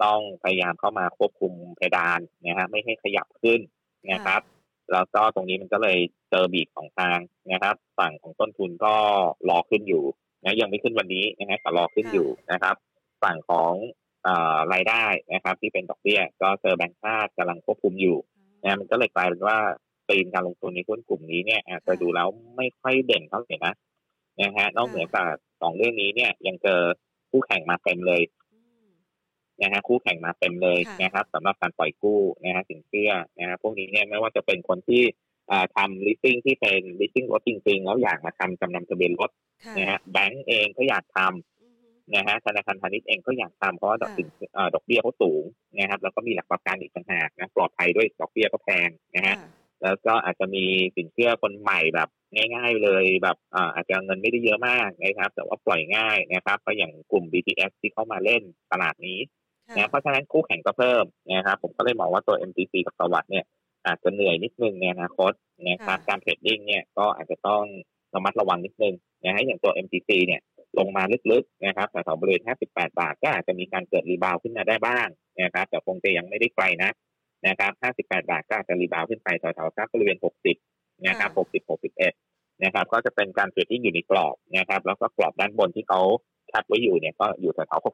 [0.03, 3.59] ต้องพยายามเข้ามาควบคุมเพดานนะฮะไม่ให้ขยับขึ้น
[4.11, 4.41] นะครับ
[4.91, 5.97] แล้วก็ตรงนี้มันก็เลย
[6.29, 7.19] เจอบีบของทาง
[7.51, 8.95] นะครับ ฝั่งของต้นทุนก็
[9.49, 10.03] รอขึ้นอยู่
[10.43, 12.75] นะยังไม่ขึ้นวันนี้นะฮะแต่รอขึ้นอยู่นะครับ
[13.23, 13.73] ฝั่งของ
[14.73, 18.17] รายได้นะครับ ที่เป็นดอกเบี้ย ก็เจอแบงก์ชาติกำลังควบคุมอยู่
[18.63, 19.57] นะมันก็เลยกลายเป็นว่า
[20.09, 23.73] ตีนการลงทุนในหุ้นกลุ่มนี้เนี่ยอาจจะดูแล้วไม่ค่อยเด่นเท่าไหร่นะ
[24.41, 26.81] นะฮะนอกเหนือจาก สองเรื่องนี้เนี่ย ยังเจอ
[27.31, 28.21] คู่แข่งมาเต็มเลย
[29.61, 35.03] นะฮะคู่แข่งมาเต็มเลยนะครับสำหรับการปล่อยกู้นะฮะสินเชื่อนะฮะพวกนี้เนี่ยไม่ว่าจะเป็นคนที่
[35.75, 39.29] ทำ leasing ที่เป็น leasing รถจริงๆ แล้วอยากมาทำจำนำทะเบียนรถ
[39.77, 44.27] นะฮะแบงก์เองก็อยากทำนะฮะธนาคารพาณิชย์เองก็อยากทำเพราะว่าดอกสิน
[44.73, 45.43] ดอกเบี้ยเขาสูง
[45.79, 49.35] นะครับ แล้วก็มีหลักประกันอีกต่างหากนะปลอดภัยด้วยดอกเบี้ยก็แพงนะฮะ
[49.83, 53.37] แล้วก็อาจจะมีสินเชื่อคนใหม่แบบ ง่าย ๆ เลยแบบ
[53.75, 59.19] อาจจะเงินไม่ได้เยอะมากนะครับ แต่ว่าปล่อยง่ายนะครับก็อย่างกลุ่ม BTS ที่เข้ามาเล่นตลาดนี้
[59.77, 61.03] นะเพราะฉะนั้นคู่แข่งก็เพิ่ม
[61.33, 63.45] นะครับผมก็เลยมองว่าตัว MTC กับสวัสด์เนี่ย
[63.85, 65.31] อาจจะเหนื่อยนิดนึงในอนาคต
[65.69, 67.63] นะครับการ trading เนี่ยก็อาจจะต้อง
[68.15, 70.41] ระมัดระวังนิดนึงนะฮะอย่างตัว MTC เนี่ย
[70.77, 75.07] ลงมาลึกๆนะครับแต่แถวบริเวณ 58 บาท ก็อาจจะมีการเกิด rebound ขึ้นมาได้บ้าง
[75.41, 76.91] นะครับแต่คงจะยังไม่ได้ไกลนะ
[77.47, 81.63] นะครับ 58 บาทก็อาจจะ rebound ขึ้นไปแถวๆสักบริเวณ 60 นะครับ60
[82.11, 86.01] 61นะครับ ก็จะเป็นการ trade ที่อยู่ในกรอบนะครับ แล้วก็กรอบด้านบนที่เขา
[86.51, 87.85] คัดไว้อยู่เนี่ยก็อยู่แถวๆ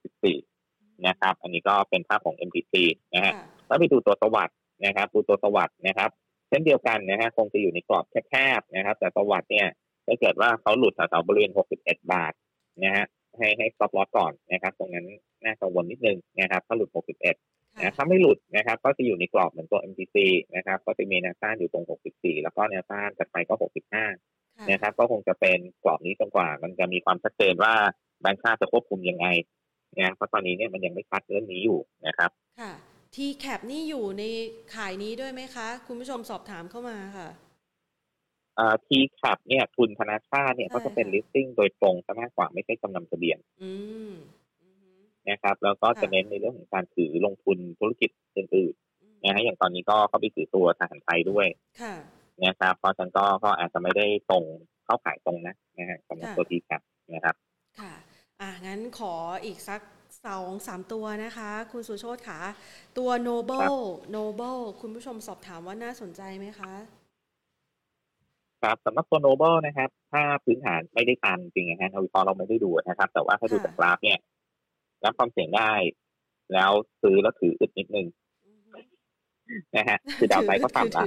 [0.46, 2.74] 64นะครับ อันนี้ก็เป็นภาพของ MTC
[3.14, 3.34] นะฮะ
[3.68, 6.10] แล้วไปดูตัวสวัสด์นะครับ ดูตัวสวัสด์นะครับ
[6.50, 9.68] เช่นเดียวกันนะฮะคงจะอยู่ในกรอบแคบๆนะครับ แต่สวัสด์เนี่ย
[10.06, 11.52] ถ้าเกิดว่าเขาหลุดแถวๆบริเวณ
[11.82, 12.34] 61บาท
[12.84, 13.06] นะฮะ
[13.38, 15.06] ให้ให้สต็อปลอสก่อนนะครับ ตรงนั้น
[15.44, 20.18] น่ากังวลนิดนึงนะครับ ถ้าหลุด 61 นะถ้าไม่หลุดนะครับ ก็จะอยู่ในกรอบเหมือนตัว MTC
[20.56, 23.56] นะครับ ก็จะมีแนวต้านอยู่ตรง 64 แล้วก็แนวต้านถัดไปก็
[24.12, 27.74] 65 นะครับ ก็คงจะเป็นกรอบนี้จนกว่า มันจะมีความชัดเจนว่า
[28.22, 29.28] แบงค์ชาติจะควบคุมยังไง
[30.00, 32.72] นะเพราะตอนนี้เนี่ยมันยังไม่ชัดเรื่องนี้อยู่นะครับ ค่ะ
[33.16, 34.24] ทีแคปนี่อยู่ใน
[34.76, 37.30] ขายนี้ด้วยไหมคะ คุณผู้ชมสอบถามเข้ามาค่ะ
[38.88, 43.38] ทีแคปเนี่ยทุนธนาคารเนี่ยก็จะเป็น listing โดยตรงซะมากกว่าไม่ใช่จำนำทะเบียน
[45.30, 51.48] นะครับ แล้วก็จะเน้นในเรื่องของการถือลงทุนธุรกิจอื่นๆนะฮะอย่างตอนนี้ก็เข้าไปถือตัวทหารไทยด้วย
[52.46, 54.44] นะครับเพราะฉะนั้นก็ก็อาจจะไม่ได้ตรง
[54.86, 56.82] เข้าขายตรงนะนะฮะสำหรับตัวทีแคป
[57.14, 57.36] นะครับ
[57.80, 57.94] ค่ะ
[58.42, 59.14] อะงั้นขอ
[59.46, 59.82] อีกสัก
[60.28, 62.40] สองสามตัวนะคะ คุณสุโชตค่ะ
[62.98, 63.78] ตัว Noble
[64.16, 66.74] Noble คุณผู้ชมสอบถามว่าน่าสนใจไหมคะ
[68.62, 74.20] ครับสำหรับตัว Noble นะครับ ถ้าพื้นฐานไม่ได้ตามจริงๆนะฮะเราวิเคราะห์เราไม่ได้ดูนะครับ แต่ว่าถ้าดูจากกราฟเนี่ย
[75.06, 75.72] รับความเสี่ยงได้
[76.54, 78.08] แล้วซื้อแล้วถืออึดนิดนึง
[79.76, 81.04] นะฮะ คือดาวไซก็ต่ำละ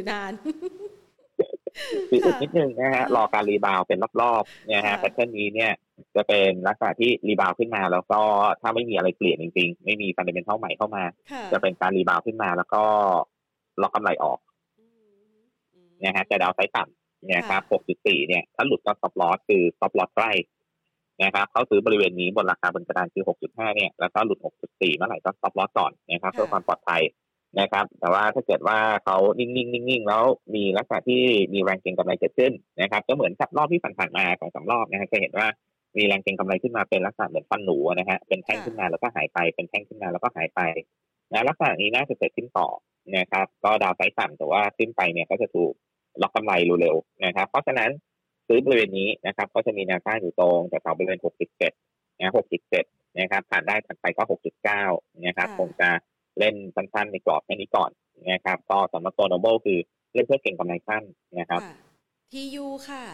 [2.11, 5.73] คืออึดนิดนึงนะฮะรอการ rebound เป็นรอบๆนะฮะ pattern นี้เนี่ย
[6.17, 8.21] จะเป็นลักษณะที่ rebound ขึ้นมา แล้วก็
[8.61, 11.05] ถ้าไม่มีอะไรเปลี่ยนจริงๆ ไม่มี fundamental ใหม่เข้ามา
[11.53, 12.83] จะเป็นการ rebound ขึ้นมาแล้วก็
[13.83, 14.39] ล็อกกำไรออก
[16.05, 20.33] นะฮะจะ downside ต่ำนะครับ 6.4 เนี่ย ถ้าหลุดก็ stop loss คือ stop loss ใกล้
[21.23, 24.39] นะครับเขาซื้อบริเวณนี้บนราคาบนกระดานคือ 6.5 เนี่ยแล้วก็หลุด
[24.69, 27.03] 6.4 เมื่อไหร่ก็ stop loss ก่อนนะครับเพื่อความปลอดภัย
[27.61, 31.23] นะครับ แต่ว่าถ้าเกิดว่าเขานิ่งๆนิ่งๆแล้วมีลักษณะที่
[31.55, 32.53] มีแรงเก็งกำไรเกิดขึ้น
[32.83, 35.47] นะครับ ก็เหมือนกับรอบที่ผ่านๆมาสองสามรอบนะฮะจะเห็นว่า
[35.97, 40.61] มีแรงเก็งกำไรขึ้นมาเป็นลักษณะเหมือนฟันหนูนะฮะเป็นแท่งขึ้นมาแล้วก็หายไปเป็นแท่งขึ้นมาแล้วก็หายไป
[41.33, 42.69] นะลักษณะนี้น่าจะเกิดขึ้นต่อ
[43.17, 45.73] นะครับ ก็ดาวไซด์ต่ำแต่ว่าขึ้นไปเนี่ยก็จะถูก
[46.23, 47.91] ล็อกกำไรเร็วๆนะครับ เพราะฉะนั้น
[48.49, 51.19] ซื้อบริเวณนี้นะครับ ก็จะมีแนวต้านอยู่ตรงแต่แถวบริเวณ
[51.69, 52.33] 67 นะ
[52.75, 54.23] 67 นะครับ ผ่านได้ถัดไปก็
[54.73, 55.91] 6.9 นะครับคงจะ
[56.39, 57.91] เล่นสั้นๆในกรอบแค่นี้ก่อน
[58.31, 59.79] นะครับ ก็สำหรับตัวโนเบิลคือ
[60.15, 61.03] เล่นเพื่อเก็งกำไรสั้น
[61.39, 61.61] นะครับ
[62.33, 63.05] TU ค่ะ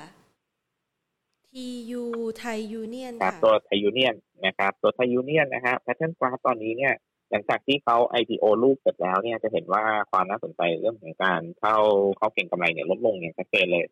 [1.54, 2.02] TU
[2.38, 4.14] ไทยยูเนียนครับตัวไทยยูเนียน
[4.46, 6.94] นะครับตัวไทยยูเนียนนะฮะ pattern กราฟตอนนี้เนี่ย
[7.30, 11.76] หลังจากที่เขา IPO ลูกเสร็จแล้วเนี่ยจะเห็นว่าความน่าสนใจเรื่องของการเข้า
[12.18, 13.84] เข้าเก็งกำไรเนี่ยลดลงอย่างชัดเจนเลย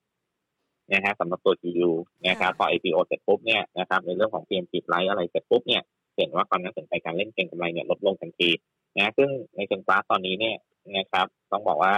[0.93, 1.91] นะฮะสำหรับตัว TU
[2.29, 5.83] นะครับพอ IPO เสร็จปุ๊บเนี่ยนะครับในเรื่องของ PM จิบไลท์อะไรเสร็จปุ๊บเนี่ย
[6.17, 8.51] เห็นว่าความน่าสนใจการเล่นเก่งกำไรเนี่ยลดลงทันที
[8.99, 10.57] นะซึ่งในเชิงกราฟตอนนี้เนี่ย
[10.97, 11.97] นะครับต้องบอกว่า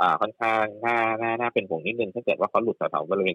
[0.00, 3.34] อ่าค่อนข้างน่าน่าน่าเป็นห่วงนิดนึงถ้าเกิดว่าเขาหลุดแถวๆบริเวณ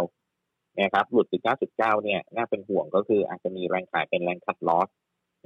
[0.00, 1.26] 19.9 นะครับ หลุด
[1.66, 4.88] 19.9 เนี่ย น่าเป็นห่วงก็คืออาจจะมีแรงขายเป็นแรงคัดลอส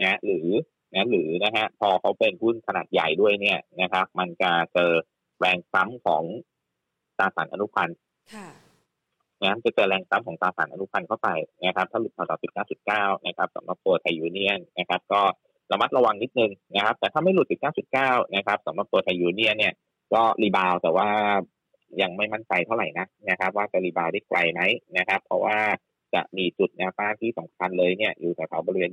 [0.03, 0.49] นะหรือ
[0.95, 4.91] นะหรือนะฮะพอเขาเป็นหุ้นขนาดใหญ่ด้วยเนี่ยนะครับ มันจะเจอ
[5.39, 6.25] แรงซ้ำของ
[7.19, 7.97] ตราสารอนุพันธ์
[9.43, 11.29] นะจะเจอแรงซ้ำของตราสารอนุพันธ์เข้าไป
[11.65, 12.43] นะครับถ้าหลุดแถวๆ
[12.81, 15.21] 19.9นะครับสำหรับตัวไทยยูเนียนนะครับก็
[15.73, 17.47] ระมัดระวังนิดนึงนะครับ แต่ถ้าไม่หลุด
[17.91, 19.75] 19.9นะครับสำหรับตัวไทยยูเนียนเนี่ย
[20.13, 21.11] ก็ rebound แต่ว่า
[22.01, 24.61] ยังไม่มั่นใจเท่าไหร่นะนะครับ ว่าจะ rebound ได้ไกลไหม
[24.99, 25.59] นะครับ เพราะว่า
[26.15, 28.91] จะมีจุดแนวต้านที่สำคัญเลยเนี่ยอยู่แถวๆบริเวณ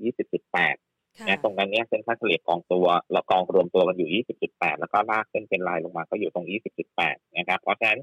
[0.63, 0.75] 20.8
[1.27, 6.45] นะตรงนั้นเนี่ยเส้นค่าเฉลี่ยกองตัวเรากองรวมตัวมันอยู่ 20.8 แล้วก็ลากเส้นเป็นลายลงมาก็อยู่ตรง
[6.91, 7.99] 20.8 นะครับ เพราะฉะนั้น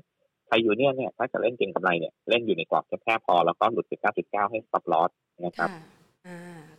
[0.46, 3.86] ไทยยูเนียนเนี่ยถ้าจะเล่นเก็งกำไรเนี่ยเล่นอยู่ในกรอบแค่พอ แล้วก็หลุด
[4.18, 5.10] 19.9 ให้ stop loss
[5.46, 5.70] นะครับ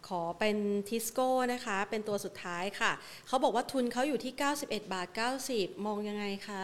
[0.07, 0.57] ขอเป็น
[0.87, 2.91] ทิสโก้นะคะ เป็นตัวสุดท้ายค่ะ
[3.27, 5.07] เขาบอกว่าทุนเขาอยู่ที่ 91 บาท
[5.47, 6.63] 90 มองยังไงคะ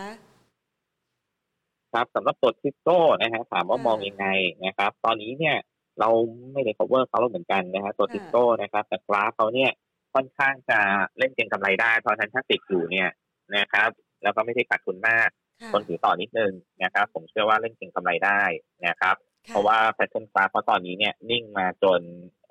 [1.93, 4.27] ครับสำหรับตัวทิสโก้นะฮะถามว่ามองยังไง
[4.65, 5.57] นะครับ ตอนนี้เนี่ย
[5.99, 6.09] เรา
[6.53, 9.71] ไม่ได้ cover เขาเหมือนกันนะฮะตัวทิสโก้นะครับ แต่กราฟเขาเนี่ย
[10.13, 10.79] ค่อนข้างจะ
[11.17, 13.09] เล่นเก็งกำไรได้ เพราะฉะนั้นถ้าติดอยู่เนี่ย
[13.57, 13.89] นะครับ
[14.23, 15.29] แล้วก็ไม่ได้ขาดทุนมาก
[15.73, 16.53] ทนถือต่อนิดนึง
[16.83, 18.41] นะครับ ผมเชื่อว่าเล่นเก็งกำไรได้
[18.87, 19.15] นะครับ
[19.49, 22.01] เพราะว่า pattern กราฟเพราะตอนนี้เนี่ยนิ่งมาจน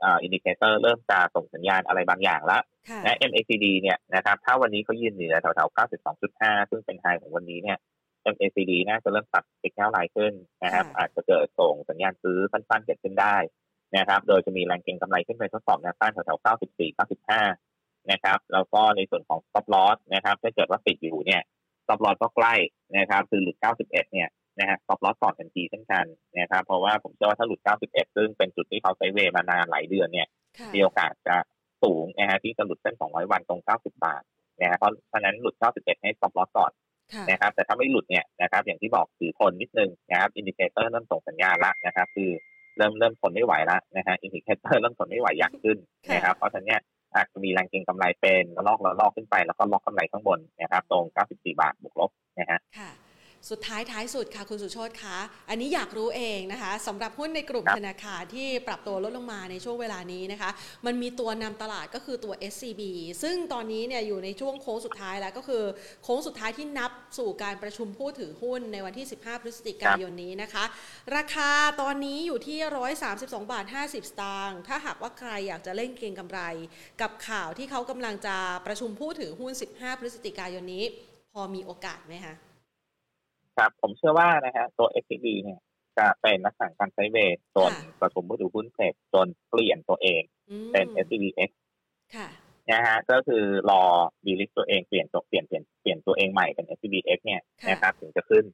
[0.03, 2.63] indicator เริ่มจะส่งสัญญาณอะไรบางอย่างแล้ว
[3.05, 5.77] และ MACD เนี่ยนะครับถ้าวันนี้เขายืนเหนือแถวๆ
[6.19, 7.79] 92.5 ซึ่งเป็น high ของวันนี้เนี่ย
[8.35, 10.33] MACD น่าจะเริ่มปรับ signal line ขึ้น
[10.65, 13.37] นะครับ อาจจะเกิดส่งสัญญาณซื้อสั้นๆเกิดขึ้นได้
[13.97, 16.45] นะครับ โดยจะมีแรงเก็งกำไรขึ้นไปทดสอบแนวต้านแถวๆ
[17.29, 21.43] 94-95 นะครับ แล้วก็ในส่วนของ stop loss นะครับ ถ้าเกิดว่าติดอยู่เนี่ย
[21.91, 22.55] stop loss ก็ใกล้
[22.99, 24.28] นะครับคือหลุด 91 เนี่ย
[24.59, 26.05] นะฮะ stop loss ก่อนทันทีเช่นกัน
[26.38, 30.28] นะครับเพราะว่าผมเชื่อว่าถ้าหลุด 91 ซึ่งเป็นจุดที่เขา sideway มานานหลายเดือนเนี่ย
[30.74, 31.36] มีโอกาสจะ
[31.82, 34.22] สูงนะฮะที่จะหลุดเส้น 200 วันตรง 90 บาท
[34.61, 36.72] นะฮะเพราะฉะนั้นหลุด 91 ให้ stop loss ก่อน
[37.30, 42.30] นะครับแต่ถ้าไม่หลุดเนี่ยนะครับอย่างที่บอกถือทนนิดนึงนะครับ indicator เริ่มส่งสัญญาณละนะครับคือ
[42.76, 45.78] เริ่มเริ่มทนไม่ไหวแล้วนะฮะ indicator เริ่มทนไม่ไหวอยากขึ้น
[46.14, 46.80] นะครับเพราะฉะนั้นเนี่ย
[47.15, 52.61] อาจจะมีแรงเก็งกำไรเป็นระลอกระลอกขึ้นไปแล้วก็ล็อกกำไรข้างบนนะครับตรง 94 บาทบวกลบนะฮะ
[53.51, 60.51] สุดท้ายท้ายสุดค่ะคุณสุโชตคะอันนี้อยากรู้เองนะคะสำหรับหุ้นในกลุ่มธนาคารที่ปรับตัวลดลงมาในช่วงเวลานี้นะคะ
[60.87, 62.83] มันมีตัวนำตลาดก็คือตัว SCB
[63.23, 65.63] ซึ่งตอนนี้เนี่ยอยู่ในช่วงโค้งสุดท้ายแล้วก็คือ
[66.03, 70.65] โค้งสุดท้ายที่นับ สู่การประชุมผู้ถือหุ้นในวันที่ 15 พฤศจิกายนนี้นะคะ
[71.17, 71.51] ราคา
[71.81, 72.59] ตอนนี้อยู่ที่
[73.07, 76.41] 132 บาท 50 สตางค์ถ้าหากว่าใครอยากจะเล่นเก็งกำไร
[77.01, 78.37] กับข่าวที่เขากำลังจะ
[78.67, 80.85] ประชุมผู้ถือหุ้น 15 พฤศจิกายนนี้
[81.33, 82.35] พอมีโอกาสไหมคะ
[83.57, 85.61] ครับผมเชื่อว่านะฮะตัว s อ b เนี่ย
[85.99, 90.23] จะเป็นนักสั่งการไซเวย์จนประชุมผู้ถือหุ้นเสร็จจนเปลี่ยนตัวเอง
[90.73, 91.51] เป็น s อ b x
[92.73, 93.83] นะฮะก็คือรอ
[94.27, 97.41] ดีลิสตัวเองเปลี่ยนตัวเปลี่ยนเปลี่ยนเปลี่ยนตัวเองใหม่เป็น s อ b x เนี่ย
[97.71, 98.45] นะครับถึงจะขึ้น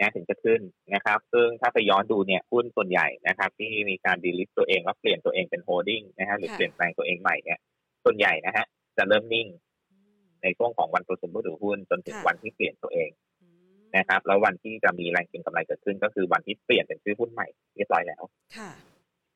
[0.00, 0.60] นะถึงจะขึ้น
[0.94, 7.58] นะครับ ซึ่งถ้าไปย้อนดูเนี่ยหุ้นส่วนใหญ่นะครับ ที่มีการ delist ตัวเองแล้วเปลี่ยนตัวเองเป็น holding นะฮะหรือเปลี่ยนแปลงตัวเองใหม่เนี่ย
[8.04, 8.64] ส่วนใหญ่นะฮะ
[8.96, 9.48] จะเริ่มนิ่ง
[10.42, 13.10] ในช่วงของวันประชุมผู้ถือหุ้นจนถึงวันที่เปลี่ยนตัวเอง
[13.96, 18.22] นะครับ แล้ววันที่จะมีแรงเก็งกำไรเกิดขึ้นก็คือวันที่เปลี่ยนเป็นชื่อหุ้นใหม่เรียบร้อยแล้ว
[18.56, 18.70] ค่ะ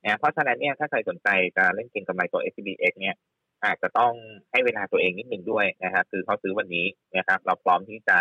[0.05, 3.17] นะเพราะฉะนั้นเนี่ยถ้าใครสนใจจะเล่นเก็งกำไรตัว SCBX เนี่ย
[3.65, 4.13] อาจจะต้อง
[4.51, 6.87] ให้เวลาตัวเองนิดนึงด้วยนะครับคือเขาซื้อวันนี้
[7.17, 8.19] นะครับ เราพร้อมที่จะ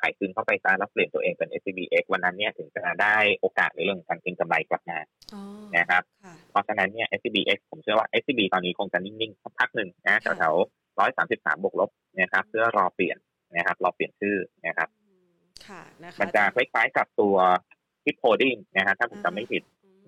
[0.00, 4.98] ขายคืนเข้าไปซะแล้วเปลี่ยนตัวเองเป็น SBX วันนั้นเนี่ยถึงจะได้โอกาสในเรื่องการเก็งกำไรกลับมา
[5.76, 6.02] นะครับ
[6.50, 13.16] เพราะฉะนั้นเนี่ย SBX ผมเชื่อว่า SCB ตอนนี้คงจะนิ่งๆสักพักหนึ่งนะแถวๆร้อยสามสิบสามบวกลบนะครับ เพื่อรอเปลี่ยน
[13.56, 14.88] นะครับรอเปลี่ยนชื่อนะครับ
[15.66, 17.36] ค่ะนะคะมันจะคล้ายๆกับตัว
[18.04, 19.62] ทิปโพดิ้งนะฮะถ้าผมจำไม่ผิด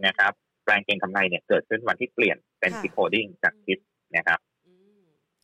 [0.06, 0.32] นะครับ
[0.66, 3.78] แรงเก็งกำไรเนี่ยเกิดขึ้นวันที่เปลี่ยนเป็นทิปโพดิ้งจากทิป
[4.16, 4.38] นะครับ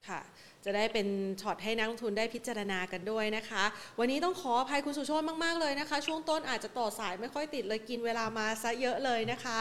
[0.09, 0.21] ค่ะ
[0.65, 1.07] จะได้เป็น
[1.41, 3.65] ช็อตให้นักลงทุนได้พิจารณากันด้วยนะคะ
[3.99, 9.61] วันนี้ต้องขออภัยคุณสุโชตมาก ๆ เลยนะคะ ช่วงต้นอาจจะต่อสายไม่ค่อยติดเลยกินเวลามาซะเยอะเลยนะคะ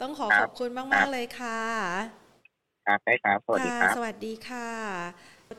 [0.00, 1.60] ต้องขอขอบคุณมาก ๆ เลยค่ะ
[2.86, 4.68] ครับใช่ครับ สวัสดีครับ สวัสดีค่ะ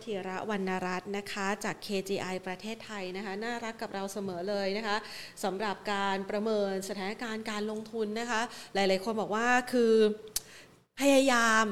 [0.06, 4.98] ธีระวรรณรัตน์นะคะจาก KGI ประเทศไทยนะคะน่ารักกับเราเสมอเลยนะคะ
[5.44, 8.42] สำหรับการประเมินสถานการณ์การลงทุนนะคะ
[8.74, 9.94] หลาย ๆ คนบอกว่าคือ
[11.02, 11.66] พยายาม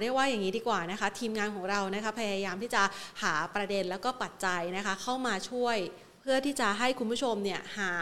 [0.00, 2.82] เรียกว่าอย่างนี้ดีกว่านะคะ ทีมงานของเรานะคะพยายามที่จะ
[3.22, 5.76] หาประเด็นแล้วก็ปัจจัยนะคะเข้ามาช่วย
[6.26, 7.92] พื่อที่จะให้คุณผู้ชมเนี่ยหา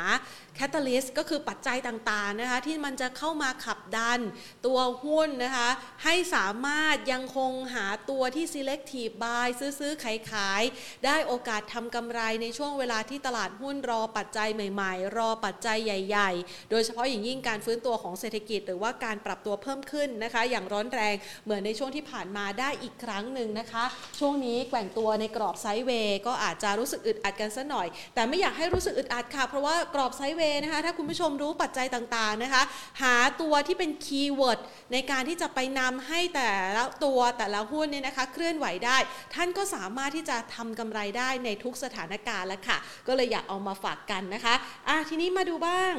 [0.57, 4.21] แคตตาลิสต์ก็คือปัจจัยต่างๆนะคะที่มันจะเข้ามาขับดัน
[4.67, 5.69] ตัวหุ้นนะคะ
[6.05, 9.47] ให้สามารถยังคงหาตัวที่ selective buy
[9.79, 10.63] ซื้อๆขายขาย
[11.05, 21.15] ได้โอกาสทำกำไรในช่วงเวลาที่ตลาดหุ้นรอปัจจัยใหม่ ๆ รอปัจจัยใหญ่ ๆ โดยเฉพาะอย่างยิ่งการฟื้นตัวของเศรษฐกิจ หรือว่าการปรับตัวเพิ่มขึ้นนะคะ อย่างร้อนแรง
[21.45, 23.85] เหมือนในช่วงที่ผ่านมาได้อีกครั้งหนึ่งนะคะ
[24.19, 32.63] ช่วงนี้แกว่งตัวในกรอบ sideway ก็อาจจะรู้สึกอึดอัดกันสักหน่อยแต่ไม่อยากให้รู้สึกอึดอัดค่ะ เพราะว่ากรอบ sideway นะคะ ถ้าคุณผู้ชมรู้ปัจจัยต่างๆนะคะ
[33.03, 34.61] หาตัวที่เป็น keyword
[34.93, 38.97] ในการที่จะไปนำให้แต่ละตัวแต่ละหุ้นเนี่ยนะคะ เคลื่อนไหวได้
[39.35, 44.55] ท่านก็สามารถที่จะทำกำไรได้ในทุกสถานการณ์แล้วค่ะ ก็เลยอยากเอามาฝากกันนะคะ
[44.89, 45.95] อะทีนี้มาดูบ้าง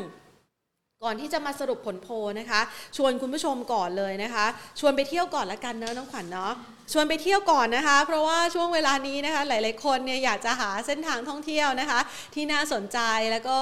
[1.03, 2.07] ก่อนที่จะมาสรุปผลโพ
[2.39, 2.61] นะคะ
[2.97, 4.45] ชวนคุณผู้ชมก่อนเลยนะคะ
[4.79, 6.53] ชวนไปเที่ยวก่อนละกันเนอะน้องขวัญเนาะ
[6.93, 11.99] ชวนไปเที่ยวก่อนนะคะ เพราะว่าช่วงเวลานี้นะคะ หลาย ๆ คนเนี่ยอยากจะหาเส้นทางท่องเที่ยวนะคะ
[12.35, 12.99] ที่น่าสนใจ
[13.31, 13.57] แล้วก็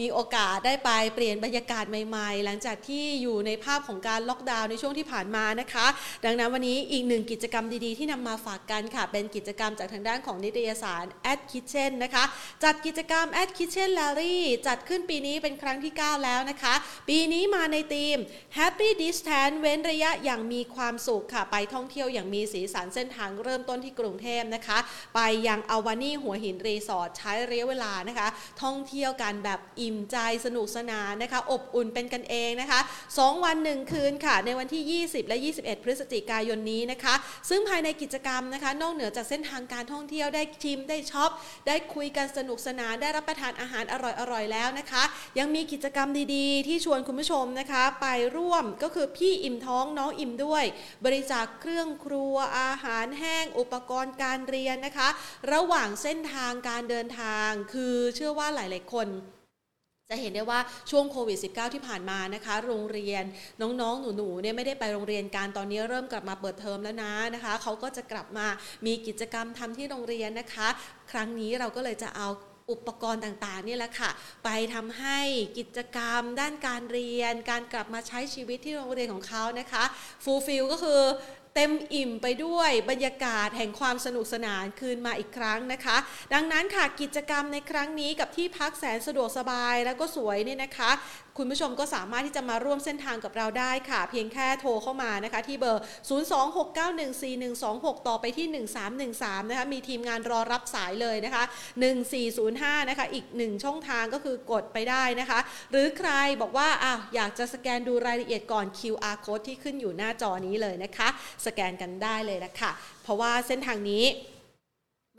[0.00, 5.86] มีโอกาสได้ไปเปลี่ยนบรรยากาศใหม่ ๆ หลังจากที่อยู่ในภาพของการล็อกดาวน์ในช่วงที่ผ่านมานะคะ
[6.24, 12.24] ดังนั้นวันนี้อีกหนึ่งกิจกรรมดี ๆ ที่นำมาฝากกันค่ะ เป็นกิจกรรมจากทางด้านของนิตยสาร Ad Kitchen นะคะ
[12.64, 16.74] จัดกิจกรรม Ad Kitchen l a r r y จัดขึ้นปีนี้เป็นครั้งที่ 9 แล้วนะคะ
[17.08, 18.16] ปีนี้มาในธีม
[18.58, 24.78] Happy Distance เว้นระยะอย่างมีความสุขค่ะ ไปท่องเที่ยวอย่างมีสีสันเส้นทางเริ่มต้นที่กรุงเทพนะคะ
[25.14, 28.28] ไปยังอาวานี่หัวหินรีสอร์ทใช้ระยะเวลานะคะ
[28.62, 32.80] ท่องเที่ยวกันแบบอิ่มใจสนุกสนานนะคะ อบอุ่นเป็นกันเองนะคะ
[33.12, 37.14] 2 วัน 1 คืนค่ะ ในวันที่ 20 และ 21 พฤศจิกายนนี้นะคะ
[37.48, 41.30] ซึ่งภายในกิจกรรมนะคะ นอกเหนือจากเส้นทางการท่องเที่ยวได้ชิมได้ช็อป
[41.66, 43.94] ได้คุยกันสนุกสนานได้รับประทานอาหารอ
[44.32, 45.02] ร่อยๆแล้วนะคะ
[45.38, 50.64] ยังมีกิจกรรมดีๆ ที่ชวนคุณผู้ชมนะคะ ไปร่วมก็คือพี่อิ่มท้องน้องอิ่มด้วย
[51.04, 55.08] บริจาคเครื่องครัวอาหารแห้ง อุปกรณ์การเรียนนะคะ
[55.52, 59.08] ระหว่างเส้นทางการเดินทาง คือเชื่อว่าหลาย ๆ คน
[60.10, 63.24] จะเห็นได้ว่าช่วงโควิด -19 ที่ผ่านมานะคะ โรงเรียน
[63.60, 68.46] น้องๆ หนูๆเนี่ยไม่ได้ไปโรงเรียนกันตอนนี้เริ่มกลับมาเปิดเทอมแล้วนะนะคะเขาก็จะกลับมา
[68.86, 70.68] มีกิจกรรมทำที่โรงเรียนนะคะ
[71.10, 72.28] ครั้งนี้เราก็เลยจะเอา
[72.70, 74.10] อุปกรณ์ต่างๆนี่แหละค่ะ
[74.44, 75.18] ไปทำให้
[75.58, 79.84] กิจกรรม ด้านการเรียน การกลับมาใช้ชีวิตที่โรงเรียนของเขานะคะ
[80.24, 81.00] fulfill ก็คือ
[81.56, 85.96] เต็มอิ่มไปด้วยบรรยากาศแห่งความสนุกสนานคืนมาอีกครั้งนะคะ
[86.34, 90.90] ดังนั้นค่ะกิจกรรมในครั้งนี้กับที่พักแสนสะดวกสบายแล้วก็สวยเนี่ยนะคะ
[91.40, 95.82] คุณผู้ชมก็สามารถที่จะมาร่วมเส้นทางกับเราได้ค่ะ เพียงแค่โทรเข้ามานะคะ ที่เบอร์
[97.14, 98.46] 026914126 ต่อไปที่
[99.04, 101.44] 1313 นะคะ มีทีมงานรอรับสายเลยนะคะ
[102.16, 105.38] 1405 นะคะ อีกหนึ่งช่องทางก็คือกดไปได้นะคะ
[105.70, 106.10] หรือใคร
[106.40, 111.08] บอกว่าอ้าวอยากจะสแกนดูรายละเอียดก่อน QR code ที่ขึ้นอยู่หน้าจอนี้เลยนะคะ
[111.46, 112.70] สแกนกันได้เลยละค่ะ
[113.02, 114.04] เพราะว่าเส้นทางนี้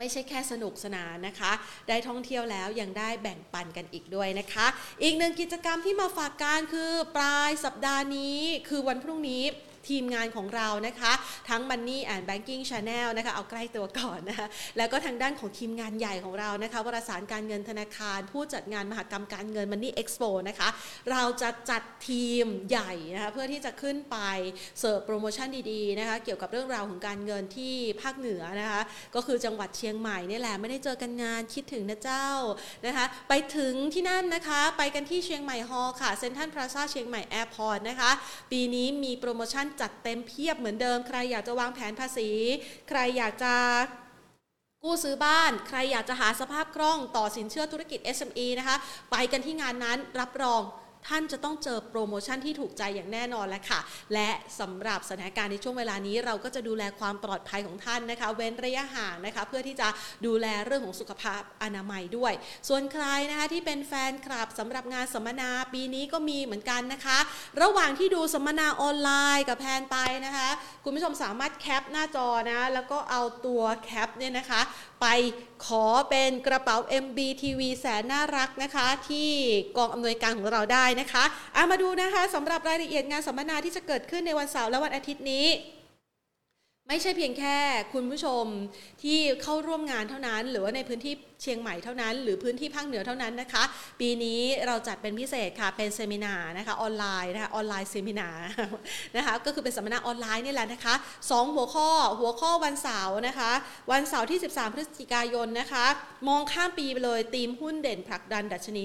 [0.00, 1.52] ม่ใช่แค่สนุกสนานนะคะ
[1.88, 4.66] ได้ท่องเที่ยวแล้วยังได้แบ่งปันกันอีกด้วยนะคะ
[5.02, 8.38] อีกหนึ่งกิจกรรมที่มาฝากการคือปลายสัปดาห์นี้
[8.68, 9.42] คือวันพรุ่งนี้
[9.90, 11.12] ทีมงานของเรานะคะ
[11.48, 14.46] ทั้ง Money and Banking Channel นะคะเอาใกล้ตัวก่อนนะคะ
[14.78, 20.68] แล้วก็ทางด้านของทีมงานใหญ่ของเรานะคะวารสารการเงินธนาคาร ผู้จัดงานมหกรรมการเงิน Money Expo นะคะ
[21.10, 24.16] เราจะจัดทีมใหญ่นะคะเพื่อที่จะขึ้นไป
[24.80, 28.80] เสิร์ฟโปรโมชั่นดีๆนะคะเกี่ยวกับเรื่องราวของการเงินที่ภาคเหนือนะคะ
[29.14, 32.28] ก็คือจังหวัดเชียงใหม่นี่แหละไม่ได้เจอกันนานคิดถึงนะเจ้า
[32.86, 38.10] นะคะไปถึงที่นั่นนะคะไปกันที่เชียงใหม่ฮอล์ค่ะเซ็นทรัลพลาซ่าเชียงใหม่แอร์พอร์ตนะคะ
[38.52, 42.30] ปีนี้มีโปรโมชั่นจัดเต็มเพียบเหมือนเดิม ใครอยากจะวางแผนภาษี
[42.88, 43.54] ใครอยากจะ
[44.82, 48.76] กู้ซื้อบ้าน ใครอยากจะหาสภาพคล่องต่อสินเชื่อธุรกิจ SME นะคะ
[49.10, 50.62] ไปกันที่งานนั้นรับรอง
[51.06, 53.80] ท่านจะต้องเจอโปรโมชั่นที่ถูกใจอย่างแน่นอนแล้วค่ะ
[54.14, 54.30] และ
[54.60, 59.88] สำหรับสถานการณ์ในช่วงเวลานี้ เราก็จะดูแลความปลอดภัยของท่านนะคะ เว้นระยะห่างนะคะ เพื่อที่จะ
[60.26, 62.32] ดูแลเรื่องของสุขภาพอนามัยด้วย
[62.68, 67.18] ส่วนใครนะคะที่เป็นแฟนคลับสำหรับงานสัมมนาปีนี้ก็มีเหมือนกันนะคะ
[67.62, 69.96] ระหว่างที่ดูสัมมนาออนไลน์กับแพนไป
[70.26, 70.48] นะคะ
[70.84, 74.60] คุณผู้ชมสามารถแคปหน้าจอนะแล้วก็เอาตัวแคปเนี่ยนะคะ
[75.00, 75.06] ไป
[75.66, 79.30] ขอเป็นกระเป๋า MBTV แสนน่ารักนะคะ ที่
[79.76, 81.24] กองอำนวยการของเราได้นะคะ
[81.56, 85.46] อามาดูนะคะสำหรับรายละเอียดงานสัมมนาที่จะเกิดขึ้นในวันเสาร์และวันอาทิตย์นี้
[86.88, 87.56] ไม่ใช่เพียงแค่
[87.92, 88.44] คุณผู้ชม
[89.02, 93.62] ที่เข้าร่วมงานเท่านั้น หรือว่าในพื้นที่เชียงใหม่เท่านั้น หรือพื้นที่ภาคเหนือเท่านั้นนะคะ
[94.00, 98.28] ปีนี้เราจัดเป็นพิเศษค่ะเป็น seminar นะคะออนไลน์นะคะออนไลน์ seminar
[99.16, 100.94] นะคะก็คือเป็นสัมมนาออนไลน์นี่แหละนะคะ
[101.30, 101.88] สองหัวข้อ
[102.20, 103.52] หัวข้อวันเสาร์นะคะ
[103.92, 105.86] วันเสาร์ที่ 13 พฤศจิกายนนะคะ
[106.28, 108.84] มองข้ามปีไปเลยทีมหุ้นเด่นผลักดันดัชนี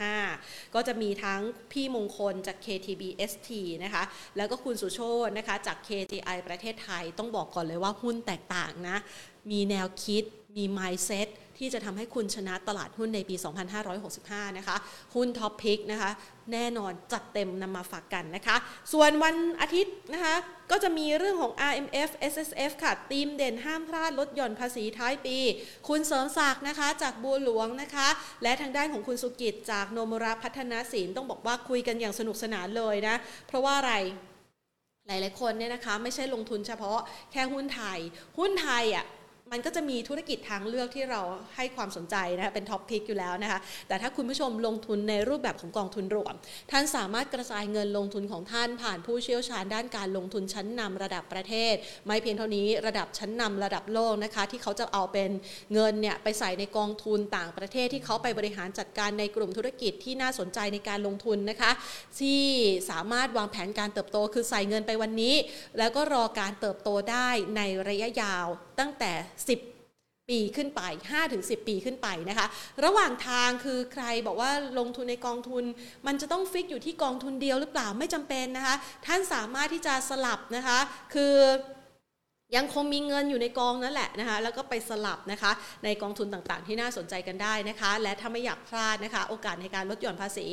[0.00, 1.40] 2565 ก็จะมีทั้ง
[1.72, 3.50] พี่มงคลจาก KTB ST
[3.84, 4.02] นะคะ
[4.36, 8.98] แล้วก็คุณสุโชตนะคะจาก KGI ประเทศไทยต้องบอกก่อนเลยว่าหุ้นแตกต่างนะ
[9.50, 10.24] มีแนวคิด
[10.56, 13.34] มี mindset ที่จะทำให้คุณชนะตลาดหุ้นในปี
[13.96, 14.76] 2565 นะคะ
[15.14, 16.10] หุ้นท็อปพิกนะคะ
[16.52, 18.56] แน่นอนจัดเต็มนำมาฝากกันนะคะ
[18.92, 20.34] ส่วนวันอาทิตย์นะคะ
[20.70, 25.36] ก็จะมีเรื่องของ RMF SSF ค่ะทีมเด่นห้ามพลาดลดหย่อนภาษีท้ายปี
[25.88, 28.08] คุณเสริมศักดิ์นะคะ จากบัวหลวงนะคะ
[28.42, 33.16] และทางด้านของคุณสุกิจจากโนมราพัฒนาศิลป์ต้องบอกว่าคุยกันอย่างสนุกสนานเลยนะ
[33.46, 33.94] เพราะว่าอะไร
[35.06, 36.98] หลาย ๆ คนเนี่ยนะคะ ไม่ใช่ลงทุนเฉพาะ
[37.32, 37.98] แค่หุ้นไทย
[38.38, 39.06] หุ้นไทยอะ
[39.52, 41.20] มันก็จะมีธุรกิจทางเลือกที่เรา
[41.56, 43.58] ให้ความสนใจนะคะเป็นท็อปพิกอยู่แล้วนะคะ
[43.88, 46.34] แต่ถ้าคุณผู้ชมลงทุนในรูปแบบของกองทุนรวม
[46.70, 51.74] ท่านสามารถกระจายเงินลงทุนของท่านผ่านผู้เชี่ยวชาญด้านการลงทุนชั้นนำระดับประเทศ
[52.06, 55.30] ไม่เพียงเท่านี้ระดับชั้นนำระดับโลกนะคะที่เขาจะเอาเป็น
[55.72, 61.70] เงินเนี่ยไปใส่ในกองทุนต่างประเทศที่เขาไปบริหารจัดการในกลุ่มธุรกิจที่น่าสนใจในการลงทุนนะคะ
[62.20, 62.42] ที่
[62.90, 65.34] สามารถวางแผนการเติบโตคือใส่เงินไปวันนี้
[65.78, 68.46] แล้วก็รอการเติบโตได้ในระยะยาว
[68.82, 70.82] ตั้งแต่ 10 ปีขึ้นไป
[71.24, 72.46] 5-10 ปีขึ้นไปนะคะ
[72.84, 75.64] ระหว่างทางคือใครบอกว่าลงทุนในกองทุน
[76.06, 78.74] มันจะต้องฟิกอยู่ที่กองทุนเดียวหรือเปล่าไม่จำเป็นนะคะ
[79.06, 80.78] ท่านสามารถที่จะสลับนะคะ
[81.14, 81.34] คือ
[82.56, 85.52] ยังคงมีเงินอยู่ในกองนั่นแหละนะคะแล้วก็ไปสลับนะคะ
[85.84, 90.46] ในกองทุนต่างๆ ที่น่าสนใจกันได้นะคะ และถ้าไม่อยากพลาดนะคะ โอกาสในการลดหย่อนภาษี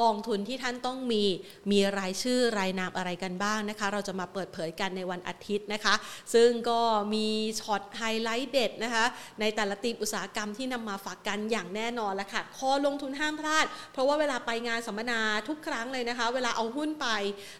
[0.00, 1.24] กองทุนที่ท่านต้องมี
[1.70, 5.94] มีรายชื่อรายนามอะไรกันบ้างนะคะ เราจะมาเปิดเผยกันในวันอาทิตย์นะคะ
[6.34, 6.80] ซึ่งก็
[7.14, 7.26] มี
[7.60, 9.04] ช็อตไฮไลท์เด็ดนะคะ
[9.40, 17.06] ในแต่ละทีมอุตสาหกรรมที่นำมาฝากกันอย่างแน่นอนล้วค่ะคอลงทุนห้ามพลาด เพราะว่าเวลาไปงานสัมมนาทุกครั้งเลยนะคะ เวลาเอาหุ้นไป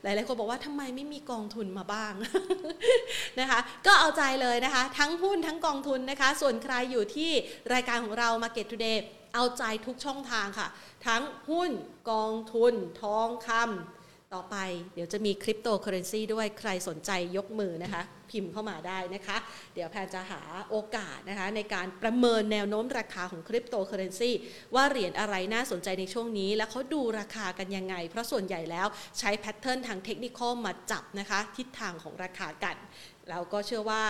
[0.02, 2.12] หลายๆคนบอกว่าทำไมไม่มีกองทุนมาบ้าง
[3.40, 7.30] นะคะก็เอาใจเลยนะคะ ทั้งหุ้นทั้งกองทุนนะคะ ส่วนใครอยู่ที่
[7.72, 8.98] รายการของเรา Market Today
[9.34, 10.68] เอาใจทุกช่องทางค่ะ
[11.06, 11.70] ทั้งหุ้น
[12.10, 13.93] กองทุน ทองคำ
[14.34, 14.58] ต่อไป
[14.94, 19.36] เดี๋ยวจะมีคริปโตเคอเรนซีด้วยใครสนใจยกมือนะคะ พิมพ์เข้ามาได้นะคะ
[19.74, 20.40] เดี๋ยวแพนจะหา
[20.70, 24.30] โอกาสนะคะ ในการประเมินแนวโน้มราคาของคริปโตเคอเรนซี
[24.74, 28.86] ว่าเหรียญอะไรน่าสนใจในช่วงนี้ แล้วเขาดูราคากันยังไง เพราะส่วนใหญ่แล้ว
[29.18, 32.76] ใช้ pattern ทางเทคนิคมาจับนะคะ ทิศทางของราคากัน
[33.28, 34.04] แล้วก็เชื่อว่า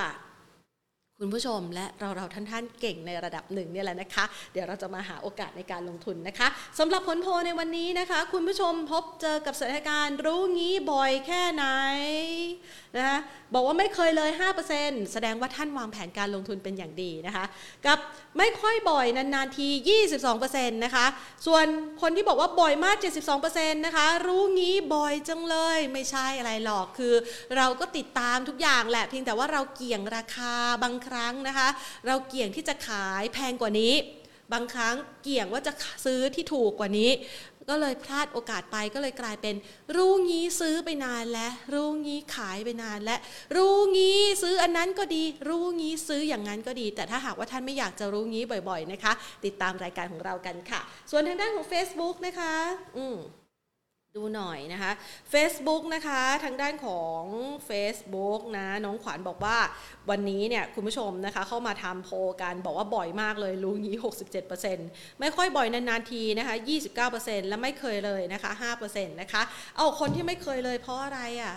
[1.26, 6.48] คุณผู้ชมและเราเราท่านท่านเก่งในระดับหนึ่งเนี่ยแหละนะคะ เดี๋ยวเราจะมาหาโอกาสในการลงทุนนะคะ
[6.78, 11.64] สำหรับผลโพในวันนี้นะคะ คุณผู้ชมพบเจอกับสถานการณ์รู้งี้บ่อยแค่ไหน
[12.96, 13.18] นะคะ
[13.54, 14.30] บอกว่าไม่เคยเลย
[14.70, 17.44] 5%แสดงว่าท่านวางแผนการลงทุนเป็นอย่างดีนะคะ
[17.86, 17.98] กับ
[18.38, 21.06] ไม่ค่อยบ่อยนานๆที 22%นะคะ
[21.46, 21.66] ส่วน
[22.02, 22.96] คนที่บอกว่าบ่อยมาก
[23.36, 27.14] 72%นะคะ รู้งี้บ่อยจังเลยไม่ใช่อะไรหรอกคือ
[27.56, 31.13] เราก็ติดตามทุกอย่างแหละเพียงแต่ว่าเราเกี่ยงราคาบางครั้ง
[31.48, 31.68] นะคะ
[32.06, 33.94] เราเกี่ยงที่จะขายแพงกว่านี้
[34.52, 35.72] บางครั้งเกี่ยงว่าจะ
[36.04, 37.10] ซื้อที่ถูกกว่านี้
[37.70, 39.54] ก็เลยพลาดโอกาสไปก็เลยกลายเป็น
[39.96, 43.20] รู้งี้ซื้อไปนานแล้วรู้งี้ขายไปนานแล้ว
[43.56, 49.12] รู้งี้ซื้ออันนั้นก็ดี รู้งี้ซื้ออย่างนั้นก็ดี แต่ถ้าหากว่าท่านไม่อยากจะรู้งี้บ่อย ๆนะคะ
[49.44, 50.80] ติดตามรายการของเรากันค่ะ
[51.10, 52.54] ส่วนทางด้านของ Facebook นะคะ
[52.96, 53.16] อืม
[54.20, 54.92] ดูหน่อยนะคะ
[55.32, 57.22] Facebook นะคะทางด้านของ
[57.68, 59.56] Facebook นะน้องขวัญบอกว่า
[60.10, 63.96] วันนี้เนี่ยคุณผู้ชมนะคะเข้ามาทำโพลกันบอกว่าบ่อยมากเลยรู้งี้
[64.58, 66.56] 67%ไม่ค่อยบ่อยนานๆทีนะคะ
[67.02, 68.50] 29%และไม่เคยเลยนะคะ
[68.82, 69.42] 5%นะคะ
[69.76, 71.54] เอาคนที่ไม่เคยเลยเพราะอะไรอะ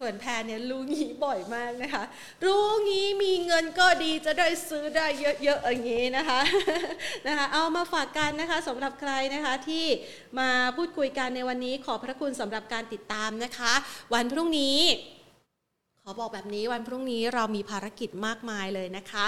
[0.00, 2.04] ส่วนแพนเนี่ยรู้งี้บ่อยมากนะคะ
[2.44, 6.40] รู้งี้มีเงินก็ดีจะได้ซื้อได้เยอะๆอย่างนี้นะคะ
[7.26, 9.84] นะคะเอามาฝากกันนะคะสำหรับใครนะคะที่
[10.38, 13.72] มาพูดคุยกันในวันนี้ขอพระคุณสำหรับการติดตามนะคะ
[14.14, 14.78] วันพรุ่งนี้
[16.02, 19.26] ขอบอกแบบนี้วันพรุ่งนี้เรามีภารกิจมากมายเลยนะคะ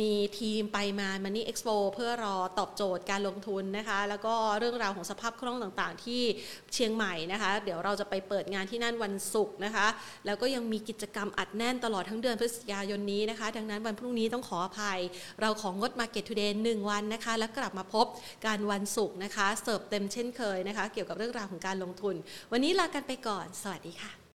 [0.00, 6.22] มีทีมไปมา Money Expo เพื่อรอตอบโจทย์การลงทุนนะคะ แล้วก็เรื่องราวของสภาพคล่องต่างๆ ที่
[6.74, 9.86] เชียงใหม่นะคะ เดี๋ยวเราจะไปเปิดงานที่นั่นวันศุกร์นะคะ
[10.26, 15.00] แล้วก็ยังมีกิจกรรมอัดแน่นตลอดทั้งเดือนพฤศจิกายนนี้นะคะ ดังนั้นวันพรุ่งนี้ต้องขออภัย
[15.40, 18.06] เราของงด Market Today 1 วันนะคะ แล้วกลับมาพบ
[18.46, 22.14] การวันศุกร์นะคะ เสิร์ฟเต็มเช่นเคยนะคะ เกี่ยวกับเรื่องราวของการลงทุน
[22.52, 24.19] วันนี้ลากันไปก่อน สวัสดีค่ะ